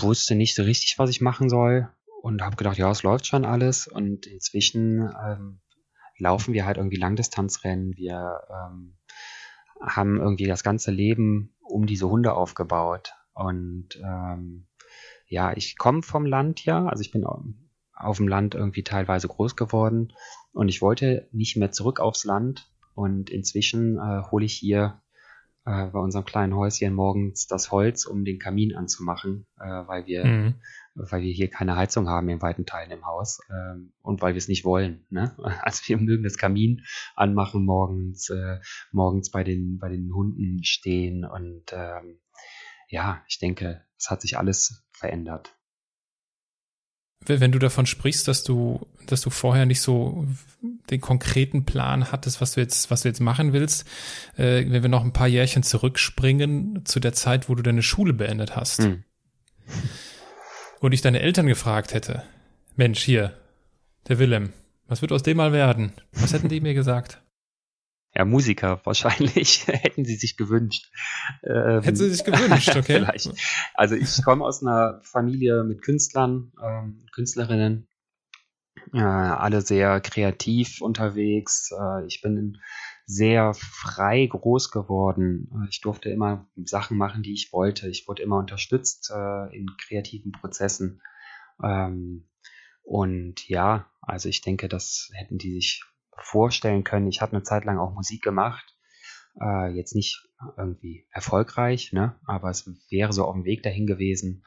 wusste 0.00 0.36
nicht 0.36 0.54
so 0.54 0.62
richtig, 0.62 0.98
was 0.98 1.10
ich 1.10 1.20
machen 1.20 1.48
soll 1.48 1.88
und 2.22 2.42
habe 2.42 2.56
gedacht, 2.56 2.78
ja, 2.78 2.90
es 2.90 3.02
läuft 3.02 3.26
schon 3.26 3.44
alles 3.44 3.88
und 3.88 4.26
inzwischen 4.26 5.00
ähm, 5.00 5.60
laufen 6.18 6.54
wir 6.54 6.66
halt 6.66 6.76
irgendwie 6.76 6.96
Langdistanzrennen, 6.96 7.96
wir 7.96 8.40
ähm, 8.50 8.96
haben 9.80 10.18
irgendwie 10.18 10.46
das 10.46 10.62
ganze 10.62 10.90
Leben 10.90 11.54
um 11.60 11.86
diese 11.86 12.08
Hunde 12.08 12.34
aufgebaut. 12.34 13.12
Und 13.34 13.88
ähm, 14.02 14.66
ja, 15.26 15.54
ich 15.56 15.76
komme 15.76 16.02
vom 16.02 16.24
Land 16.24 16.64
ja, 16.64 16.86
also 16.86 17.00
ich 17.02 17.10
bin 17.10 17.24
auf 17.94 18.16
dem 18.16 18.28
Land 18.28 18.54
irgendwie 18.54 18.84
teilweise 18.84 19.28
groß 19.28 19.56
geworden. 19.56 20.12
Und 20.52 20.68
ich 20.68 20.80
wollte 20.80 21.28
nicht 21.32 21.56
mehr 21.56 21.72
zurück 21.72 22.00
aufs 22.00 22.24
Land. 22.24 22.70
Und 22.94 23.28
inzwischen 23.28 23.98
äh, 23.98 24.22
hole 24.30 24.44
ich 24.46 24.54
hier 24.54 25.02
äh, 25.66 25.86
bei 25.86 25.98
unserem 25.98 26.24
kleinen 26.24 26.54
Häuschen 26.54 26.94
morgens 26.94 27.46
das 27.46 27.70
Holz, 27.70 28.06
um 28.06 28.24
den 28.24 28.38
Kamin 28.38 28.74
anzumachen, 28.74 29.46
äh, 29.58 29.64
weil 29.64 30.06
wir 30.06 30.24
mhm 30.24 30.54
weil 30.96 31.22
wir 31.22 31.32
hier 31.32 31.50
keine 31.50 31.76
Heizung 31.76 32.08
haben 32.08 32.28
in 32.28 32.42
weiten 32.42 32.66
Teilen 32.66 32.90
im 32.90 33.06
Haus 33.06 33.40
ähm, 33.50 33.92
und 34.02 34.22
weil 34.22 34.34
wir 34.34 34.38
es 34.38 34.48
nicht 34.48 34.64
wollen. 34.64 35.06
Ne? 35.10 35.36
Also 35.62 35.82
wir 35.88 35.98
mögen 35.98 36.24
das 36.24 36.38
Kamin 36.38 36.82
anmachen 37.14 37.64
morgens, 37.64 38.30
äh, 38.30 38.58
morgens 38.92 39.30
bei 39.30 39.44
den 39.44 39.78
bei 39.78 39.88
den 39.88 40.12
Hunden 40.14 40.64
stehen 40.64 41.24
und 41.24 41.72
ähm, 41.72 42.20
ja, 42.88 43.22
ich 43.28 43.38
denke, 43.38 43.84
es 43.98 44.10
hat 44.10 44.20
sich 44.20 44.38
alles 44.38 44.84
verändert. 44.92 45.54
Wenn 47.24 47.50
du 47.50 47.58
davon 47.58 47.86
sprichst, 47.86 48.28
dass 48.28 48.44
du, 48.44 48.86
dass 49.06 49.20
du 49.20 49.30
vorher 49.30 49.66
nicht 49.66 49.80
so 49.80 50.26
den 50.90 51.00
konkreten 51.00 51.64
Plan 51.64 52.12
hattest, 52.12 52.40
was 52.40 52.52
du 52.52 52.60
jetzt, 52.60 52.90
was 52.90 53.02
du 53.02 53.08
jetzt 53.08 53.20
machen 53.20 53.52
willst, 53.52 53.84
äh, 54.36 54.64
wenn 54.68 54.82
wir 54.82 54.88
noch 54.88 55.04
ein 55.04 55.12
paar 55.12 55.26
Jährchen 55.26 55.64
zurückspringen 55.64 56.84
zu 56.84 57.00
der 57.00 57.14
Zeit, 57.14 57.48
wo 57.48 57.54
du 57.56 57.62
deine 57.62 57.82
Schule 57.82 58.12
beendet 58.12 58.54
hast. 58.54 58.84
Hm 58.84 59.02
und 60.80 60.92
ich 60.92 61.02
deine 61.02 61.20
Eltern 61.20 61.46
gefragt 61.46 61.94
hätte, 61.94 62.22
Mensch, 62.76 63.02
hier, 63.02 63.32
der 64.08 64.18
Willem, 64.18 64.52
was 64.86 65.02
wird 65.02 65.12
aus 65.12 65.22
dem 65.22 65.36
mal 65.38 65.52
werden? 65.52 65.92
Was 66.12 66.32
hätten 66.32 66.48
die 66.48 66.60
mir 66.60 66.74
gesagt? 66.74 67.20
Ja, 68.16 68.24
Musiker 68.24 68.80
wahrscheinlich 68.84 69.66
hätten 69.66 70.06
sie 70.06 70.16
sich 70.16 70.38
gewünscht. 70.38 70.90
Ähm, 71.42 71.82
hätten 71.82 71.96
sie 71.96 72.08
sich 72.08 72.24
gewünscht, 72.24 72.70
okay. 72.76 72.82
Vielleicht. 73.00 73.30
Also 73.74 73.94
ich 73.94 74.22
komme 74.24 74.44
aus 74.44 74.62
einer 74.62 75.00
Familie 75.02 75.64
mit 75.64 75.82
Künstlern, 75.82 76.50
ähm, 76.62 77.04
Künstlerinnen, 77.12 77.88
äh, 78.94 79.00
alle 79.00 79.60
sehr 79.60 80.00
kreativ 80.00 80.80
unterwegs. 80.80 81.72
Äh, 81.78 82.06
ich 82.06 82.22
bin 82.22 82.38
in 82.38 82.58
sehr 83.04 83.52
frei 83.52 84.24
groß 84.24 84.70
geworden. 84.70 85.66
Ich 85.68 85.82
durfte 85.82 86.08
immer 86.08 86.48
Sachen 86.64 86.96
machen, 86.96 87.22
die 87.22 87.34
ich 87.34 87.52
wollte. 87.52 87.86
Ich 87.88 88.08
wurde 88.08 88.22
immer 88.22 88.38
unterstützt 88.38 89.12
äh, 89.14 89.56
in 89.56 89.66
kreativen 89.78 90.32
Prozessen. 90.32 91.02
Ähm, 91.62 92.28
und 92.82 93.46
ja, 93.46 93.90
also 94.00 94.30
ich 94.30 94.40
denke, 94.40 94.68
das 94.68 95.10
hätten 95.12 95.36
die 95.36 95.52
sich 95.52 95.84
vorstellen 96.18 96.84
können. 96.84 97.08
Ich 97.08 97.20
habe 97.20 97.32
eine 97.32 97.42
Zeit 97.42 97.64
lang 97.64 97.78
auch 97.78 97.94
Musik 97.94 98.22
gemacht. 98.22 98.74
Äh, 99.40 99.68
jetzt 99.76 99.94
nicht 99.94 100.26
irgendwie 100.56 101.06
erfolgreich, 101.10 101.92
ne? 101.92 102.18
aber 102.26 102.50
es 102.50 102.70
wäre 102.90 103.12
so 103.12 103.24
auf 103.24 103.34
dem 103.34 103.44
Weg 103.44 103.62
dahin 103.62 103.86
gewesen. 103.86 104.44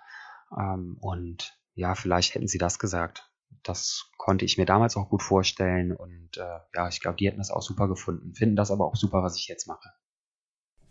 Ähm, 0.58 0.98
und 1.00 1.58
ja, 1.76 1.96
vielleicht 1.96 2.36
hätten 2.36 2.48
sie 2.48 2.58
das 2.58 2.80
gesagt. 2.80 3.30
Das 3.64 4.10
konnte 4.18 4.46
ich 4.46 4.58
mir 4.58 4.66
damals 4.66 4.98
auch 4.98 5.10
gut 5.10 5.22
vorstellen. 5.22 5.96
Und 5.96 6.38
äh, 6.38 6.60
ja, 6.74 6.88
ich 6.88 7.02
glaube, 7.02 7.18
die 7.18 7.28
hätten 7.28 7.38
das 7.38 7.52
auch 7.52 7.62
super 7.62 7.88
gefunden. 7.88 8.34
Finden 8.34 8.56
das 8.56 8.72
aber 8.72 8.86
auch 8.86 8.96
super, 8.96 9.24
was 9.24 9.38
ich 9.38 9.48
jetzt 9.48 9.68
mache. 9.68 9.90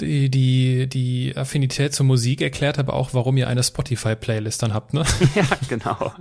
Die, 0.01 0.31
die, 0.31 0.89
die 0.89 1.37
Affinität 1.37 1.93
zur 1.93 2.07
Musik 2.07 2.41
erklärt 2.41 2.79
aber 2.79 2.93
auch, 2.93 3.15
warum 3.15 3.37
ihr 3.37 3.49
eine 3.49 3.65
Spotify-Playlist 3.65 4.63
dann 4.63 4.73
habt, 4.73 4.95
ne? 4.95 5.05
ja, 5.35 5.45
genau. 5.69 6.13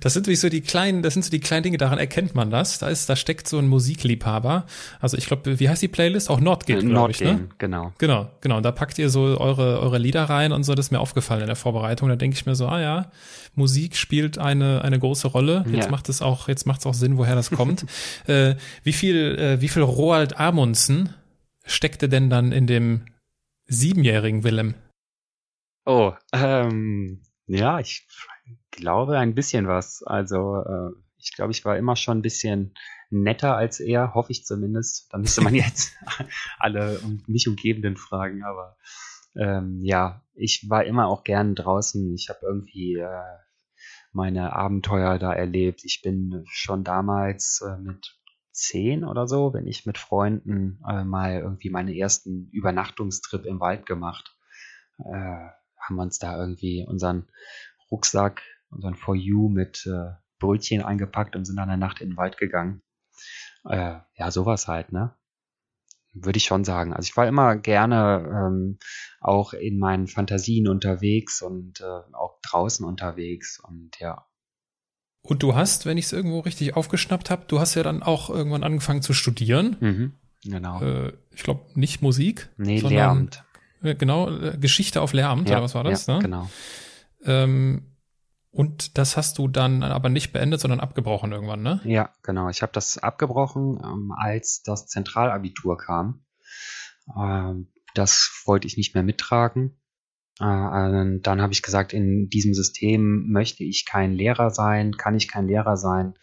Das 0.00 0.14
sind 0.14 0.26
so 0.36 0.48
die 0.48 0.60
kleinen, 0.60 1.02
das 1.02 1.14
sind 1.14 1.24
so 1.24 1.30
die 1.30 1.40
kleinen 1.40 1.62
Dinge, 1.62 1.78
daran 1.78 1.98
erkennt 1.98 2.34
man 2.34 2.50
das. 2.50 2.78
Da 2.78 2.88
ist, 2.88 3.08
da 3.08 3.16
steckt 3.16 3.48
so 3.48 3.58
ein 3.58 3.68
Musikliebhaber. 3.68 4.66
Also 5.00 5.16
ich 5.16 5.26
glaube, 5.26 5.58
wie 5.58 5.68
heißt 5.68 5.82
die 5.82 5.88
Playlist? 5.88 6.30
Auch 6.30 6.40
Nordgate, 6.40 6.84
glaube 6.84 7.12
ich, 7.12 7.20
ne? 7.20 7.48
genau. 7.58 7.92
Genau, 7.98 8.30
genau. 8.40 8.56
Und 8.56 8.62
da 8.62 8.72
packt 8.72 8.98
ihr 8.98 9.10
so 9.10 9.38
eure, 9.38 9.80
eure 9.80 9.98
Lieder 9.98 10.24
rein 10.24 10.52
und 10.52 10.64
so, 10.64 10.74
das 10.74 10.86
ist 10.86 10.92
mir 10.92 11.00
aufgefallen 11.00 11.42
in 11.42 11.46
der 11.46 11.56
Vorbereitung. 11.56 12.08
Da 12.08 12.16
denke 12.16 12.36
ich 12.36 12.46
mir 12.46 12.54
so, 12.54 12.66
ah 12.66 12.80
ja, 12.80 13.10
Musik 13.54 13.96
spielt 13.96 14.38
eine, 14.38 14.82
eine 14.82 14.98
große 14.98 15.28
Rolle. 15.28 15.64
Jetzt 15.70 15.86
ja. 15.86 15.90
macht 15.90 16.08
es 16.08 16.22
auch, 16.22 16.48
jetzt 16.48 16.66
macht 16.66 16.80
es 16.80 16.86
auch 16.86 16.94
Sinn, 16.94 17.18
woher 17.18 17.34
das 17.34 17.50
kommt. 17.50 17.86
äh, 18.26 18.56
wie 18.82 18.92
viel, 18.92 19.36
äh, 19.38 19.60
wie 19.60 19.68
viel 19.68 19.82
Roald 19.82 20.38
Amundsen 20.38 21.14
steckte 21.64 22.08
denn 22.08 22.30
dann 22.30 22.52
in 22.52 22.66
dem 22.66 23.06
siebenjährigen 23.66 24.44
Willem? 24.44 24.74
Oh, 25.84 26.12
ähm, 26.32 27.22
ja, 27.46 27.80
ich 27.80 28.06
glaube 28.70 29.18
ein 29.18 29.34
bisschen 29.34 29.66
was. 29.68 30.02
Also 30.02 30.62
äh, 30.62 30.90
ich 31.18 31.34
glaube, 31.34 31.52
ich 31.52 31.64
war 31.64 31.76
immer 31.76 31.96
schon 31.96 32.18
ein 32.18 32.22
bisschen 32.22 32.74
netter 33.10 33.56
als 33.56 33.80
er, 33.80 34.14
hoffe 34.14 34.32
ich 34.32 34.44
zumindest. 34.44 35.12
Da 35.12 35.18
müsste 35.18 35.40
man 35.40 35.54
jetzt 35.54 35.94
alle 36.58 36.98
um 37.00 37.22
mich 37.26 37.48
umgebenden 37.48 37.96
fragen, 37.96 38.44
aber 38.44 38.76
ähm, 39.36 39.80
ja, 39.82 40.22
ich 40.34 40.68
war 40.68 40.84
immer 40.84 41.08
auch 41.08 41.24
gern 41.24 41.54
draußen. 41.54 42.14
Ich 42.14 42.28
habe 42.28 42.40
irgendwie 42.42 42.96
äh, 42.96 43.38
meine 44.12 44.52
Abenteuer 44.54 45.18
da 45.18 45.32
erlebt. 45.32 45.84
Ich 45.84 46.02
bin 46.02 46.44
schon 46.48 46.84
damals 46.84 47.62
äh, 47.66 47.78
mit 47.80 48.18
zehn 48.52 49.04
oder 49.04 49.28
so, 49.28 49.54
wenn 49.54 49.66
ich 49.66 49.86
mit 49.86 49.98
Freunden 49.98 50.80
äh, 50.88 51.04
mal 51.04 51.38
irgendwie 51.38 51.70
meine 51.70 51.96
ersten 51.96 52.48
Übernachtungstrip 52.50 53.46
im 53.46 53.60
Wald 53.60 53.86
gemacht. 53.86 54.36
Äh, 54.98 55.48
haben 55.80 55.96
wir 55.96 56.02
uns 56.02 56.18
da 56.18 56.38
irgendwie 56.38 56.84
unseren 56.86 57.28
Rucksack 57.90 58.42
unseren 58.70 58.94
For 58.94 59.14
You 59.14 59.48
mit 59.48 59.86
äh, 59.86 60.12
Brötchen 60.38 60.82
eingepackt 60.82 61.36
und 61.36 61.44
sind 61.44 61.56
dann 61.56 61.68
eine 61.68 61.78
Nacht 61.78 62.00
in 62.00 62.10
den 62.10 62.16
Wald 62.16 62.36
gegangen. 62.36 62.82
Äh, 63.64 63.96
ja, 64.14 64.30
sowas 64.30 64.68
halt, 64.68 64.92
ne? 64.92 65.14
Würde 66.14 66.38
ich 66.38 66.44
schon 66.44 66.64
sagen. 66.64 66.92
Also 66.92 67.06
ich 67.08 67.16
war 67.16 67.26
immer 67.26 67.56
gerne 67.56 68.24
ähm, 68.28 68.78
auch 69.20 69.52
in 69.52 69.78
meinen 69.78 70.06
Fantasien 70.06 70.68
unterwegs 70.68 71.42
und 71.42 71.80
äh, 71.80 72.14
auch 72.14 72.40
draußen 72.42 72.84
unterwegs 72.84 73.60
und 73.60 73.98
ja. 74.00 74.26
Und 75.22 75.42
du 75.42 75.54
hast, 75.54 75.84
wenn 75.84 75.98
ich 75.98 76.06
es 76.06 76.12
irgendwo 76.12 76.40
richtig 76.40 76.76
aufgeschnappt 76.76 77.30
habe, 77.30 77.44
du 77.46 77.60
hast 77.60 77.74
ja 77.74 77.82
dann 77.82 78.02
auch 78.02 78.30
irgendwann 78.30 78.64
angefangen 78.64 79.02
zu 79.02 79.12
studieren. 79.12 79.76
Mhm, 79.80 80.12
genau. 80.44 80.80
Äh, 80.80 81.12
ich 81.30 81.42
glaube 81.42 81.66
nicht 81.74 82.00
Musik. 82.00 82.48
Nee, 82.56 82.78
sondern, 82.78 82.96
Lehramt. 82.96 83.44
Äh, 83.82 83.94
genau, 83.94 84.30
äh, 84.30 84.56
Geschichte 84.58 85.02
auf 85.02 85.12
Lehramt, 85.12 85.48
ja, 85.48 85.56
oder 85.56 85.64
was 85.64 85.74
war 85.74 85.84
das? 85.84 86.06
Ja, 86.06 86.14
ne? 86.14 86.22
genau. 86.22 86.50
Ähm, 87.24 87.96
und 88.50 88.98
das 88.98 89.16
hast 89.16 89.38
du 89.38 89.46
dann 89.46 89.82
aber 89.82 90.08
nicht 90.08 90.32
beendet, 90.32 90.60
sondern 90.60 90.80
abgebrochen 90.80 91.32
irgendwann, 91.32 91.62
ne? 91.62 91.80
Ja, 91.84 92.12
genau. 92.22 92.48
Ich 92.48 92.62
habe 92.62 92.72
das 92.72 92.98
abgebrochen, 92.98 93.78
ähm, 93.82 94.12
als 94.16 94.62
das 94.62 94.86
Zentralabitur 94.86 95.76
kam. 95.76 96.24
Ähm, 97.16 97.68
das 97.94 98.42
wollte 98.46 98.66
ich 98.66 98.76
nicht 98.76 98.94
mehr 98.94 99.02
mittragen. 99.02 99.78
Äh, 100.40 101.20
dann 101.20 101.42
habe 101.42 101.52
ich 101.52 101.62
gesagt, 101.62 101.92
in 101.92 102.28
diesem 102.28 102.54
System 102.54 103.30
möchte 103.30 103.64
ich 103.64 103.84
kein 103.84 104.12
Lehrer 104.12 104.50
sein, 104.50 104.96
kann 104.96 105.16
ich 105.16 105.28
kein 105.28 105.46
Lehrer 105.46 105.76
sein. 105.76 106.14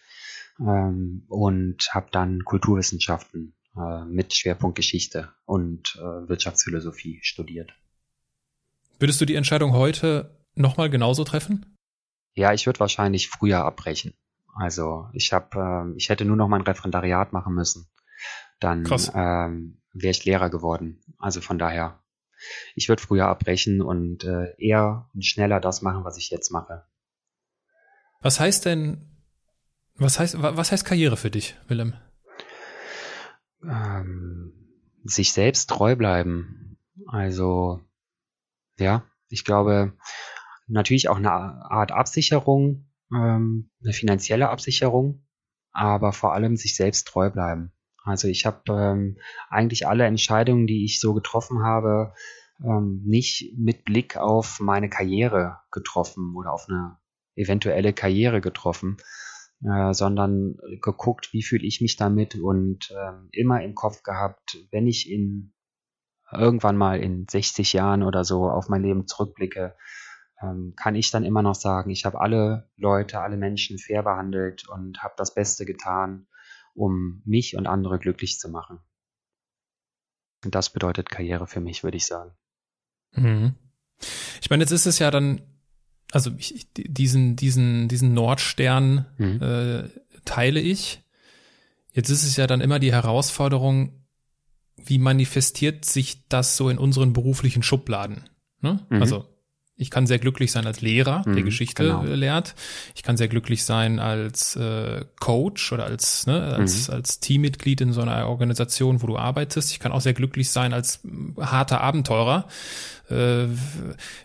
Ähm, 0.59 1.25
und 1.27 1.89
habe 1.93 2.07
dann 2.11 2.43
Kulturwissenschaften 2.45 3.55
äh, 3.77 4.05
mit 4.05 4.33
Schwerpunkt 4.33 4.77
Geschichte 4.77 5.33
und 5.45 5.95
äh, 5.97 6.29
Wirtschaftsphilosophie 6.29 7.19
studiert. 7.23 7.73
Würdest 8.99 9.19
du 9.19 9.25
die 9.25 9.35
Entscheidung 9.35 9.73
heute 9.73 10.34
nochmal 10.55 10.89
genauso 10.89 11.23
treffen? 11.23 11.77
Ja, 12.33 12.53
ich 12.53 12.65
würde 12.65 12.79
wahrscheinlich 12.79 13.29
früher 13.29 13.63
abbrechen. 13.63 14.13
Also 14.55 15.09
ich 15.13 15.33
habe, 15.33 15.93
äh, 15.93 15.97
ich 15.97 16.09
hätte 16.09 16.25
nur 16.25 16.37
noch 16.37 16.47
mein 16.47 16.61
Referendariat 16.61 17.33
machen 17.33 17.53
müssen. 17.53 17.87
Dann 18.59 18.85
ähm, 19.13 19.81
wäre 19.93 20.11
ich 20.11 20.25
Lehrer 20.25 20.49
geworden. 20.49 21.01
Also 21.17 21.41
von 21.41 21.59
daher, 21.59 22.01
ich 22.75 22.89
würde 22.89 23.01
früher 23.01 23.27
abbrechen 23.27 23.81
und 23.81 24.23
äh, 24.23 24.53
eher 24.57 25.09
und 25.13 25.25
schneller 25.25 25.59
das 25.59 25.81
machen, 25.81 26.03
was 26.03 26.17
ich 26.17 26.29
jetzt 26.29 26.51
mache. 26.51 26.85
Was 28.21 28.39
heißt 28.39 28.65
denn, 28.65 29.23
was 29.95 30.19
heißt, 30.19 30.41
was 30.41 30.71
heißt 30.71 30.85
Karriere 30.85 31.17
für 31.17 31.31
dich, 31.31 31.55
Willem? 31.67 31.93
Ähm, 33.63 34.53
sich 35.03 35.31
selbst 35.31 35.69
treu 35.69 35.95
bleiben. 35.95 36.77
Also 37.07 37.81
ja, 38.77 39.03
ich 39.29 39.43
glaube, 39.43 39.93
natürlich 40.67 41.09
auch 41.09 41.17
eine 41.17 41.31
Art 41.31 41.91
Absicherung, 41.91 42.87
ähm, 43.11 43.69
eine 43.83 43.93
finanzielle 43.93 44.49
Absicherung, 44.49 45.25
aber 45.71 46.13
vor 46.13 46.33
allem 46.33 46.55
sich 46.55 46.75
selbst 46.75 47.07
treu 47.07 47.29
bleiben. 47.29 47.71
Also 48.03 48.27
ich 48.27 48.45
habe 48.45 48.61
ähm, 48.69 49.17
eigentlich 49.49 49.87
alle 49.87 50.05
Entscheidungen, 50.05 50.67
die 50.67 50.85
ich 50.85 50.99
so 50.99 51.13
getroffen 51.13 51.63
habe, 51.63 52.13
ähm, 52.63 53.01
nicht 53.03 53.53
mit 53.57 53.83
Blick 53.83 54.15
auf 54.17 54.59
meine 54.59 54.89
Karriere 54.89 55.59
getroffen 55.71 56.35
oder 56.35 56.53
auf 56.53 56.67
eine 56.69 56.97
eventuelle 57.35 57.93
Karriere 57.93 58.41
getroffen, 58.41 58.97
äh, 59.63 59.93
sondern 59.93 60.57
geguckt, 60.81 61.33
wie 61.33 61.43
fühle 61.43 61.65
ich 61.65 61.81
mich 61.81 61.97
damit 61.97 62.35
und 62.35 62.91
äh, 62.91 63.39
immer 63.39 63.61
im 63.63 63.75
Kopf 63.75 64.03
gehabt, 64.03 64.57
wenn 64.71 64.87
ich 64.87 65.09
in 65.09 65.53
irgendwann 66.31 66.77
mal 66.77 66.99
in 66.99 67.25
60 67.27 67.73
Jahren 67.73 68.03
oder 68.03 68.23
so 68.23 68.49
auf 68.49 68.69
mein 68.69 68.83
Leben 68.83 69.07
zurückblicke, 69.07 69.75
ähm, 70.45 70.73
kann 70.75 70.95
ich 70.95 71.11
dann 71.11 71.23
immer 71.23 71.41
noch 71.41 71.55
sagen, 71.55 71.89
ich 71.89 72.05
habe 72.05 72.19
alle 72.19 72.69
Leute, 72.77 73.19
alle 73.19 73.37
Menschen 73.37 73.77
fair 73.77 74.03
behandelt 74.03 74.67
und 74.67 75.03
habe 75.03 75.13
das 75.17 75.33
Beste 75.33 75.65
getan, 75.65 76.27
um 76.73 77.21
mich 77.25 77.55
und 77.55 77.67
andere 77.67 77.99
glücklich 77.99 78.39
zu 78.39 78.49
machen. 78.49 78.79
Und 80.43 80.55
das 80.55 80.71
bedeutet 80.71 81.09
Karriere 81.09 81.47
für 81.47 81.59
mich, 81.61 81.83
würde 81.83 81.97
ich 81.97 82.05
sagen. 82.05 82.31
Mhm. 83.13 83.55
Ich 84.41 84.49
meine, 84.49 84.63
jetzt 84.63 84.71
ist 84.71 84.85
es 84.85 84.99
ja 84.99 85.09
dann, 85.09 85.41
also 86.11 86.31
ich, 86.37 86.71
diesen, 86.73 87.35
diesen, 87.35 87.87
diesen 87.87 88.13
Nordstern 88.13 89.05
mhm. 89.17 89.41
äh, 89.41 89.89
teile 90.25 90.59
ich. 90.59 91.03
Jetzt 91.91 92.09
ist 92.09 92.23
es 92.23 92.35
ja 92.35 92.45
dann 92.45 92.61
immer 92.61 92.79
die 92.79 92.91
Herausforderung, 92.91 94.05
wie 94.75 94.99
manifestiert 94.99 95.85
sich 95.85 96.27
das 96.27 96.57
so 96.57 96.69
in 96.69 96.77
unseren 96.77 97.13
beruflichen 97.13 97.63
Schubladen? 97.63 98.29
Ne? 98.59 98.85
Mhm. 98.89 99.01
Also 99.01 99.34
ich 99.77 99.89
kann 99.91 100.07
sehr 100.07 100.19
glücklich 100.19 100.51
sein 100.51 100.65
als 100.65 100.79
Lehrer, 100.79 101.23
der 101.25 101.33
mhm, 101.33 101.45
Geschichte 101.45 101.83
genau. 101.83 102.03
lehrt. 102.03 102.55
Ich 102.95 103.03
kann 103.03 103.17
sehr 103.17 103.27
glücklich 103.27 103.65
sein 103.65 103.99
als 103.99 104.55
äh, 104.55 105.03
Coach 105.19 105.73
oder 105.73 105.85
als, 105.85 106.27
ne, 106.27 106.41
als, 106.41 106.87
mhm. 106.87 106.93
als 106.93 107.19
Teammitglied 107.19 107.81
in 107.81 107.91
so 107.91 108.01
einer 108.01 108.27
Organisation, 108.27 109.01
wo 109.01 109.07
du 109.07 109.17
arbeitest. 109.17 109.71
Ich 109.71 109.79
kann 109.79 109.91
auch 109.91 109.99
sehr 109.99 110.13
glücklich 110.13 110.49
sein 110.49 110.73
als 110.73 111.01
äh, 111.03 111.41
harter 111.41 111.81
Abenteurer. 111.81 112.47
Äh, 113.09 113.47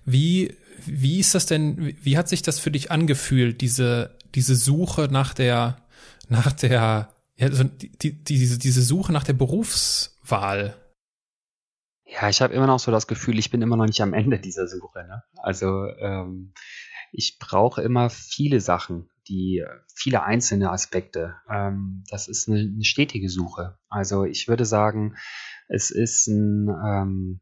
wie, 0.05 0.55
wie 0.87 1.19
ist 1.19 1.35
das 1.35 1.47
denn, 1.47 1.97
wie 2.01 2.17
hat 2.17 2.29
sich 2.29 2.43
das 2.43 2.61
für 2.61 2.71
dich 2.71 2.93
angefühlt, 2.93 3.61
diese, 3.61 4.17
diese 4.37 4.55
Suche 4.55 5.09
nach 5.11 5.35
der, 5.35 5.79
nach 6.29 6.53
der, 6.53 7.11
ja, 7.37 7.47
also 7.47 7.65
die, 7.65 7.91
die, 7.91 8.23
diese, 8.23 8.57
diese 8.57 8.83
Suche 8.83 9.13
nach 9.13 9.25
der 9.25 9.33
Berufswahl? 9.33 10.77
Ja, 12.13 12.29
ich 12.29 12.43
habe 12.43 12.55
immer 12.55 12.67
noch 12.67 12.81
so 12.81 12.91
das 12.91 13.07
Gefühl, 13.07 13.39
ich 13.39 13.51
bin 13.51 13.63
immer 13.63 13.77
noch 13.77 13.87
nicht 13.87 14.01
am 14.01 14.15
Ende 14.15 14.41
dieser 14.41 14.67
Suche. 14.67 15.05
Ne? 15.05 15.23
Also 15.37 15.87
ähm, 15.99 16.53
ich 17.13 17.39
brauche 17.39 17.83
immer 17.83 18.11
viele 18.11 18.61
Sachen, 18.61 19.09
die 19.29 19.65
viele 19.95 20.25
einzelne 20.25 20.71
Aspekte. 20.71 21.37
Ähm, 21.49 22.03
das 22.11 22.27
ist 22.27 22.49
eine, 22.49 22.61
eine, 22.61 22.85
stetige 22.85 23.29
Suche. 23.29 23.79
Also 23.89 24.25
ich 24.25 24.49
würde 24.49 24.65
sagen, 24.65 25.15
es 25.69 25.91
ist 25.91 26.27
ein 26.27 26.69
ähm, 26.69 27.41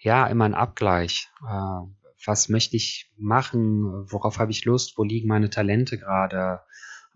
ja 0.00 0.26
immer 0.26 0.44
ein 0.44 0.54
Abgleich. 0.54 1.28
Äh, 1.48 1.80
was 2.26 2.48
möchte 2.48 2.76
ich 2.76 3.10
machen? 3.16 4.04
Worauf 4.10 4.38
habe 4.38 4.50
ich 4.50 4.64
Lust? 4.64 4.98
Wo 4.98 5.04
liegen 5.04 5.28
meine 5.28 5.50
Talente 5.50 5.98
gerade? 5.98 6.60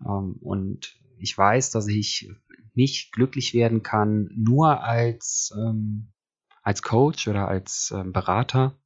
Ähm, 0.03 0.37
und 0.41 0.95
ich 1.19 1.37
weiß, 1.37 1.69
dass 1.71 1.87
ich 1.87 2.29
nicht 2.73 3.11
glücklich 3.11 3.53
werden 3.53 3.83
kann, 3.83 4.29
nur 4.35 4.83
als, 4.83 5.53
ähm, 5.55 6.13
als 6.63 6.81
Coach 6.81 7.27
oder 7.27 7.47
als 7.47 7.93
ähm, 7.95 8.11
Berater. 8.11 8.77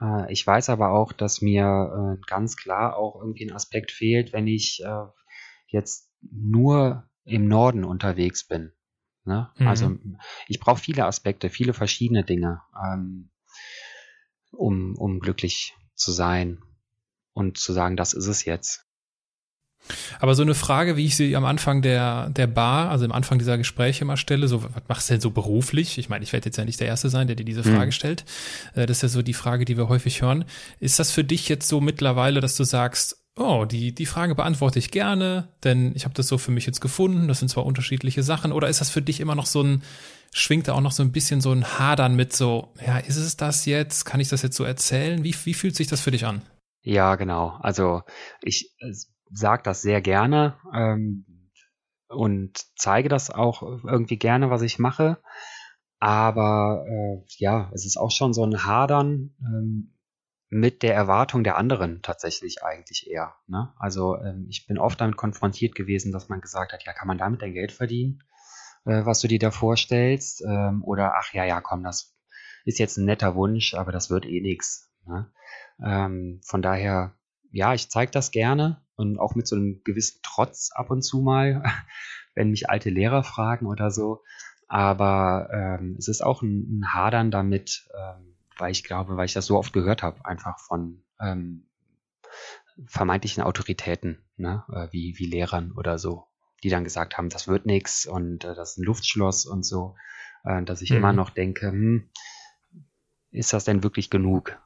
Äh, 0.00 0.32
ich 0.32 0.46
weiß 0.46 0.70
aber 0.70 0.90
auch, 0.92 1.12
dass 1.12 1.42
mir 1.42 2.16
äh, 2.16 2.26
ganz 2.26 2.56
klar 2.56 2.96
auch 2.96 3.20
irgendwie 3.20 3.44
ein 3.44 3.54
Aspekt 3.54 3.92
fehlt, 3.92 4.32
wenn 4.32 4.46
ich 4.46 4.82
äh, 4.84 5.06
jetzt 5.66 6.10
nur 6.22 7.08
im 7.24 7.48
Norden 7.48 7.84
unterwegs 7.84 8.46
bin. 8.46 8.72
Ne? 9.24 9.50
Mhm. 9.56 9.66
Also 9.66 9.98
ich 10.46 10.60
brauche 10.60 10.80
viele 10.80 11.04
Aspekte, 11.06 11.50
viele 11.50 11.74
verschiedene 11.74 12.24
Dinge, 12.24 12.62
ähm, 12.80 13.30
um, 14.52 14.94
um 14.96 15.18
glücklich 15.18 15.74
zu 15.94 16.12
sein 16.12 16.62
und 17.32 17.58
zu 17.58 17.72
sagen, 17.72 17.96
das 17.96 18.12
ist 18.12 18.28
es 18.28 18.44
jetzt. 18.44 18.85
Aber 20.18 20.34
so 20.34 20.42
eine 20.42 20.54
Frage, 20.54 20.96
wie 20.96 21.06
ich 21.06 21.16
sie 21.16 21.36
am 21.36 21.44
Anfang 21.44 21.82
der, 21.82 22.28
der 22.30 22.46
Bar, 22.46 22.90
also 22.90 23.04
am 23.04 23.12
Anfang 23.12 23.38
dieser 23.38 23.58
Gespräche 23.58 24.02
immer 24.02 24.16
stelle, 24.16 24.48
so, 24.48 24.62
was 24.62 24.70
machst 24.88 25.08
du 25.08 25.14
denn 25.14 25.20
so 25.20 25.30
beruflich? 25.30 25.98
Ich 25.98 26.08
meine, 26.08 26.24
ich 26.24 26.32
werde 26.32 26.46
jetzt 26.46 26.56
ja 26.56 26.64
nicht 26.64 26.80
der 26.80 26.88
Erste 26.88 27.08
sein, 27.08 27.26
der 27.26 27.36
dir 27.36 27.44
diese 27.44 27.62
Frage 27.62 27.86
mhm. 27.86 27.92
stellt. 27.92 28.24
Äh, 28.74 28.86
das 28.86 28.98
ist 28.98 29.02
ja 29.02 29.08
so 29.08 29.22
die 29.22 29.34
Frage, 29.34 29.64
die 29.64 29.76
wir 29.76 29.88
häufig 29.88 30.22
hören. 30.22 30.44
Ist 30.80 30.98
das 30.98 31.12
für 31.12 31.24
dich 31.24 31.48
jetzt 31.48 31.68
so 31.68 31.80
mittlerweile, 31.80 32.40
dass 32.40 32.56
du 32.56 32.64
sagst, 32.64 33.22
oh, 33.36 33.64
die, 33.64 33.94
die 33.94 34.06
Frage 34.06 34.34
beantworte 34.34 34.78
ich 34.78 34.90
gerne, 34.90 35.48
denn 35.62 35.92
ich 35.94 36.04
habe 36.04 36.14
das 36.14 36.28
so 36.28 36.38
für 36.38 36.50
mich 36.50 36.66
jetzt 36.66 36.80
gefunden. 36.80 37.28
Das 37.28 37.38
sind 37.38 37.48
zwar 37.48 37.66
unterschiedliche 37.66 38.22
Sachen. 38.22 38.52
Oder 38.52 38.68
ist 38.68 38.80
das 38.80 38.90
für 38.90 39.02
dich 39.02 39.20
immer 39.20 39.34
noch 39.34 39.46
so 39.46 39.62
ein, 39.62 39.82
schwingt 40.32 40.68
da 40.68 40.72
auch 40.72 40.80
noch 40.80 40.92
so 40.92 41.02
ein 41.02 41.12
bisschen 41.12 41.40
so 41.40 41.52
ein 41.52 41.78
Hadern 41.78 42.16
mit 42.16 42.34
so, 42.34 42.72
ja, 42.84 42.98
ist 42.98 43.16
es 43.16 43.36
das 43.36 43.66
jetzt? 43.66 44.04
Kann 44.04 44.20
ich 44.20 44.28
das 44.28 44.42
jetzt 44.42 44.56
so 44.56 44.64
erzählen? 44.64 45.22
Wie, 45.22 45.34
wie 45.44 45.54
fühlt 45.54 45.76
sich 45.76 45.86
das 45.86 46.00
für 46.00 46.10
dich 46.10 46.24
an? 46.24 46.42
Ja, 46.82 47.16
genau. 47.16 47.58
Also 47.60 48.02
ich 48.42 48.72
sage 49.30 49.62
das 49.62 49.82
sehr 49.82 50.00
gerne 50.00 50.56
ähm, 50.74 51.26
und 52.08 52.64
zeige 52.76 53.08
das 53.08 53.30
auch 53.30 53.62
irgendwie 53.62 54.18
gerne, 54.18 54.50
was 54.50 54.62
ich 54.62 54.78
mache. 54.78 55.18
Aber 55.98 56.84
äh, 56.88 57.24
ja, 57.38 57.70
es 57.74 57.86
ist 57.86 57.96
auch 57.96 58.10
schon 58.10 58.34
so 58.34 58.44
ein 58.44 58.64
Hadern 58.64 59.34
ähm, 59.40 59.96
mit 60.48 60.82
der 60.82 60.94
Erwartung 60.94 61.42
der 61.42 61.56
anderen 61.56 62.02
tatsächlich 62.02 62.62
eigentlich 62.62 63.08
eher. 63.10 63.34
Ne? 63.46 63.72
Also 63.78 64.16
ähm, 64.16 64.46
ich 64.48 64.66
bin 64.66 64.78
oft 64.78 65.00
damit 65.00 65.16
konfrontiert 65.16 65.74
gewesen, 65.74 66.12
dass 66.12 66.28
man 66.28 66.40
gesagt 66.40 66.72
hat, 66.72 66.84
ja, 66.84 66.92
kann 66.92 67.08
man 67.08 67.18
damit 67.18 67.42
dein 67.42 67.54
Geld 67.54 67.72
verdienen, 67.72 68.22
äh, 68.84 69.04
was 69.04 69.20
du 69.20 69.28
dir 69.28 69.38
da 69.38 69.50
vorstellst? 69.50 70.42
Ähm, 70.42 70.84
oder 70.84 71.14
ach 71.16 71.32
ja, 71.32 71.44
ja, 71.44 71.60
komm, 71.60 71.82
das 71.82 72.16
ist 72.64 72.78
jetzt 72.78 72.96
ein 72.98 73.06
netter 73.06 73.34
Wunsch, 73.34 73.74
aber 73.74 73.90
das 73.90 74.10
wird 74.10 74.26
eh 74.26 74.40
nix. 74.40 74.92
Ne? 75.06 75.32
Ähm, 75.84 76.40
von 76.44 76.62
daher, 76.62 77.14
ja, 77.50 77.74
ich 77.74 77.90
zeige 77.90 78.12
das 78.12 78.30
gerne 78.30 78.85
und 78.96 79.18
auch 79.18 79.34
mit 79.34 79.46
so 79.46 79.56
einem 79.56 79.82
gewissen 79.84 80.20
Trotz 80.22 80.70
ab 80.72 80.90
und 80.90 81.02
zu 81.02 81.20
mal, 81.20 81.62
wenn 82.34 82.50
mich 82.50 82.68
alte 82.68 82.90
Lehrer 82.90 83.22
fragen 83.22 83.66
oder 83.66 83.90
so. 83.90 84.22
Aber 84.68 85.48
ähm, 85.52 85.96
es 85.98 86.08
ist 86.08 86.22
auch 86.22 86.42
ein, 86.42 86.80
ein 86.80 86.92
Hadern 86.92 87.30
damit, 87.30 87.88
ähm, 87.96 88.34
weil 88.58 88.72
ich 88.72 88.82
glaube, 88.82 89.16
weil 89.16 89.26
ich 89.26 89.34
das 89.34 89.46
so 89.46 89.56
oft 89.56 89.72
gehört 89.72 90.02
habe, 90.02 90.24
einfach 90.24 90.58
von 90.58 91.02
ähm, 91.20 91.66
vermeintlichen 92.86 93.42
Autoritäten, 93.42 94.18
ne, 94.36 94.64
äh, 94.72 94.88
wie, 94.90 95.18
wie 95.18 95.26
Lehrern 95.26 95.72
oder 95.72 95.98
so, 95.98 96.26
die 96.62 96.68
dann 96.68 96.84
gesagt 96.84 97.16
haben, 97.16 97.28
das 97.28 97.48
wird 97.48 97.64
nix 97.66 98.06
und 98.06 98.44
äh, 98.44 98.54
das 98.54 98.72
ist 98.72 98.78
ein 98.78 98.84
Luftschloss 98.84 99.46
und 99.46 99.64
so, 99.64 99.94
äh, 100.44 100.62
dass 100.62 100.82
ich 100.82 100.90
mhm. 100.90 100.96
immer 100.96 101.12
noch 101.12 101.30
denke, 101.30 101.68
hm, 101.68 102.10
ist 103.30 103.52
das 103.52 103.64
denn 103.64 103.82
wirklich 103.82 104.10
genug? 104.10 104.58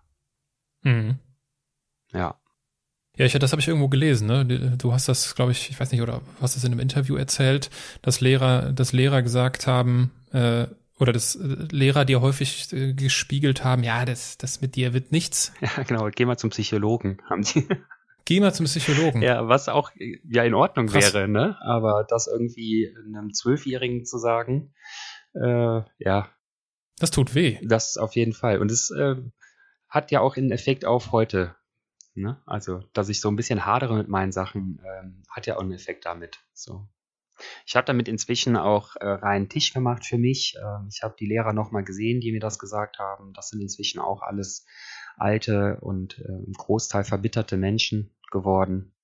Mhm. 0.83 1.19
Ja. 2.13 2.40
Ja, 3.17 3.27
ich, 3.27 3.33
das 3.33 3.53
habe 3.53 3.61
ich 3.61 3.69
irgendwo 3.69 3.89
gelesen. 3.89 4.27
Ne? 4.27 4.77
Du 4.79 4.93
hast 4.93 5.09
das, 5.09 5.35
glaube 5.35 5.53
ich, 5.53 5.71
ich 5.71 5.79
weiß 5.79 5.93
nicht, 5.93 6.01
oder 6.01 6.23
hast 6.41 6.57
es 6.57 6.65
in 6.65 6.73
einem 6.73 6.81
Interview 6.81 7.17
erzählt, 7.17 7.71
dass 8.03 8.21
Lehrer, 8.21 8.73
dass 8.73 8.93
Lehrer 8.93 9.23
gesagt 9.23 9.67
haben, 9.67 10.11
äh, 10.33 10.67
oder 11.01 11.13
dass 11.13 11.35
äh, 11.35 11.67
Lehrer 11.71 12.05
dir 12.05 12.21
häufig 12.21 12.73
äh, 12.73 12.93
gespiegelt 12.93 13.65
haben, 13.65 13.83
ja, 13.83 14.05
das, 14.05 14.39
das 14.39 14.61
mit 14.61 14.77
dir 14.77 14.93
wird 14.93 15.13
nichts. 15.13 15.53
Ja, 15.61 15.83
genau, 15.83 16.09
geh 16.15 16.25
mal 16.25 16.37
zum 16.37 16.51
Psychologen, 16.51 17.19
haben 17.29 17.43
die. 17.43 17.67
Geh 18.27 18.39
mal 18.39 18.55
zum 18.55 18.67
Psychologen. 18.67 19.23
Ja, 19.23 19.49
was 19.49 19.69
auch 19.69 19.91
ja 19.97 20.45
in 20.45 20.55
Ordnung 20.55 20.87
Krass. 20.87 21.15
wäre, 21.15 21.27
ne? 21.27 21.57
Aber 21.63 22.07
das 22.09 22.29
irgendwie 22.29 22.95
einem 23.05 23.33
Zwölfjährigen 23.33 24.05
zu 24.05 24.19
sagen, 24.19 24.73
äh, 25.35 25.81
ja. 25.99 26.29
Das 26.99 27.11
tut 27.11 27.35
weh. 27.35 27.59
Das 27.63 27.97
auf 27.97 28.15
jeden 28.15 28.33
Fall. 28.33 28.59
Und 28.59 28.71
es 28.71 28.91
äh, 28.91 29.17
hat 29.89 30.13
ja 30.13 30.21
auch 30.21 30.37
einen 30.37 30.53
Effekt 30.53 30.85
auf 30.85 31.11
heute. 31.11 31.57
Ne? 32.15 32.43
Also, 32.47 32.81
dass 32.93 33.09
ich 33.09 33.21
so 33.21 33.31
ein 33.31 33.37
bisschen 33.37 33.65
hadere 33.65 33.97
mit 33.97 34.09
meinen 34.09 34.33
Sachen, 34.33 34.81
ähm, 34.85 35.23
hat 35.31 35.47
ja 35.47 35.57
auch 35.57 35.61
einen 35.61 35.73
Effekt 35.73 36.07
damit. 36.07 36.41
So. 36.53 36.89
Ich 37.67 37.77
habe 37.77 37.87
damit 37.87 38.09
inzwischen 38.09 38.57
auch 38.57 38.97
äh, 38.97 39.07
reinen 39.07 39.49
Tisch 39.49 39.73
gemacht 39.73 40.05
für 40.05 40.19
mich. 40.19 40.57
Ähm, 40.61 40.89
ich 40.91 41.03
habe 41.03 41.15
die 41.19 41.27
Lehrer 41.27 41.53
nochmal 41.53 41.85
gesehen, 41.85 42.21
die 42.21 42.33
mir 42.33 42.41
das 42.41 42.59
gesagt 42.59 42.99
haben. 42.99 43.33
Das 43.33 43.49
sind 43.49 43.61
inzwischen 43.61 44.01
auch 44.01 44.23
alles 44.23 44.67
alte 45.17 45.79
und 45.81 46.19
äh, 46.19 46.45
im 46.47 46.53
Großteil 46.53 47.05
verbitterte 47.05 47.57
Menschen 47.57 48.15
geworden. 48.31 48.95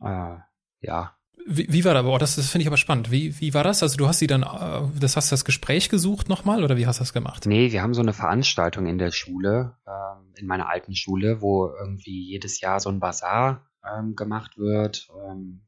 Äh, 0.00 0.36
ja, 0.80 1.16
wie, 1.46 1.66
wie 1.72 1.84
war 1.84 1.94
das? 1.94 2.04
Oh, 2.04 2.18
das, 2.18 2.36
das 2.36 2.50
finde 2.50 2.62
ich 2.62 2.68
aber 2.68 2.76
spannend. 2.76 3.10
Wie, 3.10 3.38
wie 3.40 3.54
war 3.54 3.64
das? 3.64 3.82
Also 3.82 3.96
du 3.96 4.08
hast 4.08 4.18
sie 4.18 4.26
dann, 4.26 4.42
äh, 4.42 4.98
das 4.98 5.16
hast 5.16 5.32
das 5.32 5.44
Gespräch 5.44 5.88
gesucht 5.88 6.28
nochmal 6.28 6.64
oder 6.64 6.76
wie 6.76 6.86
hast 6.86 6.98
du 6.98 7.02
das 7.02 7.12
gemacht? 7.12 7.46
Nee, 7.46 7.72
wir 7.72 7.82
haben 7.82 7.94
so 7.94 8.02
eine 8.02 8.12
Veranstaltung 8.12 8.86
in 8.86 8.98
der 8.98 9.12
Schule, 9.12 9.76
ähm, 9.86 10.32
in 10.36 10.46
meiner 10.46 10.68
alten 10.68 10.94
Schule, 10.94 11.40
wo 11.40 11.68
irgendwie 11.68 12.28
jedes 12.28 12.60
Jahr 12.60 12.80
so 12.80 12.90
ein 12.90 13.00
Bazar 13.00 13.68
ähm, 13.84 14.14
gemacht 14.16 14.58
wird, 14.58 15.08
ähm, 15.26 15.66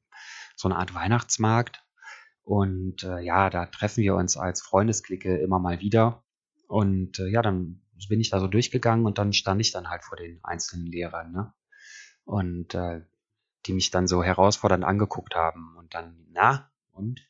so 0.56 0.68
eine 0.68 0.76
Art 0.76 0.94
Weihnachtsmarkt. 0.94 1.82
Und 2.42 3.02
äh, 3.02 3.20
ja, 3.20 3.48
da 3.48 3.66
treffen 3.66 4.02
wir 4.02 4.14
uns 4.14 4.36
als 4.36 4.60
Freundesklicke 4.62 5.36
immer 5.38 5.58
mal 5.58 5.80
wieder. 5.80 6.24
Und 6.68 7.18
äh, 7.18 7.28
ja, 7.28 7.42
dann 7.42 7.80
bin 8.08 8.20
ich 8.20 8.30
da 8.30 8.40
so 8.40 8.48
durchgegangen 8.48 9.06
und 9.06 9.18
dann 9.18 9.32
stand 9.32 9.60
ich 9.60 9.72
dann 9.72 9.88
halt 9.88 10.04
vor 10.04 10.16
den 10.16 10.40
einzelnen 10.42 10.86
Lehrern. 10.86 11.32
Ne? 11.32 11.54
Und 12.24 12.74
äh, 12.74 13.02
die 13.66 13.72
mich 13.72 13.90
dann 13.90 14.06
so 14.06 14.22
herausfordernd 14.22 14.84
angeguckt 14.84 15.34
haben 15.34 15.76
und 15.76 15.94
dann, 15.94 16.26
na, 16.32 16.70
und 16.92 17.20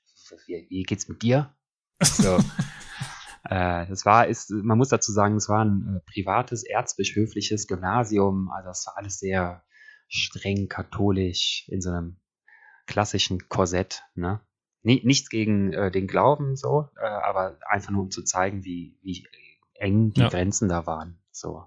wie, 0.47 0.67
wie 0.69 0.83
geht's 0.83 1.09
mit 1.09 1.23
dir? 1.23 1.55
So. 2.01 2.39
äh, 3.45 3.87
das 3.87 4.05
war, 4.05 4.27
ist, 4.27 4.51
man 4.51 4.79
muss 4.79 4.89
dazu 4.89 5.13
sagen, 5.13 5.37
es 5.37 5.49
war 5.49 5.65
ein 5.65 5.97
äh, 5.97 6.01
privates, 6.11 6.65
erzbischöfliches 6.65 7.67
Gymnasium, 7.67 8.51
also 8.51 8.71
es 8.71 8.87
war 8.87 8.97
alles 8.97 9.19
sehr 9.19 9.65
streng 10.09 10.69
katholisch 10.69 11.67
in 11.69 11.81
so 11.81 11.91
einem 11.91 12.17
klassischen 12.87 13.49
Korsett, 13.49 14.03
ne? 14.15 14.41
Nichts 14.87 15.31
gegen 15.31 15.73
äh, 15.73 15.91
den 15.91 16.07
Glauben 16.07 16.57
so, 16.57 16.91
äh, 17.01 17.07
aber 17.07 17.59
einfach 17.67 17.91
nur 17.91 18.03
um 18.03 18.11
zu 18.11 18.23
zeigen, 18.23 18.65
wie, 18.65 18.99
wie 19.01 19.27
eng 19.73 20.13
die 20.13 20.21
ja. 20.21 20.29
Grenzen 20.29 20.69
da 20.69 20.87
waren. 20.87 21.19
So. 21.31 21.65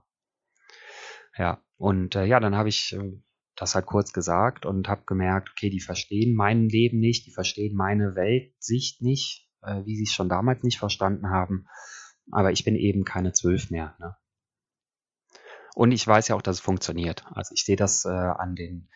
Ja, 1.35 1.59
und 1.77 2.15
äh, 2.15 2.25
ja, 2.25 2.39
dann 2.39 2.55
habe 2.55 2.69
ich 2.69 2.93
äh, 2.93 3.19
das 3.57 3.73
halt 3.73 3.87
kurz 3.87 4.13
gesagt 4.13 4.65
und 4.65 4.87
habe 4.87 5.03
gemerkt, 5.05 5.49
okay, 5.51 5.69
die 5.69 5.81
verstehen 5.81 6.35
mein 6.35 6.69
Leben 6.69 6.99
nicht, 6.99 7.25
die 7.25 7.31
verstehen 7.31 7.75
meine 7.75 8.15
Weltsicht 8.15 9.01
nicht, 9.01 9.49
äh, 9.63 9.83
wie 9.83 9.97
sie 9.97 10.03
es 10.03 10.13
schon 10.13 10.29
damals 10.29 10.63
nicht 10.63 10.77
verstanden 10.77 11.29
haben. 11.29 11.67
Aber 12.31 12.51
ich 12.51 12.63
bin 12.63 12.75
eben 12.75 13.03
keine 13.03 13.33
zwölf 13.33 13.71
mehr. 13.71 13.95
Ne? 13.99 14.15
Und 15.73 15.91
ich 15.91 16.05
weiß 16.05 16.27
ja 16.27 16.35
auch, 16.35 16.41
dass 16.41 16.57
es 16.57 16.61
funktioniert. 16.61 17.25
Also 17.31 17.53
ich 17.55 17.63
sehe 17.65 17.75
das 17.75 18.05
äh, 18.05 18.09
an 18.09 18.55
den 18.55 18.89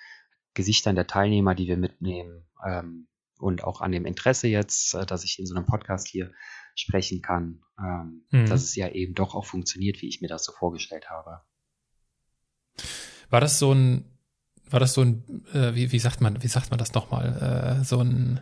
Gesichtern 0.53 0.95
der 0.95 1.07
Teilnehmer, 1.07 1.55
die 1.55 1.68
wir 1.68 1.78
mitnehmen 1.78 2.45
ähm, 2.66 3.07
und 3.39 3.64
auch 3.64 3.82
an 3.82 3.91
dem 3.91 4.05
Interesse 4.05 4.47
jetzt, 4.47 4.93
äh, 4.93 5.07
dass 5.07 5.24
ich 5.24 5.39
in 5.39 5.47
so 5.47 5.55
einem 5.55 5.66
Podcast 5.66 6.07
hier 6.07 6.32
sprechen 6.76 7.24
kann, 7.24 7.64
ähm, 7.80 8.26
mhm. 8.30 8.45
dass 8.45 8.64
es 8.64 8.76
ja 8.76 8.89
eben 8.89 9.16
doch 9.16 9.34
auch 9.34 9.45
funktioniert, 9.45 10.01
wie 10.01 10.07
ich 10.07 10.22
mir 10.22 10.28
das 10.28 10.43
so 10.43 10.51
vorgestellt 10.51 11.09
habe. 11.09 11.41
War 13.30 13.41
das 13.41 13.57
so 13.57 13.74
ein 13.74 14.11
war 14.72 14.80
das 14.80 14.93
so 14.93 15.01
ein, 15.01 15.24
äh, 15.53 15.76
wie, 15.76 15.91
wie 15.91 15.99
sagt 15.99 16.22
man, 16.22 16.41
wie 16.41 16.47
sagt 16.47 16.72
man 16.72 16.80
das 16.80 16.93
nochmal, 16.93 17.80
äh, 17.82 17.84
so 17.84 17.99
ein, 17.99 18.39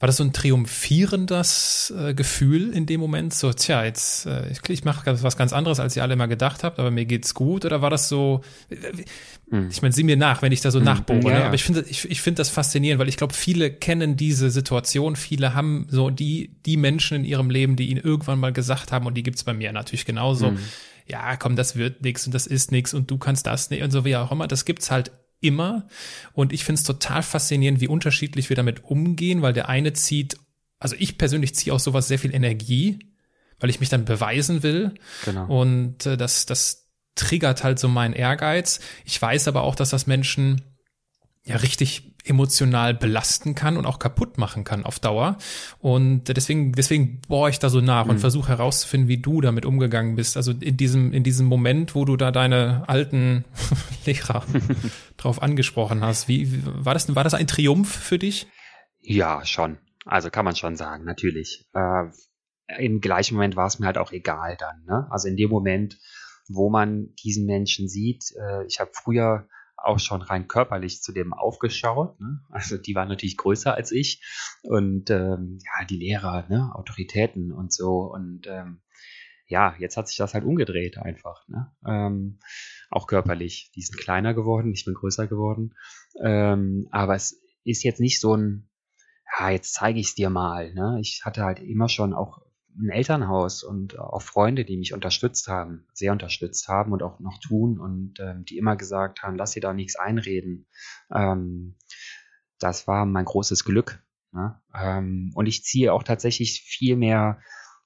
war 0.00 0.06
das 0.06 0.16
so 0.16 0.24
ein 0.24 0.32
triumphierendes 0.32 1.94
äh, 1.96 2.14
Gefühl 2.14 2.74
in 2.74 2.84
dem 2.84 3.00
Moment? 3.00 3.32
So, 3.32 3.52
tja, 3.52 3.84
jetzt, 3.84 4.26
äh, 4.26 4.50
ich, 4.50 4.58
ich 4.68 4.84
mache 4.84 5.22
was 5.22 5.36
ganz 5.36 5.52
anderes, 5.52 5.80
als 5.80 5.96
ihr 5.96 6.02
alle 6.02 6.14
immer 6.14 6.28
gedacht 6.28 6.64
habt, 6.64 6.78
aber 6.78 6.90
mir 6.90 7.06
geht's 7.06 7.32
gut? 7.32 7.64
Oder 7.64 7.80
war 7.80 7.90
das 7.90 8.08
so, 8.08 8.42
äh, 8.68 8.76
hm. 9.50 9.68
ich 9.70 9.82
meine, 9.82 9.94
sieh 9.94 10.02
mir 10.02 10.16
nach, 10.16 10.42
wenn 10.42 10.52
ich 10.52 10.60
da 10.60 10.70
so 10.70 10.78
hm. 10.78 10.84
nachbohre, 10.84 11.30
ja, 11.30 11.38
ne? 11.38 11.44
aber 11.46 11.54
ich 11.54 11.64
finde 11.64 11.84
ich, 11.88 12.10
ich 12.10 12.20
finde 12.20 12.40
das 12.40 12.50
faszinierend, 12.50 13.00
weil 13.00 13.08
ich 13.08 13.16
glaube, 13.16 13.34
viele 13.34 13.70
kennen 13.70 14.16
diese 14.16 14.50
Situation, 14.50 15.16
viele 15.16 15.54
haben 15.54 15.86
so 15.88 16.10
die, 16.10 16.50
die 16.66 16.76
Menschen 16.76 17.18
in 17.18 17.24
ihrem 17.24 17.48
Leben, 17.48 17.76
die 17.76 17.88
ihnen 17.88 18.00
irgendwann 18.00 18.40
mal 18.40 18.52
gesagt 18.52 18.92
haben, 18.92 19.06
und 19.06 19.14
die 19.14 19.22
gibt's 19.22 19.44
bei 19.44 19.54
mir 19.54 19.72
natürlich 19.72 20.04
genauso, 20.04 20.48
hm 20.48 20.58
ja, 21.06 21.36
komm, 21.36 21.56
das 21.56 21.76
wird 21.76 22.02
nix 22.02 22.26
und 22.26 22.34
das 22.34 22.46
ist 22.46 22.72
nix 22.72 22.94
und 22.94 23.10
du 23.10 23.18
kannst 23.18 23.46
das 23.46 23.70
nicht 23.70 23.82
und 23.82 23.90
so 23.90 24.04
wie 24.04 24.16
auch 24.16 24.32
immer. 24.32 24.48
Das 24.48 24.64
gibt's 24.64 24.90
halt 24.90 25.12
immer. 25.40 25.86
Und 26.32 26.52
ich 26.52 26.64
finde 26.64 26.80
es 26.80 26.86
total 26.86 27.22
faszinierend, 27.22 27.80
wie 27.80 27.88
unterschiedlich 27.88 28.48
wir 28.48 28.56
damit 28.56 28.84
umgehen, 28.84 29.42
weil 29.42 29.52
der 29.52 29.68
eine 29.68 29.92
zieht, 29.92 30.38
also 30.78 30.96
ich 30.98 31.18
persönlich 31.18 31.54
ziehe 31.54 31.72
aus 31.72 31.84
sowas 31.84 32.08
sehr 32.08 32.18
viel 32.18 32.34
Energie, 32.34 32.98
weil 33.60 33.70
ich 33.70 33.80
mich 33.80 33.90
dann 33.90 34.04
beweisen 34.04 34.62
will. 34.62 34.94
Genau. 35.24 35.46
Und 35.46 36.06
äh, 36.06 36.16
das, 36.16 36.46
das 36.46 36.88
triggert 37.14 37.62
halt 37.62 37.78
so 37.78 37.88
meinen 37.88 38.14
Ehrgeiz. 38.14 38.80
Ich 39.04 39.20
weiß 39.20 39.46
aber 39.48 39.62
auch, 39.62 39.74
dass 39.74 39.90
das 39.90 40.06
Menschen 40.06 40.62
ja 41.44 41.56
richtig 41.56 42.13
emotional 42.24 42.94
belasten 42.94 43.54
kann 43.54 43.76
und 43.76 43.86
auch 43.86 43.98
kaputt 43.98 44.38
machen 44.38 44.64
kann 44.64 44.84
auf 44.84 44.98
Dauer. 44.98 45.36
Und 45.80 46.24
deswegen, 46.24 46.72
deswegen 46.72 47.20
bohre 47.28 47.50
ich 47.50 47.58
da 47.58 47.68
so 47.68 47.80
nach 47.80 48.04
mhm. 48.04 48.12
und 48.12 48.18
versuche 48.18 48.48
herauszufinden, 48.48 49.08
wie 49.08 49.18
du 49.18 49.40
damit 49.40 49.66
umgegangen 49.66 50.16
bist. 50.16 50.36
Also 50.36 50.52
in 50.52 50.76
diesem, 50.76 51.12
in 51.12 51.22
diesem 51.22 51.46
Moment, 51.46 51.94
wo 51.94 52.04
du 52.04 52.16
da 52.16 52.30
deine 52.30 52.84
alten 52.88 53.44
Lehrer 54.06 54.44
drauf 55.16 55.42
angesprochen 55.42 56.02
hast. 56.02 56.28
Wie, 56.28 56.62
war 56.64 56.94
das, 56.94 57.14
war 57.14 57.24
das 57.24 57.34
ein 57.34 57.46
Triumph 57.46 57.94
für 57.94 58.18
dich? 58.18 58.46
Ja, 59.00 59.44
schon. 59.44 59.78
Also 60.06 60.30
kann 60.30 60.44
man 60.44 60.56
schon 60.56 60.76
sagen, 60.76 61.04
natürlich. 61.04 61.66
Äh, 61.74 62.04
Im 62.78 63.00
gleichen 63.00 63.34
Moment 63.34 63.56
war 63.56 63.66
es 63.66 63.78
mir 63.78 63.86
halt 63.86 63.98
auch 63.98 64.12
egal 64.12 64.56
dann. 64.58 64.84
Ne? 64.86 65.06
Also 65.10 65.28
in 65.28 65.36
dem 65.36 65.50
Moment, 65.50 65.98
wo 66.48 66.70
man 66.70 67.14
diesen 67.22 67.44
Menschen 67.44 67.88
sieht, 67.88 68.32
äh, 68.38 68.64
ich 68.66 68.80
habe 68.80 68.90
früher 68.94 69.46
auch 69.84 69.98
schon 69.98 70.22
rein 70.22 70.48
körperlich 70.48 71.02
zu 71.02 71.12
dem 71.12 71.32
aufgeschaut. 71.32 72.18
Ne? 72.20 72.40
Also 72.50 72.76
die 72.76 72.94
waren 72.94 73.08
natürlich 73.08 73.36
größer 73.36 73.74
als 73.74 73.92
ich 73.92 74.22
und 74.62 75.10
ähm, 75.10 75.58
ja, 75.64 75.84
die 75.86 75.96
Lehrer, 75.96 76.46
ne? 76.48 76.72
Autoritäten 76.74 77.52
und 77.52 77.72
so. 77.72 78.00
Und 78.12 78.46
ähm, 78.46 78.80
ja, 79.46 79.74
jetzt 79.78 79.96
hat 79.96 80.08
sich 80.08 80.16
das 80.16 80.34
halt 80.34 80.44
umgedreht 80.44 80.98
einfach. 80.98 81.46
Ne? 81.48 81.70
Ähm, 81.86 82.38
auch 82.90 83.06
körperlich. 83.06 83.70
Die 83.74 83.82
sind 83.82 83.98
kleiner 83.98 84.34
geworden, 84.34 84.72
ich 84.72 84.84
bin 84.84 84.94
größer 84.94 85.26
geworden. 85.26 85.74
Ähm, 86.22 86.88
aber 86.90 87.14
es 87.14 87.40
ist 87.64 87.84
jetzt 87.84 88.00
nicht 88.00 88.20
so 88.20 88.36
ein, 88.36 88.68
ja, 89.38 89.50
jetzt 89.50 89.74
zeige 89.74 90.00
ich 90.00 90.08
es 90.08 90.14
dir 90.14 90.30
mal. 90.30 90.72
Ne? 90.74 90.98
Ich 91.00 91.22
hatte 91.24 91.44
halt 91.44 91.60
immer 91.60 91.88
schon 91.88 92.14
auch 92.14 92.40
ein 92.78 92.90
Elternhaus 92.90 93.62
und 93.62 93.98
auch 93.98 94.22
Freunde, 94.22 94.64
die 94.64 94.76
mich 94.76 94.92
unterstützt 94.92 95.48
haben, 95.48 95.86
sehr 95.92 96.12
unterstützt 96.12 96.68
haben 96.68 96.92
und 96.92 97.02
auch 97.02 97.20
noch 97.20 97.38
tun 97.38 97.78
und 97.78 98.18
ähm, 98.20 98.44
die 98.44 98.58
immer 98.58 98.76
gesagt 98.76 99.22
haben, 99.22 99.36
lass 99.36 99.52
dir 99.52 99.60
da 99.60 99.72
nichts 99.72 99.96
einreden. 99.96 100.66
Ähm, 101.12 101.76
das 102.58 102.86
war 102.86 103.04
mein 103.06 103.24
großes 103.24 103.64
Glück. 103.64 104.02
Ne? 104.32 104.60
Ähm, 104.74 105.30
und 105.34 105.46
ich 105.46 105.64
ziehe 105.64 105.92
auch 105.92 106.02
tatsächlich 106.02 106.62
viel 106.62 106.96
mehr 106.96 107.40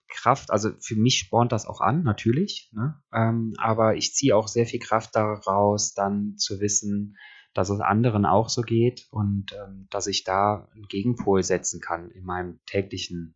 Kraft, 0.08 0.50
also 0.50 0.70
für 0.80 0.96
mich 0.96 1.18
spornt 1.18 1.52
das 1.52 1.66
auch 1.66 1.80
an, 1.82 2.02
natürlich, 2.02 2.70
ne? 2.72 3.00
ähm, 3.12 3.52
aber 3.58 3.96
ich 3.96 4.14
ziehe 4.14 4.34
auch 4.34 4.48
sehr 4.48 4.64
viel 4.64 4.80
Kraft 4.80 5.14
daraus, 5.14 5.92
dann 5.92 6.38
zu 6.38 6.60
wissen, 6.60 7.16
dass 7.52 7.68
es 7.68 7.80
anderen 7.80 8.24
auch 8.24 8.48
so 8.48 8.62
geht 8.62 9.06
und 9.10 9.52
ähm, 9.52 9.86
dass 9.90 10.06
ich 10.06 10.24
da 10.24 10.68
einen 10.74 10.88
Gegenpol 10.88 11.42
setzen 11.42 11.80
kann 11.80 12.10
in 12.10 12.24
meinem 12.24 12.60
täglichen 12.66 13.34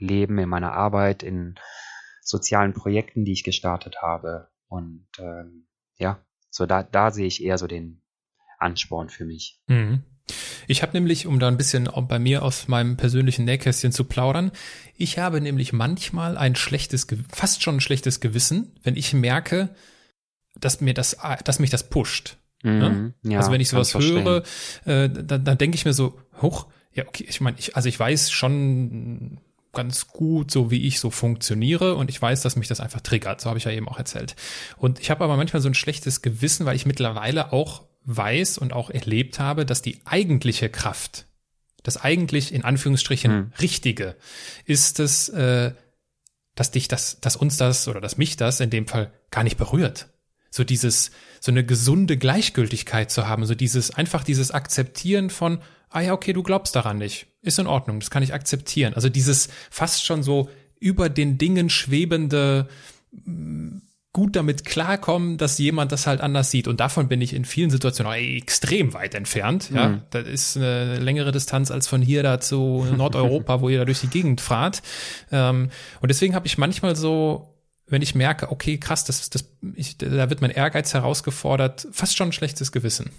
Leben, 0.00 0.38
in 0.38 0.48
meiner 0.48 0.72
Arbeit, 0.72 1.22
in 1.22 1.54
sozialen 2.22 2.72
Projekten, 2.72 3.24
die 3.24 3.32
ich 3.32 3.44
gestartet 3.44 4.02
habe. 4.02 4.48
Und 4.68 5.06
ähm, 5.18 5.66
ja, 5.96 6.24
so 6.50 6.66
da, 6.66 6.82
da 6.82 7.10
sehe 7.10 7.26
ich 7.26 7.42
eher 7.42 7.58
so 7.58 7.66
den 7.66 8.02
Ansporn 8.58 9.08
für 9.08 9.24
mich. 9.24 9.60
Mhm. 9.66 10.02
Ich 10.68 10.82
habe 10.82 10.92
nämlich, 10.92 11.26
um 11.26 11.40
da 11.40 11.48
ein 11.48 11.56
bisschen 11.56 11.88
bei 12.08 12.18
mir 12.20 12.44
aus 12.44 12.68
meinem 12.68 12.96
persönlichen 12.96 13.44
Nähkästchen 13.44 13.90
zu 13.90 14.04
plaudern, 14.04 14.52
ich 14.96 15.18
habe 15.18 15.40
nämlich 15.40 15.72
manchmal 15.72 16.38
ein 16.38 16.54
schlechtes, 16.54 17.06
fast 17.32 17.62
schon 17.62 17.76
ein 17.76 17.80
schlechtes 17.80 18.20
Gewissen, 18.20 18.78
wenn 18.84 18.96
ich 18.96 19.12
merke, 19.12 19.70
dass 20.54 20.80
mir 20.80 20.94
das, 20.94 21.16
dass 21.44 21.58
mich 21.58 21.70
das 21.70 21.88
pusht. 21.88 22.36
Mhm, 22.62 23.14
ja, 23.22 23.38
also 23.38 23.50
wenn 23.50 23.60
ich 23.60 23.70
sowas 23.70 23.94
höre, 23.94 24.42
äh, 24.84 25.08
dann, 25.08 25.44
dann 25.44 25.58
denke 25.58 25.76
ich 25.76 25.84
mir 25.84 25.94
so, 25.94 26.20
hoch, 26.40 26.66
ja, 26.92 27.06
okay, 27.06 27.24
ich 27.28 27.40
meine, 27.40 27.58
ich, 27.58 27.74
also 27.74 27.88
ich 27.88 27.98
weiß 27.98 28.30
schon, 28.30 29.40
ganz 29.72 30.08
gut, 30.08 30.50
so 30.50 30.70
wie 30.70 30.86
ich 30.86 30.98
so 30.98 31.10
funktioniere 31.10 31.94
und 31.94 32.10
ich 32.10 32.20
weiß, 32.20 32.42
dass 32.42 32.56
mich 32.56 32.68
das 32.68 32.80
einfach 32.80 33.00
triggert. 33.00 33.40
So 33.40 33.48
habe 33.48 33.58
ich 33.58 33.64
ja 33.64 33.70
eben 33.70 33.88
auch 33.88 33.98
erzählt. 33.98 34.34
Und 34.76 34.98
ich 35.00 35.10
habe 35.10 35.22
aber 35.24 35.36
manchmal 35.36 35.62
so 35.62 35.68
ein 35.68 35.74
schlechtes 35.74 36.22
Gewissen, 36.22 36.66
weil 36.66 36.76
ich 36.76 36.86
mittlerweile 36.86 37.52
auch 37.52 37.82
weiß 38.04 38.58
und 38.58 38.72
auch 38.72 38.90
erlebt 38.90 39.38
habe, 39.38 39.66
dass 39.66 39.82
die 39.82 40.00
eigentliche 40.04 40.68
Kraft, 40.68 41.26
das 41.82 41.98
eigentlich 41.98 42.52
in 42.52 42.64
Anführungsstrichen 42.64 43.32
hm. 43.32 43.52
Richtige, 43.60 44.16
ist 44.64 44.98
es, 44.98 45.28
äh, 45.28 45.72
dass 46.54 46.72
dich 46.72 46.88
das, 46.88 47.20
dass 47.20 47.36
uns 47.36 47.56
das 47.56 47.86
oder 47.86 48.00
dass 48.00 48.18
mich 48.18 48.36
das 48.36 48.60
in 48.60 48.70
dem 48.70 48.86
Fall 48.86 49.12
gar 49.30 49.44
nicht 49.44 49.56
berührt. 49.56 50.08
So 50.50 50.64
dieses, 50.64 51.12
so 51.38 51.52
eine 51.52 51.64
gesunde 51.64 52.16
Gleichgültigkeit 52.16 53.10
zu 53.10 53.28
haben, 53.28 53.46
so 53.46 53.54
dieses, 53.54 53.92
einfach 53.92 54.24
dieses 54.24 54.50
Akzeptieren 54.50 55.30
von, 55.30 55.60
ah 55.90 56.00
ja, 56.00 56.12
okay, 56.12 56.32
du 56.32 56.42
glaubst 56.42 56.74
daran 56.74 56.98
nicht. 56.98 57.26
Ist 57.42 57.58
in 57.58 57.66
Ordnung, 57.66 58.00
das 58.00 58.10
kann 58.10 58.22
ich 58.22 58.32
akzeptieren. 58.32 58.94
Also 58.94 59.08
dieses 59.08 59.48
fast 59.70 60.04
schon 60.04 60.22
so 60.22 60.48
über 60.78 61.08
den 61.08 61.36
Dingen 61.36 61.68
schwebende, 61.68 62.68
mm, 63.12 63.78
gut 64.12 64.34
damit 64.34 64.64
klarkommen, 64.64 65.38
dass 65.38 65.58
jemand 65.58 65.92
das 65.92 66.06
halt 66.06 66.20
anders 66.20 66.50
sieht. 66.50 66.66
Und 66.66 66.80
davon 66.80 67.08
bin 67.08 67.20
ich 67.20 67.32
in 67.32 67.44
vielen 67.44 67.70
Situationen 67.70 68.12
extrem 68.12 68.92
weit 68.92 69.14
entfernt. 69.14 69.70
Ja, 69.72 69.88
mhm. 69.88 70.02
das 70.10 70.26
ist 70.26 70.56
eine 70.56 70.98
längere 70.98 71.30
Distanz 71.30 71.70
als 71.70 71.86
von 71.86 72.02
hier 72.02 72.22
da 72.22 72.40
zu 72.40 72.86
Nordeuropa, 72.96 73.60
wo 73.60 73.68
ihr 73.68 73.78
da 73.78 73.84
durch 73.84 74.00
die 74.00 74.08
Gegend 74.08 74.40
fahrt. 74.40 74.82
Ähm, 75.30 75.70
und 76.00 76.08
deswegen 76.08 76.34
habe 76.34 76.46
ich 76.46 76.58
manchmal 76.58 76.96
so, 76.96 77.54
wenn 77.86 78.02
ich 78.02 78.14
merke, 78.14 78.50
okay, 78.50 78.78
krass, 78.78 79.04
das, 79.04 79.30
das, 79.30 79.44
ich, 79.74 79.96
da 79.98 80.28
wird 80.28 80.40
mein 80.40 80.50
Ehrgeiz 80.50 80.92
herausgefordert, 80.92 81.86
fast 81.92 82.16
schon 82.16 82.30
ein 82.30 82.32
schlechtes 82.32 82.72
Gewissen. 82.72 83.10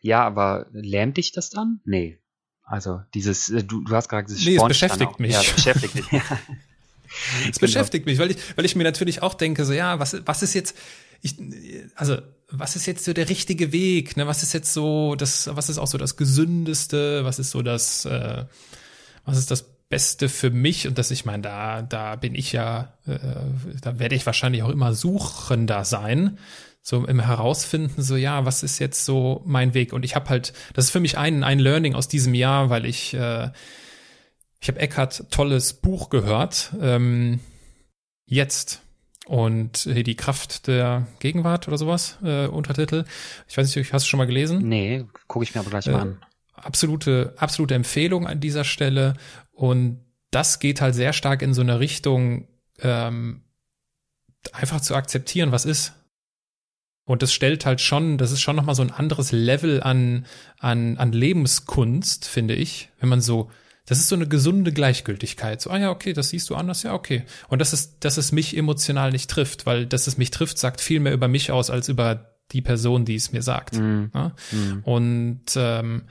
Ja, 0.00 0.24
aber 0.24 0.66
lähmt 0.72 1.16
dich 1.16 1.32
das 1.32 1.50
dann? 1.50 1.80
Nee. 1.84 2.18
Also 2.62 3.00
dieses, 3.14 3.48
äh, 3.48 3.64
du, 3.64 3.82
du 3.82 3.94
hast 3.94 4.08
gerade 4.08 4.26
dieses 4.26 4.44
Nee, 4.44 4.56
es 4.56 4.64
beschäftigt 4.64 5.20
mich. 5.20 5.32
Ja, 5.32 5.40
beschäftigt 5.40 5.94
mich. 6.12 6.22
es 7.50 7.58
beschäftigt 7.58 8.06
mich, 8.06 8.18
weil 8.18 8.30
ich, 8.32 8.36
weil 8.56 8.64
ich 8.64 8.76
mir 8.76 8.84
natürlich 8.84 9.22
auch 9.22 9.34
denke, 9.34 9.64
so 9.64 9.72
ja, 9.72 9.98
was, 9.98 10.16
was 10.26 10.42
ist 10.42 10.54
jetzt, 10.54 10.76
ich, 11.22 11.36
also 11.94 12.18
was 12.50 12.76
ist 12.76 12.86
jetzt 12.86 13.04
so 13.04 13.12
der 13.12 13.28
richtige 13.28 13.72
Weg? 13.72 14.16
Ne? 14.16 14.26
Was 14.26 14.42
ist 14.42 14.52
jetzt 14.52 14.72
so 14.72 15.14
das, 15.14 15.48
was 15.54 15.68
ist 15.68 15.78
auch 15.78 15.86
so 15.86 15.98
das 15.98 16.16
Gesündeste? 16.16 17.24
Was 17.24 17.38
ist 17.38 17.50
so 17.50 17.62
das, 17.62 18.04
äh, 18.04 18.44
was 19.24 19.38
ist 19.38 19.50
das 19.50 19.64
Beste 19.88 20.28
für 20.28 20.50
mich? 20.50 20.86
Und 20.86 20.98
das, 20.98 21.10
ich 21.10 21.24
meine, 21.24 21.42
da, 21.42 21.82
da 21.82 22.16
bin 22.16 22.34
ich 22.34 22.52
ja, 22.52 22.94
äh, 23.06 23.18
da 23.80 23.98
werde 23.98 24.14
ich 24.14 24.26
wahrscheinlich 24.26 24.62
auch 24.62 24.70
immer 24.70 24.94
suchender 24.94 25.84
sein 25.84 26.38
so 26.88 27.04
im 27.04 27.20
Herausfinden, 27.20 28.00
so 28.00 28.16
ja, 28.16 28.46
was 28.46 28.62
ist 28.62 28.78
jetzt 28.78 29.04
so 29.04 29.42
mein 29.44 29.74
Weg? 29.74 29.92
Und 29.92 30.06
ich 30.06 30.16
habe 30.16 30.30
halt, 30.30 30.54
das 30.72 30.86
ist 30.86 30.90
für 30.90 31.00
mich 31.00 31.18
ein, 31.18 31.44
ein 31.44 31.58
Learning 31.58 31.94
aus 31.94 32.08
diesem 32.08 32.32
Jahr, 32.32 32.70
weil 32.70 32.86
ich, 32.86 33.12
äh, 33.12 33.50
ich 34.58 34.68
habe 34.68 34.80
Eckhart 34.80 35.30
tolles 35.30 35.74
Buch 35.74 36.08
gehört, 36.08 36.72
ähm, 36.80 37.40
jetzt. 38.24 38.80
Und 39.26 39.84
die 39.84 40.16
Kraft 40.16 40.66
der 40.66 41.06
Gegenwart 41.18 41.68
oder 41.68 41.76
sowas, 41.76 42.16
äh, 42.24 42.46
Untertitel. 42.46 43.04
Ich 43.46 43.58
weiß 43.58 43.76
nicht, 43.76 43.92
hast 43.92 44.06
du 44.06 44.08
schon 44.08 44.16
mal 44.16 44.26
gelesen? 44.26 44.66
Nee, 44.66 45.04
gucke 45.26 45.42
ich 45.42 45.54
mir 45.54 45.60
aber 45.60 45.68
gleich 45.68 45.84
mal 45.88 45.92
äh, 45.92 46.00
an. 46.00 46.24
Absolute, 46.54 47.34
absolute 47.36 47.74
Empfehlung 47.74 48.26
an 48.26 48.40
dieser 48.40 48.64
Stelle. 48.64 49.12
Und 49.52 50.00
das 50.30 50.58
geht 50.58 50.80
halt 50.80 50.94
sehr 50.94 51.12
stark 51.12 51.42
in 51.42 51.52
so 51.52 51.60
eine 51.60 51.80
Richtung, 51.80 52.48
ähm, 52.80 53.42
einfach 54.52 54.80
zu 54.80 54.94
akzeptieren, 54.94 55.52
was 55.52 55.66
ist. 55.66 55.92
Und 57.08 57.22
das 57.22 57.32
stellt 57.32 57.64
halt 57.64 57.80
schon, 57.80 58.18
das 58.18 58.32
ist 58.32 58.42
schon 58.42 58.54
nochmal 58.54 58.74
so 58.74 58.82
ein 58.82 58.90
anderes 58.90 59.32
Level 59.32 59.82
an, 59.82 60.26
an, 60.58 60.98
an 60.98 61.10
Lebenskunst, 61.10 62.28
finde 62.28 62.54
ich, 62.54 62.90
wenn 63.00 63.08
man 63.08 63.22
so, 63.22 63.50
das 63.86 63.98
ist 63.98 64.08
so 64.08 64.14
eine 64.14 64.28
gesunde 64.28 64.74
Gleichgültigkeit. 64.74 65.58
So, 65.62 65.70
ah 65.70 65.78
ja, 65.78 65.90
okay, 65.90 66.12
das 66.12 66.28
siehst 66.28 66.50
du 66.50 66.54
anders, 66.54 66.82
ja, 66.82 66.92
okay. 66.92 67.24
Und 67.48 67.60
das 67.60 67.72
ist, 67.72 68.04
dass 68.04 68.18
es 68.18 68.30
mich 68.30 68.54
emotional 68.54 69.10
nicht 69.10 69.30
trifft, 69.30 69.64
weil 69.64 69.86
dass 69.86 70.06
es 70.06 70.18
mich 70.18 70.30
trifft, 70.30 70.58
sagt 70.58 70.82
viel 70.82 71.00
mehr 71.00 71.14
über 71.14 71.28
mich 71.28 71.50
aus 71.50 71.70
als 71.70 71.88
über 71.88 72.34
die 72.52 72.60
Person, 72.60 73.06
die 73.06 73.14
es 73.14 73.32
mir 73.32 73.42
sagt. 73.42 73.76
Mm. 73.76 74.10
Ja? 74.12 74.32
Mm. 74.52 74.80
Und 74.84 75.44
ähm, 75.56 76.02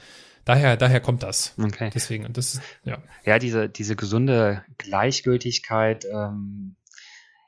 daher, 0.45 0.77
daher 0.77 0.99
kommt 0.99 1.21
das. 1.21 1.53
Okay. 1.61 1.91
Deswegen, 1.93 2.25
und 2.25 2.37
das 2.37 2.59
ja. 2.85 2.97
Ja, 3.23 3.37
diese, 3.37 3.69
diese 3.69 3.95
gesunde 3.95 4.63
Gleichgültigkeit, 4.79 6.05
ähm, 6.11 6.75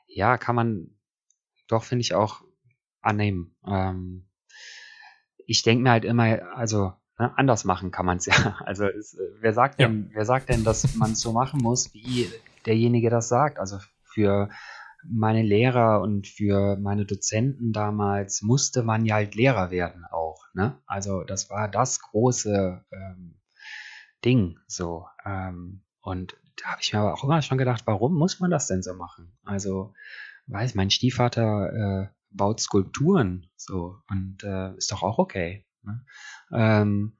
ja, 0.06 0.38
kann 0.38 0.54
man 0.54 0.90
doch, 1.66 1.82
finde 1.82 2.02
ich, 2.02 2.14
auch 2.14 2.42
annehmen. 3.00 3.54
Ähm, 3.66 4.26
ich 5.46 5.62
denke 5.62 5.82
mir 5.82 5.90
halt 5.90 6.04
immer, 6.04 6.54
also 6.54 6.92
ne, 7.18 7.36
anders 7.36 7.64
machen 7.64 7.90
kann 7.90 8.06
man 8.06 8.18
es 8.18 8.26
ja. 8.26 8.58
Also 8.64 8.84
es, 8.84 9.16
wer 9.40 9.52
sagt 9.52 9.80
denn, 9.80 10.08
ja. 10.08 10.16
wer 10.16 10.24
sagt 10.24 10.48
denn, 10.48 10.64
dass 10.64 10.94
man 10.96 11.12
es 11.12 11.20
so 11.20 11.32
machen 11.32 11.60
muss, 11.60 11.92
wie 11.94 12.28
derjenige 12.66 13.10
das 13.10 13.28
sagt? 13.28 13.58
Also 13.58 13.78
für 14.02 14.48
meine 15.02 15.42
Lehrer 15.42 16.02
und 16.02 16.26
für 16.26 16.76
meine 16.76 17.06
Dozenten 17.06 17.72
damals 17.72 18.42
musste 18.42 18.82
man 18.82 19.06
ja 19.06 19.14
halt 19.14 19.34
Lehrer 19.34 19.70
werden 19.70 20.04
auch. 20.04 20.44
Ne? 20.52 20.78
Also 20.86 21.24
das 21.24 21.48
war 21.48 21.68
das 21.68 22.00
große 22.00 22.84
ähm, 22.92 23.40
Ding 24.24 24.58
so. 24.66 25.06
Ähm, 25.24 25.82
und 26.02 26.36
da 26.62 26.72
habe 26.72 26.80
ich 26.82 26.92
mir 26.92 27.00
aber 27.00 27.14
auch 27.14 27.24
immer 27.24 27.42
schon 27.42 27.58
gedacht, 27.58 27.82
warum 27.86 28.14
muss 28.14 28.40
man 28.40 28.50
das 28.50 28.66
denn 28.66 28.82
so 28.82 28.94
machen? 28.94 29.32
Also, 29.44 29.94
weiß 30.46 30.74
mein 30.74 30.90
Stiefvater 30.90 31.72
äh, 31.72 32.19
baut 32.30 32.60
Skulpturen 32.60 33.50
so 33.56 33.96
und 34.08 34.42
äh, 34.44 34.76
ist 34.76 34.92
doch 34.92 35.02
auch 35.02 35.18
okay. 35.18 35.66
Ne? 35.82 36.04
Ähm, 36.52 37.18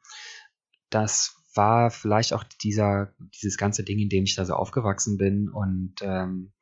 das 0.91 1.37
war 1.55 1.91
vielleicht 1.91 2.33
auch 2.33 2.45
dieser, 2.45 3.13
dieses 3.43 3.57
ganze 3.57 3.85
Ding, 3.85 3.99
in 3.99 4.09
dem 4.09 4.25
ich 4.25 4.37
da 4.37 4.45
so 4.45 4.55
aufgewachsen 4.55 5.19
bin 5.19 5.49
und 5.49 5.95
ähm, 6.03 6.53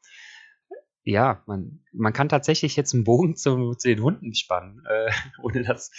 ja, 1.08 1.42
man, 1.46 1.80
man 1.92 2.12
kann 2.12 2.28
tatsächlich 2.28 2.76
jetzt 2.76 2.92
einen 2.92 3.04
Bogen 3.04 3.34
zu, 3.34 3.72
zu 3.78 3.88
den 3.88 4.02
Hunden 4.02 4.34
spannen, 4.34 4.82
äh, 4.86 5.10
ohne 5.42 5.62
das 5.62 5.90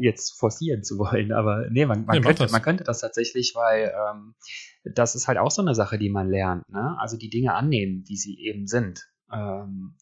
jetzt 0.00 0.38
forcieren 0.38 0.84
zu 0.84 0.98
wollen. 0.98 1.32
Aber 1.32 1.68
nee, 1.68 1.84
man, 1.84 2.04
man, 2.04 2.18
nee, 2.18 2.22
könnte, 2.22 2.46
man 2.52 2.62
könnte 2.62 2.84
das 2.84 3.00
tatsächlich, 3.00 3.54
weil 3.56 3.92
ähm, 3.92 4.34
das 4.84 5.16
ist 5.16 5.26
halt 5.26 5.38
auch 5.38 5.50
so 5.50 5.62
eine 5.62 5.74
Sache, 5.74 5.98
die 5.98 6.10
man 6.10 6.28
lernt. 6.28 6.68
Ne? 6.68 6.96
Also 7.00 7.16
die 7.16 7.28
Dinge 7.28 7.54
annehmen, 7.54 8.04
wie 8.06 8.16
sie 8.16 8.38
eben 8.38 8.68
sind. 8.68 9.10
Ähm, 9.32 9.96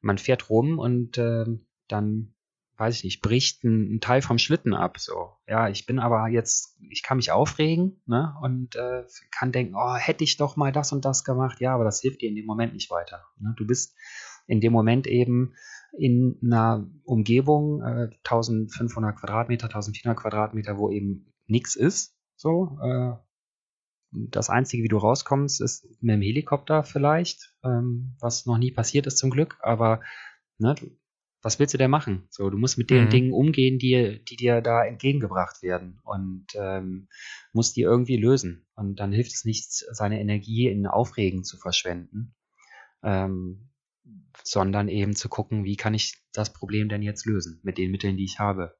man 0.00 0.18
fährt 0.18 0.50
rum 0.50 0.78
und 0.78 1.18
äh, 1.18 1.44
dann 1.88 2.34
weiß 2.80 2.96
ich 2.96 3.04
nicht, 3.04 3.20
bricht 3.20 3.62
ein, 3.62 3.96
ein, 3.96 4.00
Teil 4.00 4.22
vom 4.22 4.38
Schlitten 4.38 4.72
ab. 4.72 4.98
So, 4.98 5.32
ja, 5.46 5.68
ich 5.68 5.84
bin 5.84 5.98
aber 5.98 6.28
jetzt, 6.28 6.78
ich 6.88 7.02
kann 7.02 7.18
mich 7.18 7.30
aufregen, 7.30 8.00
ne, 8.06 8.34
und 8.40 8.74
äh, 8.74 9.04
kann 9.30 9.52
denken, 9.52 9.74
oh, 9.76 9.94
hätte 9.96 10.24
ich 10.24 10.38
doch 10.38 10.56
mal 10.56 10.72
das 10.72 10.90
und 10.92 11.04
das 11.04 11.22
gemacht. 11.22 11.60
Ja, 11.60 11.74
aber 11.74 11.84
das 11.84 12.00
hilft 12.00 12.22
dir 12.22 12.30
in 12.30 12.36
dem 12.36 12.46
Moment 12.46 12.72
nicht 12.72 12.90
weiter. 12.90 13.26
Ne? 13.38 13.54
Du 13.58 13.66
bist 13.66 13.94
in 14.46 14.60
dem 14.60 14.72
Moment 14.72 15.06
eben 15.06 15.54
in 15.92 16.38
einer 16.42 16.88
Umgebung, 17.04 17.82
äh, 17.82 18.08
1500 18.24 19.16
Quadratmeter, 19.16 19.66
1400 19.66 20.18
Quadratmeter, 20.18 20.78
wo 20.78 20.90
eben 20.90 21.34
nichts 21.46 21.76
ist. 21.76 22.16
So, 22.36 22.78
äh, 22.82 23.12
das 24.12 24.50
Einzige, 24.50 24.82
wie 24.82 24.88
du 24.88 24.98
rauskommst, 24.98 25.60
ist 25.60 25.86
mit 26.02 26.14
dem 26.14 26.22
Helikopter 26.22 26.82
vielleicht, 26.82 27.54
ähm, 27.64 28.16
was 28.20 28.46
noch 28.46 28.58
nie 28.58 28.72
passiert 28.72 29.06
ist 29.06 29.18
zum 29.18 29.30
Glück, 29.30 29.58
aber 29.60 30.00
ne, 30.58 30.74
was 31.42 31.58
willst 31.58 31.72
du 31.74 31.78
denn 31.78 31.90
machen? 31.90 32.26
So, 32.30 32.50
du 32.50 32.58
musst 32.58 32.76
mit 32.76 32.90
den 32.90 33.06
mhm. 33.06 33.10
Dingen 33.10 33.32
umgehen, 33.32 33.78
die, 33.78 34.22
die 34.24 34.36
dir 34.36 34.60
da 34.60 34.84
entgegengebracht 34.84 35.62
werden 35.62 35.98
und 36.04 36.46
ähm, 36.54 37.08
musst 37.52 37.76
die 37.76 37.82
irgendwie 37.82 38.16
lösen. 38.16 38.66
Und 38.74 39.00
dann 39.00 39.12
hilft 39.12 39.32
es 39.32 39.44
nicht, 39.44 39.72
seine 39.72 40.20
Energie 40.20 40.68
in 40.68 40.86
Aufregen 40.86 41.44
zu 41.44 41.56
verschwenden, 41.56 42.34
ähm, 43.02 43.70
sondern 44.44 44.88
eben 44.88 45.16
zu 45.16 45.28
gucken, 45.28 45.64
wie 45.64 45.76
kann 45.76 45.94
ich 45.94 46.14
das 46.32 46.52
Problem 46.52 46.88
denn 46.88 47.02
jetzt 47.02 47.24
lösen 47.24 47.60
mit 47.62 47.78
den 47.78 47.90
Mitteln, 47.90 48.16
die 48.16 48.24
ich 48.24 48.38
habe. 48.38 48.76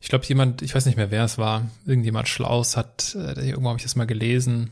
Ich 0.00 0.08
glaube, 0.08 0.26
jemand, 0.26 0.62
ich 0.62 0.74
weiß 0.74 0.86
nicht 0.86 0.96
mehr, 0.96 1.10
wer 1.10 1.24
es 1.24 1.38
war, 1.38 1.68
irgendjemand 1.84 2.28
Schlaus 2.28 2.76
hat, 2.76 3.16
äh, 3.16 3.48
irgendwo 3.48 3.68
habe 3.68 3.78
ich 3.78 3.84
das 3.84 3.96
mal 3.96 4.06
gelesen, 4.06 4.70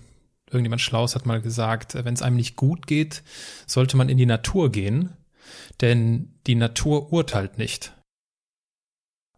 irgendjemand 0.48 0.80
Schlaus 0.80 1.14
hat 1.14 1.26
mal 1.26 1.40
gesagt, 1.40 1.94
wenn 1.94 2.14
es 2.14 2.22
einem 2.22 2.36
nicht 2.36 2.56
gut 2.56 2.86
geht, 2.86 3.22
sollte 3.66 3.96
man 3.96 4.08
in 4.08 4.18
die 4.18 4.26
Natur 4.26 4.70
gehen 4.70 5.10
denn 5.80 6.32
die 6.46 6.54
Natur 6.54 7.12
urteilt 7.12 7.58
nicht. 7.58 7.92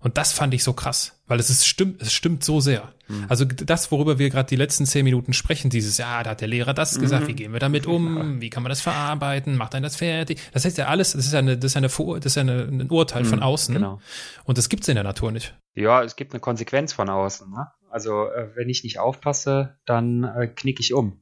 Und 0.00 0.16
das 0.16 0.32
fand 0.32 0.54
ich 0.54 0.62
so 0.62 0.74
krass, 0.74 1.20
weil 1.26 1.40
es 1.40 1.50
ist 1.50 1.66
stimmt, 1.66 2.00
es 2.00 2.12
stimmt 2.12 2.44
so 2.44 2.60
sehr. 2.60 2.94
Mhm. 3.08 3.26
Also 3.28 3.44
das, 3.44 3.90
worüber 3.90 4.20
wir 4.20 4.30
gerade 4.30 4.48
die 4.48 4.54
letzten 4.54 4.86
zehn 4.86 5.02
Minuten 5.02 5.32
sprechen, 5.32 5.70
dieses, 5.70 5.98
ja, 5.98 6.22
da 6.22 6.30
hat 6.30 6.40
der 6.40 6.46
Lehrer 6.46 6.72
das 6.72 7.00
gesagt, 7.00 7.24
mhm. 7.24 7.28
wie 7.28 7.34
gehen 7.34 7.52
wir 7.52 7.58
damit 7.58 7.84
um, 7.86 8.40
wie 8.40 8.48
kann 8.48 8.62
man 8.62 8.70
das 8.70 8.80
verarbeiten, 8.80 9.56
macht 9.56 9.74
einen 9.74 9.82
das 9.82 9.96
fertig. 9.96 10.38
Das 10.52 10.64
heißt 10.64 10.78
ja 10.78 10.86
alles, 10.86 11.14
das 11.14 11.26
ist 11.26 11.32
ja 11.32 11.40
eine, 11.40 11.58
das 11.58 11.72
ist 11.72 11.76
eine, 11.76 11.88
das 11.88 12.26
ist 12.26 12.38
eine, 12.38 12.62
ein 12.62 12.90
Urteil 12.90 13.24
mhm, 13.24 13.28
von 13.28 13.42
außen. 13.42 13.74
Genau. 13.74 14.00
Und 14.44 14.56
das 14.56 14.68
gibt's 14.68 14.86
in 14.86 14.94
der 14.94 15.02
Natur 15.02 15.32
nicht. 15.32 15.56
Ja, 15.78 16.02
es 16.02 16.16
gibt 16.16 16.32
eine 16.32 16.40
Konsequenz 16.40 16.92
von 16.92 17.08
außen. 17.08 17.50
Ne? 17.50 17.68
Also 17.90 18.26
äh, 18.26 18.48
wenn 18.54 18.68
ich 18.68 18.82
nicht 18.82 18.98
aufpasse, 18.98 19.76
dann 19.86 20.24
äh, 20.24 20.48
knick 20.48 20.80
ich 20.80 20.92
um. 20.92 21.20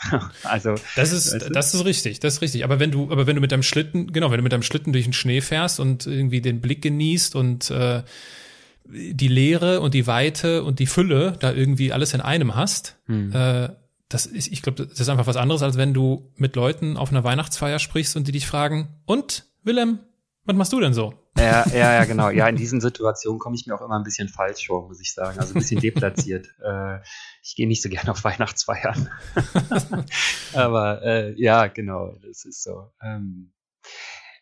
also 0.44 0.76
das 0.94 1.12
ist 1.12 1.34
weißt 1.34 1.48
du? 1.48 1.52
das 1.52 1.74
ist 1.74 1.84
richtig, 1.84 2.20
das 2.20 2.34
ist 2.34 2.42
richtig. 2.42 2.64
Aber 2.64 2.78
wenn 2.78 2.90
du 2.90 3.10
aber 3.10 3.26
wenn 3.26 3.34
du 3.34 3.40
mit 3.40 3.52
deinem 3.52 3.64
Schlitten 3.64 4.12
genau, 4.12 4.30
wenn 4.30 4.38
du 4.38 4.44
mit 4.44 4.52
deinem 4.52 4.62
Schlitten 4.62 4.92
durch 4.92 5.04
den 5.04 5.12
Schnee 5.12 5.40
fährst 5.40 5.80
und 5.80 6.06
irgendwie 6.06 6.40
den 6.40 6.60
Blick 6.60 6.82
genießt 6.82 7.34
und 7.34 7.70
äh, 7.70 8.02
die 8.84 9.28
Leere 9.28 9.80
und 9.80 9.94
die 9.94 10.06
Weite 10.06 10.62
und 10.62 10.78
die 10.78 10.86
Fülle 10.86 11.36
da 11.40 11.52
irgendwie 11.52 11.92
alles 11.92 12.14
in 12.14 12.20
einem 12.20 12.54
hast, 12.54 12.96
hm. 13.06 13.32
äh, 13.34 13.68
das 14.08 14.24
ist, 14.24 14.50
ich 14.50 14.62
glaube, 14.62 14.86
das 14.86 14.98
ist 14.98 15.08
einfach 15.10 15.26
was 15.26 15.36
anderes, 15.36 15.62
als 15.62 15.76
wenn 15.76 15.92
du 15.92 16.32
mit 16.36 16.56
Leuten 16.56 16.96
auf 16.96 17.10
einer 17.10 17.24
Weihnachtsfeier 17.24 17.78
sprichst 17.78 18.16
und 18.16 18.26
die 18.26 18.32
dich 18.32 18.46
fragen, 18.46 18.88
und 19.04 19.44
Willem, 19.62 19.98
was 20.48 20.56
machst 20.56 20.72
du 20.72 20.80
denn 20.80 20.94
so? 20.94 21.12
Ja, 21.36 21.68
ja, 21.68 21.92
ja, 21.92 22.04
genau. 22.06 22.30
Ja, 22.30 22.48
in 22.48 22.56
diesen 22.56 22.80
Situationen 22.80 23.38
komme 23.38 23.54
ich 23.54 23.66
mir 23.66 23.74
auch 23.74 23.82
immer 23.82 23.98
ein 23.98 24.02
bisschen 24.02 24.28
falsch 24.28 24.66
vor, 24.66 24.88
muss 24.88 24.98
ich 24.98 25.12
sagen. 25.12 25.38
Also 25.38 25.52
ein 25.52 25.58
bisschen 25.60 25.78
deplatziert. 25.78 26.48
äh, 26.64 27.00
ich 27.42 27.54
gehe 27.54 27.68
nicht 27.68 27.82
so 27.82 27.90
gerne 27.90 28.10
auf 28.10 28.24
Weihnachtsfeiern. 28.24 29.10
aber 30.54 31.02
äh, 31.02 31.34
ja, 31.38 31.66
genau, 31.66 32.14
das 32.26 32.46
ist 32.46 32.62
so. 32.62 32.90
Ähm, 33.02 33.52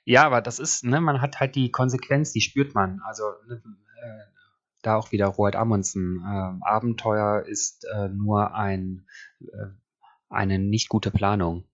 ja, 0.05 0.25
aber 0.25 0.43
das 0.43 0.61
ist, 0.61 0.85
ne, 0.85 1.01
man 1.01 1.21
hat 1.21 1.41
halt 1.41 1.57
die 1.57 1.73
Konsequenz, 1.73 2.31
die 2.31 2.41
spürt 2.41 2.73
man. 2.77 3.01
Also 3.05 3.25
ne, 3.49 3.61
äh, 4.01 4.25
da 4.83 4.95
auch 4.95 5.11
wieder 5.11 5.27
Robert 5.27 5.57
Amundsen. 5.57 6.23
Äh, 6.25 6.65
Abenteuer 6.65 7.45
ist 7.45 7.85
äh, 7.93 8.09
nur 8.11 8.55
ein, 8.55 9.09
äh, 9.41 9.73
eine 10.29 10.61
nicht 10.61 10.89
gute 10.89 11.11
Planung. 11.11 11.65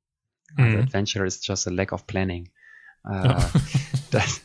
Also 0.56 0.78
mhm. 0.78 0.84
Adventure 0.84 1.26
is 1.26 1.46
just 1.46 1.68
a 1.68 1.70
lack 1.70 1.92
of 1.92 2.06
planning. 2.06 2.50
Äh, 3.04 3.28
ja. 3.28 3.50
Das 4.14 4.42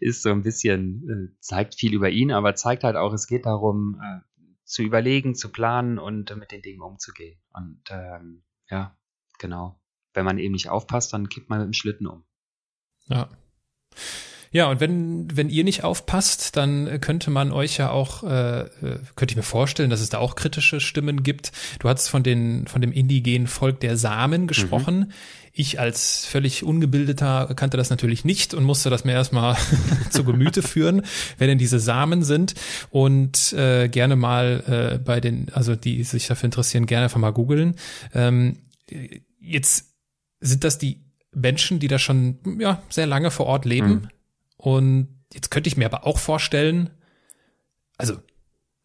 ist 0.00 0.22
so 0.22 0.30
ein 0.30 0.42
bisschen, 0.42 1.08
äh, 1.08 1.40
zeigt 1.40 1.74
viel 1.74 1.94
über 1.94 2.10
ihn, 2.10 2.32
aber 2.32 2.54
zeigt 2.54 2.84
halt 2.84 2.96
auch, 2.96 3.12
es 3.12 3.26
geht 3.26 3.46
darum, 3.46 4.00
äh, 4.02 4.20
zu 4.64 4.82
überlegen, 4.82 5.34
zu 5.34 5.50
planen 5.50 5.98
und 5.98 6.34
mit 6.36 6.50
den 6.50 6.62
Dingen 6.62 6.80
umzugehen. 6.80 7.38
Und 7.52 7.82
ähm, 7.90 8.42
ja, 8.68 8.96
genau. 9.38 9.80
Wenn 10.14 10.24
man 10.24 10.38
eben 10.38 10.52
nicht 10.52 10.68
aufpasst, 10.68 11.12
dann 11.12 11.28
kippt 11.28 11.50
man 11.50 11.58
mit 11.60 11.66
dem 11.66 11.72
Schlitten 11.74 12.06
um. 12.06 12.24
Ja. 13.06 13.28
Ja, 14.54 14.70
und 14.70 14.78
wenn, 14.78 15.26
wenn 15.36 15.50
ihr 15.50 15.64
nicht 15.64 15.82
aufpasst, 15.82 16.56
dann 16.56 17.00
könnte 17.00 17.32
man 17.32 17.50
euch 17.50 17.76
ja 17.76 17.90
auch, 17.90 18.22
äh, 18.22 18.60
äh, 18.60 18.68
könnte 19.16 19.32
ich 19.32 19.36
mir 19.36 19.42
vorstellen, 19.42 19.90
dass 19.90 20.00
es 20.00 20.10
da 20.10 20.18
auch 20.18 20.36
kritische 20.36 20.78
Stimmen 20.78 21.24
gibt. 21.24 21.50
Du 21.80 21.88
hast 21.88 22.06
von 22.06 22.22
den, 22.22 22.68
von 22.68 22.80
dem 22.80 22.92
indigenen 22.92 23.48
Volk 23.48 23.80
der 23.80 23.96
Samen 23.96 24.42
mhm. 24.42 24.46
gesprochen. 24.46 24.98
Mhm. 24.98 25.12
Ich 25.52 25.80
als 25.80 26.24
völlig 26.24 26.62
Ungebildeter 26.62 27.52
kannte 27.56 27.76
das 27.76 27.90
natürlich 27.90 28.24
nicht 28.24 28.54
und 28.54 28.62
musste 28.62 28.90
das 28.90 29.04
mir 29.04 29.10
erstmal 29.10 29.56
zu 30.10 30.22
Gemüte 30.22 30.62
führen, 30.62 31.02
wer 31.36 31.48
denn 31.48 31.58
diese 31.58 31.80
Samen 31.80 32.22
sind. 32.22 32.54
Und 32.90 33.54
äh, 33.54 33.88
gerne 33.88 34.14
mal 34.14 34.92
äh, 34.94 34.98
bei 35.00 35.20
den, 35.20 35.48
also 35.52 35.74
die 35.74 36.04
sich 36.04 36.28
dafür 36.28 36.46
interessieren, 36.46 36.86
gerne 36.86 37.06
einfach 37.06 37.18
mal 37.18 37.32
googeln. 37.32 37.74
Ähm, 38.14 38.58
jetzt 39.40 39.96
sind 40.38 40.62
das 40.62 40.78
die 40.78 41.02
Menschen, 41.34 41.80
die 41.80 41.88
da 41.88 41.98
schon 41.98 42.38
ja, 42.60 42.80
sehr 42.88 43.08
lange 43.08 43.32
vor 43.32 43.46
Ort 43.46 43.64
leben. 43.64 43.88
Mhm. 43.88 44.08
Und 44.64 45.26
jetzt 45.30 45.50
könnte 45.50 45.68
ich 45.68 45.76
mir 45.76 45.84
aber 45.84 46.06
auch 46.06 46.16
vorstellen, 46.16 46.88
also 47.98 48.16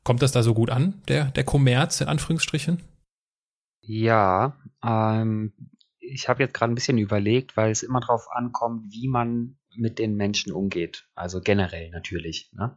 kommt 0.04 0.22
das 0.22 0.34
da 0.34 0.44
so 0.44 0.54
gut 0.54 0.70
an, 0.70 1.02
der, 1.08 1.32
der 1.32 1.46
Kommerz 1.46 2.02
in 2.02 2.10
Anführungsstrichen? 2.10 2.84
Ja, 3.80 4.58
ähm, 4.84 5.54
ich 6.00 6.28
habe 6.28 6.44
jetzt 6.44 6.54
gerade 6.54 6.74
ein 6.74 6.76
bisschen 6.76 6.98
überlegt, 6.98 7.56
weil 7.56 7.72
es 7.72 7.82
immer 7.82 8.02
darauf 8.02 8.30
ankommt, 8.30 8.92
wie 8.92 9.08
man 9.08 9.58
mit 9.74 10.00
den 10.00 10.16
Menschen 10.16 10.52
umgeht. 10.52 11.08
Also 11.16 11.40
generell 11.40 11.92
natürlich. 11.92 12.52
Ne? 12.52 12.76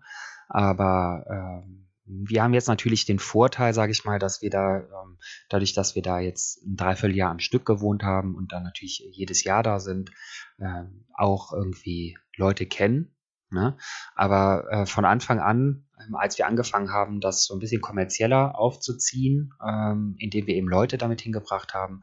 Aber 0.48 1.24
ähm, 1.28 1.88
wir 2.24 2.42
haben 2.42 2.54
jetzt 2.54 2.68
natürlich 2.68 3.04
den 3.04 3.18
Vorteil, 3.18 3.74
sage 3.74 3.92
ich 3.92 4.04
mal, 4.04 4.18
dass 4.18 4.42
wir 4.42 4.50
da, 4.50 4.78
ähm, 4.78 5.18
dadurch, 5.48 5.72
dass 5.72 5.94
wir 5.94 6.02
da 6.02 6.20
jetzt 6.20 6.62
ein 6.64 6.76
Dreivierteljahr 6.76 7.30
am 7.30 7.38
Stück 7.38 7.64
gewohnt 7.64 8.02
haben 8.02 8.34
und 8.34 8.52
dann 8.52 8.62
natürlich 8.62 9.02
jedes 9.12 9.44
Jahr 9.44 9.62
da 9.62 9.80
sind, 9.80 10.10
äh, 10.58 10.84
auch 11.16 11.52
irgendwie 11.52 12.18
Leute 12.36 12.66
kennen. 12.66 13.14
Ne? 13.50 13.76
Aber 14.14 14.66
äh, 14.70 14.86
von 14.86 15.04
Anfang 15.04 15.38
an, 15.38 15.84
ähm, 16.00 16.14
als 16.14 16.38
wir 16.38 16.46
angefangen 16.46 16.90
haben, 16.90 17.20
das 17.20 17.44
so 17.44 17.54
ein 17.54 17.60
bisschen 17.60 17.82
kommerzieller 17.82 18.58
aufzuziehen, 18.58 19.52
ähm, 19.66 20.16
indem 20.18 20.46
wir 20.46 20.54
eben 20.54 20.68
Leute 20.68 20.98
damit 20.98 21.20
hingebracht 21.20 21.74
haben, 21.74 22.00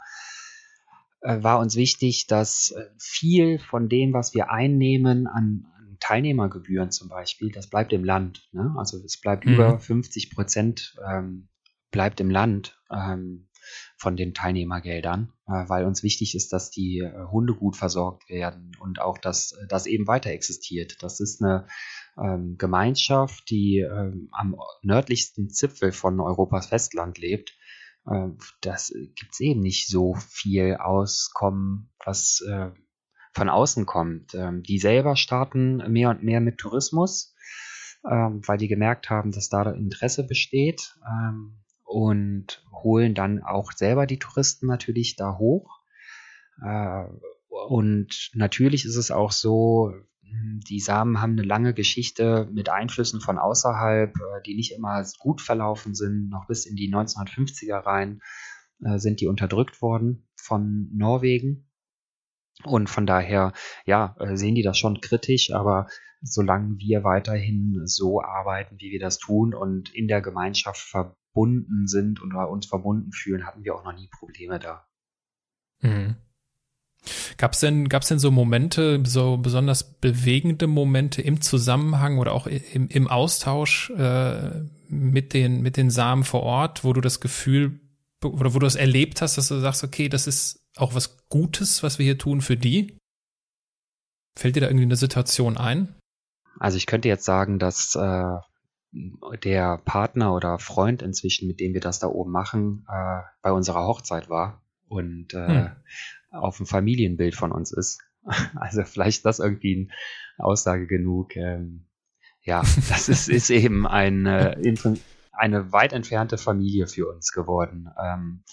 äh, 1.21 1.41
war 1.43 1.59
uns 1.59 1.75
wichtig, 1.75 2.27
dass 2.27 2.71
äh, 2.71 2.85
viel 2.97 3.59
von 3.59 3.89
dem, 3.89 4.13
was 4.13 4.33
wir 4.33 4.51
einnehmen 4.51 5.27
an, 5.27 5.67
Teilnehmergebühren 5.99 6.91
zum 6.91 7.09
Beispiel, 7.09 7.51
das 7.51 7.69
bleibt 7.69 7.93
im 7.93 8.03
Land. 8.03 8.47
Ne? 8.51 8.73
Also 8.77 8.97
es 9.03 9.19
bleibt 9.19 9.45
mhm. 9.45 9.53
über 9.53 9.79
50 9.79 10.31
Prozent 10.31 10.95
ähm, 11.05 11.49
bleibt 11.91 12.19
im 12.19 12.29
Land 12.29 12.79
ähm, 12.91 13.49
von 13.97 14.15
den 14.15 14.33
Teilnehmergeldern, 14.33 15.33
äh, 15.47 15.67
weil 15.67 15.85
uns 15.85 16.03
wichtig 16.03 16.35
ist, 16.35 16.53
dass 16.53 16.71
die 16.71 16.99
äh, 16.99 17.25
Hunde 17.31 17.53
gut 17.53 17.75
versorgt 17.75 18.29
werden 18.29 18.71
und 18.79 19.01
auch, 19.01 19.17
dass 19.17 19.55
das 19.67 19.85
eben 19.85 20.07
weiter 20.07 20.31
existiert. 20.31 20.97
Das 21.01 21.19
ist 21.19 21.41
eine 21.41 21.67
ähm, 22.17 22.55
Gemeinschaft, 22.57 23.49
die 23.49 23.79
ähm, 23.79 24.29
am 24.31 24.55
nördlichsten 24.81 25.49
Zipfel 25.49 25.91
von 25.91 26.19
Europas 26.19 26.67
Festland 26.67 27.17
lebt. 27.17 27.55
Äh, 28.09 28.29
das 28.61 28.93
gibt's 29.15 29.39
eben 29.39 29.61
nicht 29.61 29.87
so 29.87 30.15
viel 30.15 30.75
Auskommen, 30.75 31.91
was 32.03 32.41
äh, 32.47 32.71
von 33.31 33.49
außen 33.49 33.85
kommt. 33.85 34.33
Ähm, 34.35 34.63
die 34.63 34.79
selber 34.79 35.15
starten 35.15 35.77
mehr 35.91 36.09
und 36.09 36.23
mehr 36.23 36.41
mit 36.41 36.57
Tourismus, 36.57 37.35
ähm, 38.09 38.41
weil 38.45 38.57
die 38.57 38.67
gemerkt 38.67 39.09
haben, 39.09 39.31
dass 39.31 39.49
da 39.49 39.69
Interesse 39.71 40.25
besteht 40.25 40.95
ähm, 41.05 41.59
und 41.83 42.63
holen 42.71 43.13
dann 43.13 43.43
auch 43.43 43.71
selber 43.71 44.05
die 44.05 44.19
Touristen 44.19 44.67
natürlich 44.67 45.15
da 45.15 45.37
hoch. 45.37 45.79
Äh, 46.63 47.05
und 47.49 48.31
natürlich 48.33 48.85
ist 48.85 48.95
es 48.95 49.11
auch 49.11 49.31
so, 49.31 49.93
die 50.69 50.79
Samen 50.79 51.21
haben 51.21 51.33
eine 51.33 51.43
lange 51.43 51.73
Geschichte 51.73 52.47
mit 52.51 52.69
Einflüssen 52.69 53.21
von 53.21 53.37
außerhalb, 53.37 54.15
äh, 54.15 54.41
die 54.45 54.55
nicht 54.55 54.73
immer 54.73 55.03
gut 55.17 55.41
verlaufen 55.41 55.95
sind. 55.95 56.29
Noch 56.29 56.47
bis 56.47 56.65
in 56.65 56.75
die 56.75 56.93
1950er 56.93 57.85
rein 57.85 58.21
äh, 58.83 58.99
sind 58.99 59.21
die 59.21 59.27
unterdrückt 59.27 59.81
worden 59.81 60.27
von 60.35 60.89
Norwegen. 60.93 61.68
Und 62.63 62.89
von 62.89 63.05
daher, 63.05 63.53
ja, 63.85 64.15
äh, 64.19 64.35
sehen 64.35 64.55
die 64.55 64.63
das 64.63 64.77
schon 64.77 65.01
kritisch, 65.01 65.51
aber 65.51 65.87
solange 66.21 66.77
wir 66.77 67.03
weiterhin 67.03 67.81
so 67.85 68.21
arbeiten, 68.21 68.75
wie 68.79 68.91
wir 68.91 68.99
das 68.99 69.17
tun 69.17 69.53
und 69.53 69.93
in 69.93 70.07
der 70.07 70.21
Gemeinschaft 70.21 70.81
verbunden 70.81 71.87
sind 71.87 72.21
und 72.21 72.33
uns 72.33 72.65
verbunden 72.65 73.11
fühlen, 73.13 73.45
hatten 73.45 73.63
wir 73.63 73.75
auch 73.75 73.85
noch 73.85 73.93
nie 73.93 74.09
Probleme 74.19 74.59
da. 74.59 74.85
Mhm. 75.81 76.17
Gab 77.37 77.53
es 77.53 77.61
denn, 77.61 77.87
gab's 77.87 78.09
denn 78.09 78.19
so 78.19 78.29
Momente, 78.29 79.01
so 79.05 79.37
besonders 79.37 79.99
bewegende 79.99 80.67
Momente 80.67 81.21
im 81.21 81.39
Zusammenhang 81.39 82.17
oder 82.17 82.33
auch 82.33 82.45
im, 82.45 82.89
im 82.89 83.07
Austausch 83.07 83.89
äh, 83.91 84.63
mit, 84.89 85.33
den, 85.33 85.61
mit 85.61 85.77
den 85.77 85.89
Samen 85.89 86.25
vor 86.25 86.43
Ort, 86.43 86.83
wo 86.83 86.91
du 86.91 86.99
das 86.99 87.21
Gefühl 87.21 87.79
oder 88.21 88.53
wo 88.53 88.59
du 88.59 88.67
es 88.67 88.75
erlebt 88.75 89.21
hast, 89.21 89.37
dass 89.37 89.47
du 89.47 89.59
sagst, 89.59 89.85
okay, 89.85 90.09
das 90.09 90.27
ist 90.27 90.58
auch 90.81 90.95
was 90.95 91.27
Gutes, 91.29 91.83
was 91.83 91.99
wir 91.99 92.05
hier 92.05 92.17
tun 92.17 92.41
für 92.41 92.57
die? 92.57 92.97
Fällt 94.37 94.55
dir 94.55 94.61
da 94.61 94.67
irgendwie 94.67 94.85
eine 94.85 94.95
Situation 94.95 95.57
ein? 95.57 95.95
Also 96.59 96.77
ich 96.77 96.85
könnte 96.85 97.07
jetzt 97.07 97.25
sagen, 97.25 97.59
dass 97.59 97.95
äh, 97.95 98.37
der 99.43 99.77
Partner 99.79 100.33
oder 100.33 100.59
Freund 100.59 101.01
inzwischen, 101.01 101.47
mit 101.47 101.59
dem 101.59 101.73
wir 101.73 101.81
das 101.81 101.99
da 101.99 102.07
oben 102.07 102.31
machen, 102.31 102.85
äh, 102.89 103.21
bei 103.41 103.51
unserer 103.51 103.85
Hochzeit 103.85 104.29
war 104.29 104.61
und 104.87 105.33
äh, 105.33 105.47
hm. 105.47 105.71
auf 106.31 106.57
dem 106.57 106.65
Familienbild 106.65 107.35
von 107.35 107.51
uns 107.51 107.71
ist. 107.71 108.01
Also 108.55 108.83
vielleicht 108.83 109.19
ist 109.19 109.25
das 109.25 109.39
irgendwie 109.39 109.89
eine 110.37 110.45
Aussage 110.45 110.87
genug. 110.87 111.35
Ähm, 111.35 111.85
ja, 112.41 112.61
das 112.89 113.09
ist, 113.09 113.29
ist 113.29 113.49
eben 113.49 113.87
eine, 113.87 114.57
eine 115.31 115.71
weit 115.71 115.93
entfernte 115.93 116.37
Familie 116.37 116.87
für 116.87 117.07
uns 117.07 117.31
geworden. 117.31 117.89
Ähm, 118.01 118.43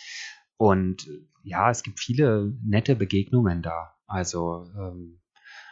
und 0.56 1.08
ja, 1.42 1.70
es 1.70 1.82
gibt 1.82 2.00
viele 2.00 2.52
nette 2.64 2.96
Begegnungen 2.96 3.62
da. 3.62 3.94
Also 4.06 4.66
ähm, 4.76 5.20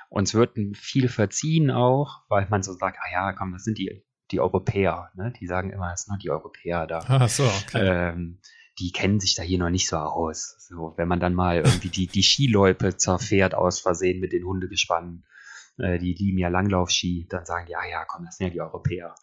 uns 0.08 0.34
wird 0.34 0.56
viel 0.76 1.08
verziehen 1.08 1.70
auch, 1.70 2.22
weil 2.28 2.46
man 2.48 2.62
so 2.62 2.72
sagt, 2.74 2.98
ah 3.00 3.12
ja, 3.12 3.32
komm, 3.32 3.52
das 3.52 3.64
sind 3.64 3.78
die, 3.78 4.04
die 4.30 4.40
Europäer. 4.40 5.10
Ne? 5.14 5.32
Die 5.40 5.46
sagen 5.46 5.70
immer, 5.70 5.92
es 5.92 6.02
sind 6.02 6.12
nur 6.12 6.18
die 6.18 6.30
Europäer 6.30 6.86
da. 6.86 7.00
Ach 7.08 7.28
so, 7.28 7.44
okay. 7.44 8.12
Ähm, 8.12 8.40
die 8.78 8.92
kennen 8.92 9.20
sich 9.20 9.34
da 9.34 9.42
hier 9.42 9.58
noch 9.58 9.70
nicht 9.70 9.88
so 9.88 9.96
aus. 9.96 10.56
So, 10.68 10.94
wenn 10.96 11.08
man 11.08 11.20
dann 11.20 11.34
mal 11.34 11.58
irgendwie 11.58 11.88
die, 11.88 12.06
die 12.06 12.22
Skiloipe 12.22 12.96
zerfährt 12.96 13.54
aus 13.54 13.80
Versehen 13.80 14.20
mit 14.20 14.32
den 14.32 14.44
Hundegespannen, 14.44 15.24
äh, 15.78 15.98
die 15.98 16.14
lieben 16.14 16.38
ja 16.38 16.48
Langlaufski, 16.48 17.26
dann 17.28 17.44
sagen 17.44 17.66
die, 17.66 17.72
ja, 17.72 17.84
ja, 17.88 18.04
komm, 18.04 18.24
das 18.24 18.36
sind 18.36 18.48
ja 18.48 18.52
die 18.52 18.60
Europäer. 18.60 19.14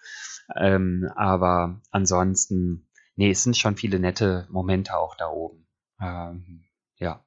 Ähm, 0.56 1.10
aber 1.16 1.82
ansonsten, 1.92 2.90
nee, 3.22 3.30
es 3.30 3.44
sind 3.44 3.56
schon 3.56 3.78
viele 3.78 4.00
nette 4.00 4.48
Momente 4.50 4.98
auch 4.98 5.16
da 5.16 5.28
oben. 5.30 5.68
Ähm, 6.02 6.64
ja. 6.98 7.24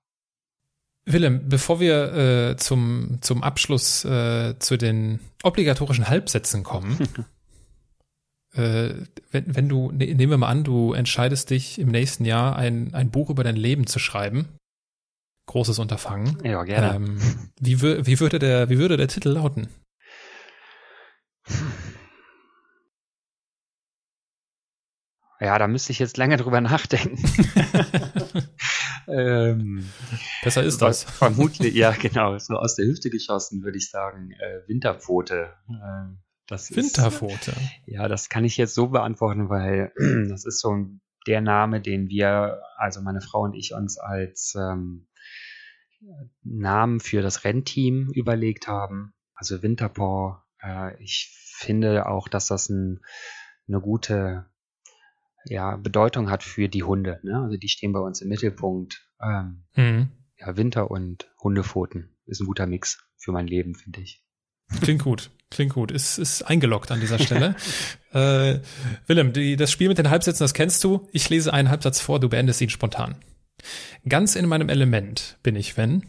Willem, 1.04 1.48
bevor 1.48 1.78
wir 1.78 2.12
äh, 2.14 2.56
zum, 2.56 3.18
zum 3.20 3.44
Abschluss 3.44 4.04
äh, 4.04 4.58
zu 4.58 4.76
den 4.76 5.20
obligatorischen 5.44 6.08
Halbsätzen 6.08 6.64
kommen, 6.64 6.98
äh, 8.54 8.94
wenn, 9.30 9.54
wenn 9.54 9.68
du, 9.68 9.92
ne, 9.92 10.14
nehmen 10.14 10.30
wir 10.30 10.38
mal 10.38 10.48
an, 10.48 10.64
du 10.64 10.94
entscheidest 10.94 11.50
dich 11.50 11.78
im 11.78 11.92
nächsten 11.92 12.24
Jahr 12.24 12.56
ein, 12.56 12.92
ein 12.92 13.12
Buch 13.12 13.30
über 13.30 13.44
dein 13.44 13.56
Leben 13.56 13.86
zu 13.86 14.00
schreiben. 14.00 14.48
Großes 15.46 15.78
Unterfangen. 15.78 16.38
Ja, 16.42 16.64
gerne. 16.64 16.96
Ähm, 16.96 17.20
wie, 17.60 17.80
wie, 17.82 18.18
würde 18.18 18.40
der, 18.40 18.68
wie 18.68 18.78
würde 18.78 18.96
der 18.96 19.08
Titel 19.08 19.28
lauten? 19.28 19.68
Ja, 25.44 25.58
da 25.58 25.66
müsste 25.66 25.92
ich 25.92 25.98
jetzt 25.98 26.16
länger 26.16 26.38
drüber 26.38 26.60
nachdenken. 26.62 27.22
ähm, 29.06 29.86
Besser 30.42 30.62
ist 30.62 30.80
das. 30.80 31.04
Vermutlich, 31.04 31.74
ja, 31.74 31.90
genau. 31.90 32.38
So 32.38 32.54
aus 32.54 32.76
der 32.76 32.86
Hüfte 32.86 33.10
geschossen, 33.10 33.62
würde 33.62 33.76
ich 33.76 33.90
sagen. 33.90 34.30
Äh, 34.30 34.66
Winterpfote. 34.66 35.52
Äh, 35.68 36.16
das 36.46 36.74
Winterpfote. 36.74 37.50
Ist, 37.50 37.58
ja, 37.84 38.08
das 38.08 38.30
kann 38.30 38.46
ich 38.46 38.56
jetzt 38.56 38.74
so 38.74 38.88
beantworten, 38.88 39.50
weil 39.50 39.92
das 40.30 40.46
ist 40.46 40.60
so 40.60 40.86
der 41.26 41.42
Name, 41.42 41.82
den 41.82 42.08
wir, 42.08 42.62
also 42.78 43.02
meine 43.02 43.20
Frau 43.20 43.42
und 43.42 43.54
ich, 43.54 43.74
uns 43.74 43.98
als 43.98 44.54
ähm, 44.58 45.08
Namen 46.42 47.00
für 47.00 47.20
das 47.20 47.44
Rennteam 47.44 48.10
überlegt 48.14 48.66
haben. 48.66 49.12
Also 49.34 49.62
Winterpaw. 49.62 50.42
Äh, 50.62 51.02
ich 51.02 51.36
finde 51.54 52.06
auch, 52.06 52.28
dass 52.28 52.46
das 52.46 52.70
ein, 52.70 53.00
eine 53.68 53.82
gute 53.82 54.46
ja, 55.44 55.76
Bedeutung 55.76 56.30
hat 56.30 56.42
für 56.42 56.68
die 56.68 56.82
Hunde. 56.82 57.20
Ne? 57.22 57.38
Also 57.38 57.56
die 57.56 57.68
stehen 57.68 57.92
bei 57.92 58.00
uns 58.00 58.20
im 58.20 58.28
Mittelpunkt. 58.28 59.06
Ähm, 59.22 59.64
mhm. 59.76 60.08
Ja, 60.38 60.56
Winter 60.56 60.90
und 60.90 61.30
Hundepfoten 61.42 62.16
ist 62.26 62.40
ein 62.40 62.46
guter 62.46 62.66
Mix 62.66 63.04
für 63.16 63.32
mein 63.32 63.46
Leben, 63.46 63.74
finde 63.74 64.00
ich. 64.00 64.22
Klingt 64.80 65.02
gut, 65.02 65.30
klingt 65.50 65.74
gut. 65.74 65.90
Ist, 65.90 66.18
ist 66.18 66.42
eingeloggt 66.42 66.90
an 66.90 67.00
dieser 67.00 67.18
Stelle. 67.18 67.54
äh, 68.12 68.60
Willem, 69.06 69.32
die, 69.32 69.56
das 69.56 69.70
Spiel 69.70 69.88
mit 69.88 69.98
den 69.98 70.10
Halbsätzen, 70.10 70.44
das 70.44 70.54
kennst 70.54 70.82
du. 70.82 71.08
Ich 71.12 71.28
lese 71.30 71.52
einen 71.52 71.68
Halbsatz 71.68 72.00
vor, 72.00 72.18
du 72.20 72.28
beendest 72.28 72.60
ihn 72.60 72.70
spontan. 72.70 73.16
Ganz 74.08 74.36
in 74.36 74.46
meinem 74.46 74.68
Element 74.68 75.38
bin 75.42 75.56
ich, 75.56 75.76
wenn 75.76 76.06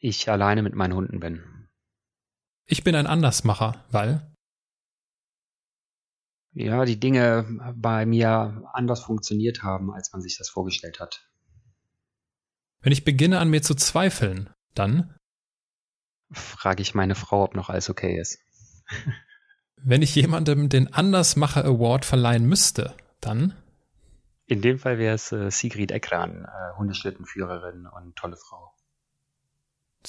ich 0.00 0.30
alleine 0.30 0.62
mit 0.62 0.74
meinen 0.74 0.94
Hunden 0.94 1.20
bin. 1.20 1.42
Ich 2.66 2.84
bin 2.84 2.94
ein 2.94 3.06
Andersmacher, 3.06 3.84
weil 3.90 4.22
ja, 6.58 6.84
die 6.84 6.98
Dinge 6.98 7.46
bei 7.76 8.04
mir 8.04 8.64
anders 8.72 9.00
funktioniert 9.00 9.62
haben, 9.62 9.92
als 9.92 10.12
man 10.12 10.22
sich 10.22 10.36
das 10.36 10.48
vorgestellt 10.48 10.98
hat. 10.98 11.28
Wenn 12.80 12.92
ich 12.92 13.04
beginne 13.04 13.38
an 13.38 13.48
mir 13.48 13.62
zu 13.62 13.74
zweifeln, 13.74 14.50
dann 14.74 15.14
frage 16.30 16.82
ich 16.82 16.94
meine 16.94 17.14
Frau, 17.14 17.44
ob 17.44 17.54
noch 17.54 17.70
alles 17.70 17.88
okay 17.90 18.18
ist. 18.18 18.38
Wenn 19.80 20.02
ich 20.02 20.14
jemandem 20.14 20.68
den 20.68 20.92
Andersmacher 20.92 21.64
Award 21.64 22.04
verleihen 22.04 22.46
müsste, 22.46 22.96
dann 23.20 23.54
in 24.46 24.62
dem 24.62 24.78
Fall 24.78 24.98
wäre 24.98 25.14
es 25.14 25.30
äh, 25.30 25.50
Sigrid 25.50 25.92
Ekran, 25.92 26.46
äh, 26.46 26.76
Hundeschlittenführerin 26.78 27.86
und 27.86 28.16
tolle 28.16 28.36
Frau. 28.36 28.72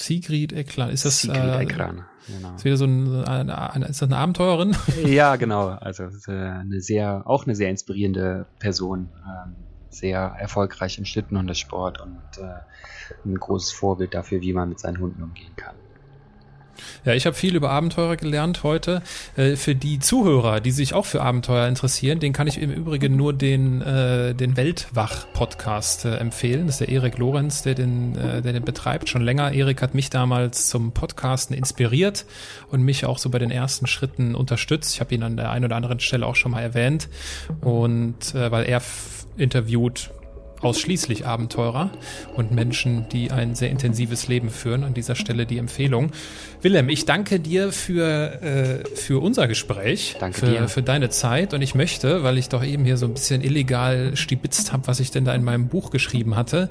Sigrid 0.02 0.54
Ekran, 0.54 0.90
ist 0.90 1.06
das 1.06 1.22
Sigrid 1.22 1.38
äh, 1.38 1.62
Ekran, 1.64 2.06
genau. 2.28 2.56
Ist 2.56 2.66
wieder 2.66 2.78
so 2.78 2.86
ein, 2.86 3.26
eine, 3.26 3.74
eine, 3.74 3.86
ist 3.86 4.02
das 4.02 4.10
eine 4.10 4.18
Abenteurerin? 4.18 4.76
Ja, 5.06 5.36
genau. 5.36 5.68
Also 5.70 6.06
äh, 6.28 6.32
eine 6.32 6.80
sehr, 6.80 7.24
auch 7.26 7.46
eine 7.46 7.56
sehr 7.56 7.70
inspirierende 7.70 8.46
Person. 8.60 9.10
Ähm, 9.26 9.56
sehr 9.90 10.20
erfolgreich 10.20 11.00
im 11.00 11.06
Schlittenhundesport 11.06 12.00
und 12.00 12.22
äh, 12.38 13.26
ein 13.26 13.36
großes 13.36 13.72
Vorbild 13.72 14.14
dafür, 14.14 14.42
wie 14.42 14.54
man 14.54 14.70
mit 14.70 14.80
seinen 14.80 15.00
Hunden 15.00 15.24
umgehen 15.24 15.56
kann. 15.56 15.76
Ja, 17.06 17.14
ich 17.14 17.26
habe 17.26 17.36
viel 17.36 17.56
über 17.56 17.70
Abenteuer 17.70 18.16
gelernt 18.16 18.64
heute. 18.64 19.02
Äh, 19.36 19.56
für 19.56 19.76
die 19.76 20.00
Zuhörer, 20.00 20.60
die 20.60 20.72
sich 20.72 20.94
auch 20.94 21.06
für 21.06 21.22
Abenteuer 21.22 21.68
interessieren, 21.68 22.20
den 22.20 22.34
kann 22.34 22.48
ich 22.48 22.62
im 22.62 22.72
Übrigen 22.72 23.16
nur 23.16 23.34
den, 23.34 23.82
äh, 23.82 24.34
den 24.34 24.58
Weltwach-Podcast 24.58 26.06
äh, 26.06 26.16
empfehlen. 26.18 26.68
Das 26.68 26.76
ist 26.76 26.88
der 26.88 26.90
Erik 26.90 27.18
Lorenz, 27.18 27.64
der 27.64 27.76
den, 27.76 28.16
äh, 28.18 28.42
der 28.42 28.54
den 28.54 28.64
betreibt, 28.64 29.10
schon 29.10 29.22
länger. 29.22 29.52
Erik 29.52 29.82
hat 29.82 29.94
mich 29.94 30.10
damals 30.10 30.68
zum 30.68 30.92
Podcasten 30.92 31.56
inspiriert 31.56 32.26
und 32.70 32.82
mich 32.82 33.06
auch 33.06 33.18
so 33.18 33.30
bei 33.30 33.40
den 33.40 33.52
ersten 33.52 33.88
Schritten 33.88 34.36
unterstützt. 34.36 34.94
Ich 34.94 35.00
habe 35.00 35.14
ihn 35.16 35.24
an 35.24 35.38
der 35.38 35.52
einen 35.52 35.66
oder 35.66 35.76
anderen 35.76 36.00
Stelle 36.00 36.26
auch 36.26 36.36
schon 36.36 36.52
mal 36.52 36.62
erwähnt. 36.62 37.10
Und 37.62 38.34
weil 38.34 38.66
er 38.66 38.82
interviewt 39.38 40.12
ausschließlich 40.62 41.26
Abenteurer 41.26 41.92
und 42.36 42.52
Menschen, 42.52 43.08
die 43.10 43.32
ein 43.32 43.56
sehr 43.56 43.70
intensives 43.70 44.28
Leben 44.28 44.50
führen. 44.50 44.84
An 44.84 44.94
dieser 44.94 45.16
Stelle 45.16 45.46
die 45.46 45.58
Empfehlung. 45.58 46.12
Willem, 46.62 46.90
ich 46.90 47.06
danke 47.06 47.40
dir 47.40 47.72
für, 47.72 48.42
äh, 48.42 48.86
für 48.96 49.22
unser 49.22 49.48
Gespräch, 49.48 50.18
danke 50.20 50.40
für, 50.40 50.46
dir. 50.48 50.68
für 50.68 50.84
deine 50.84 51.10
Zeit. 51.10 51.54
Und 51.54 51.62
ich 51.62 51.76
möchte, 51.76 52.24
weil 52.24 52.38
ich 52.38 52.50
doch 52.50 52.64
eben 52.64 52.86
hier 52.86 52.98
so 52.98 53.06
ein 53.06 53.14
bisschen 53.14 53.42
illegal 53.42 54.16
stibitzt 54.16 54.74
habe, 54.74 54.88
was 54.88 55.00
ich 55.00 55.12
denn 55.12 55.26
da 55.26 55.34
in 55.34 55.44
meinem 55.44 55.68
Buch 55.68 55.92
geschrieben 55.92 56.36
hatte, 56.36 56.70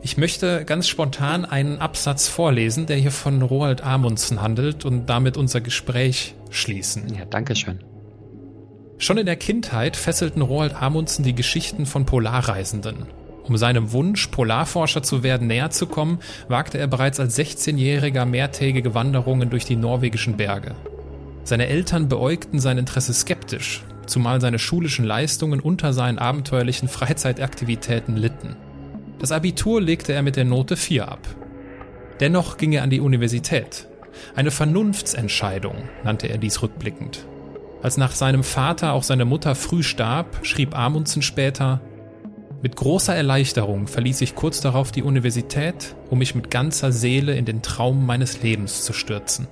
ich 0.00 0.16
möchte 0.16 0.64
ganz 0.64 0.86
spontan 0.86 1.44
einen 1.44 1.78
Absatz 1.78 2.28
vorlesen, 2.28 2.86
der 2.86 2.96
hier 2.96 3.10
von 3.10 3.42
Roald 3.42 3.82
Amundsen 3.82 4.40
handelt 4.40 4.84
und 4.84 5.06
damit 5.06 5.36
unser 5.36 5.60
Gespräch 5.60 6.34
schließen. 6.50 7.12
Ja, 7.14 7.24
danke 7.24 7.56
schön. 7.56 7.80
Schon 8.98 9.18
in 9.18 9.26
der 9.26 9.36
Kindheit 9.36 9.96
fesselten 9.96 10.42
Roald 10.42 10.74
Amundsen 10.80 11.24
die 11.24 11.34
Geschichten 11.34 11.86
von 11.86 12.04
Polarreisenden. 12.04 13.06
Um 13.48 13.56
seinem 13.56 13.92
Wunsch, 13.92 14.26
Polarforscher 14.28 15.02
zu 15.02 15.22
werden, 15.22 15.46
näher 15.46 15.70
zu 15.70 15.86
kommen, 15.86 16.18
wagte 16.48 16.76
er 16.76 16.86
bereits 16.86 17.18
als 17.18 17.38
16-Jähriger 17.38 18.26
mehrtägige 18.26 18.94
Wanderungen 18.94 19.48
durch 19.48 19.64
die 19.64 19.76
norwegischen 19.76 20.36
Berge. 20.36 20.74
Seine 21.44 21.66
Eltern 21.66 22.08
beäugten 22.08 22.60
sein 22.60 22.76
Interesse 22.76 23.14
skeptisch, 23.14 23.82
zumal 24.06 24.42
seine 24.42 24.58
schulischen 24.58 25.06
Leistungen 25.06 25.60
unter 25.60 25.94
seinen 25.94 26.18
abenteuerlichen 26.18 26.88
Freizeitaktivitäten 26.88 28.16
litten. 28.16 28.54
Das 29.18 29.32
Abitur 29.32 29.80
legte 29.80 30.12
er 30.12 30.22
mit 30.22 30.36
der 30.36 30.44
Note 30.44 30.76
4 30.76 31.08
ab. 31.08 31.26
Dennoch 32.20 32.58
ging 32.58 32.72
er 32.72 32.82
an 32.82 32.90
die 32.90 33.00
Universität. 33.00 33.88
Eine 34.36 34.50
Vernunftsentscheidung 34.50 35.76
nannte 36.04 36.28
er 36.28 36.36
dies 36.36 36.60
rückblickend. 36.60 37.26
Als 37.82 37.96
nach 37.96 38.12
seinem 38.12 38.44
Vater 38.44 38.92
auch 38.92 39.04
seine 39.04 39.24
Mutter 39.24 39.54
früh 39.54 39.82
starb, 39.82 40.44
schrieb 40.44 40.76
Amundsen 40.76 41.22
später 41.22 41.80
Mit 42.60 42.74
großer 42.74 43.14
Erleichterung 43.14 43.86
verließ 43.86 44.20
ich 44.20 44.34
kurz 44.34 44.60
darauf 44.60 44.90
die 44.90 45.04
Universität, 45.04 45.94
um 46.10 46.18
mich 46.18 46.34
mit 46.34 46.50
ganzer 46.50 46.90
Seele 46.90 47.36
in 47.36 47.44
den 47.44 47.62
Traum 47.62 48.04
meines 48.04 48.42
Lebens 48.42 48.82
zu 48.82 48.92
stürzen. 48.92 49.46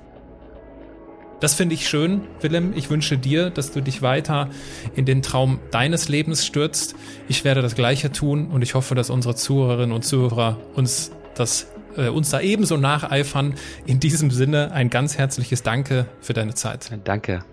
Das 1.39 1.55
finde 1.55 1.75
ich 1.75 1.87
schön, 1.87 2.23
Willem. 2.41 2.73
Ich 2.75 2.91
wünsche 2.91 3.19
dir, 3.19 3.51
dass 3.51 3.71
du 3.71 3.81
dich 3.81 4.03
weiter 4.03 4.49
in 4.95 5.05
den 5.05 5.23
Traum 5.23 5.61
deines 5.71 6.09
Lebens 6.09 6.47
stürzt. 6.47 6.97
Ich 7.29 7.45
werde 7.45 7.63
das 7.63 7.75
Gleiche 7.75 8.11
tun 8.11 8.49
und 8.49 8.63
ich 8.63 8.75
hoffe, 8.75 8.95
dass 8.95 9.11
unsere 9.11 9.35
Zuhörerinnen 9.35 9.95
und 9.95 10.03
Zuhörer 10.03 10.59
uns 10.75 11.13
das 11.35 11.69
äh, 11.97 12.09
uns 12.09 12.31
da 12.31 12.41
ebenso 12.41 12.77
nacheifern. 12.77 13.55
In 13.87 14.01
diesem 14.01 14.31
Sinne 14.31 14.73
ein 14.73 14.91
ganz 14.91 15.19
herzliches 15.19 15.63
Danke 15.63 16.07
für 16.21 16.33
deine 16.33 16.55
Zeit. 16.55 16.91
Danke. 17.05 17.45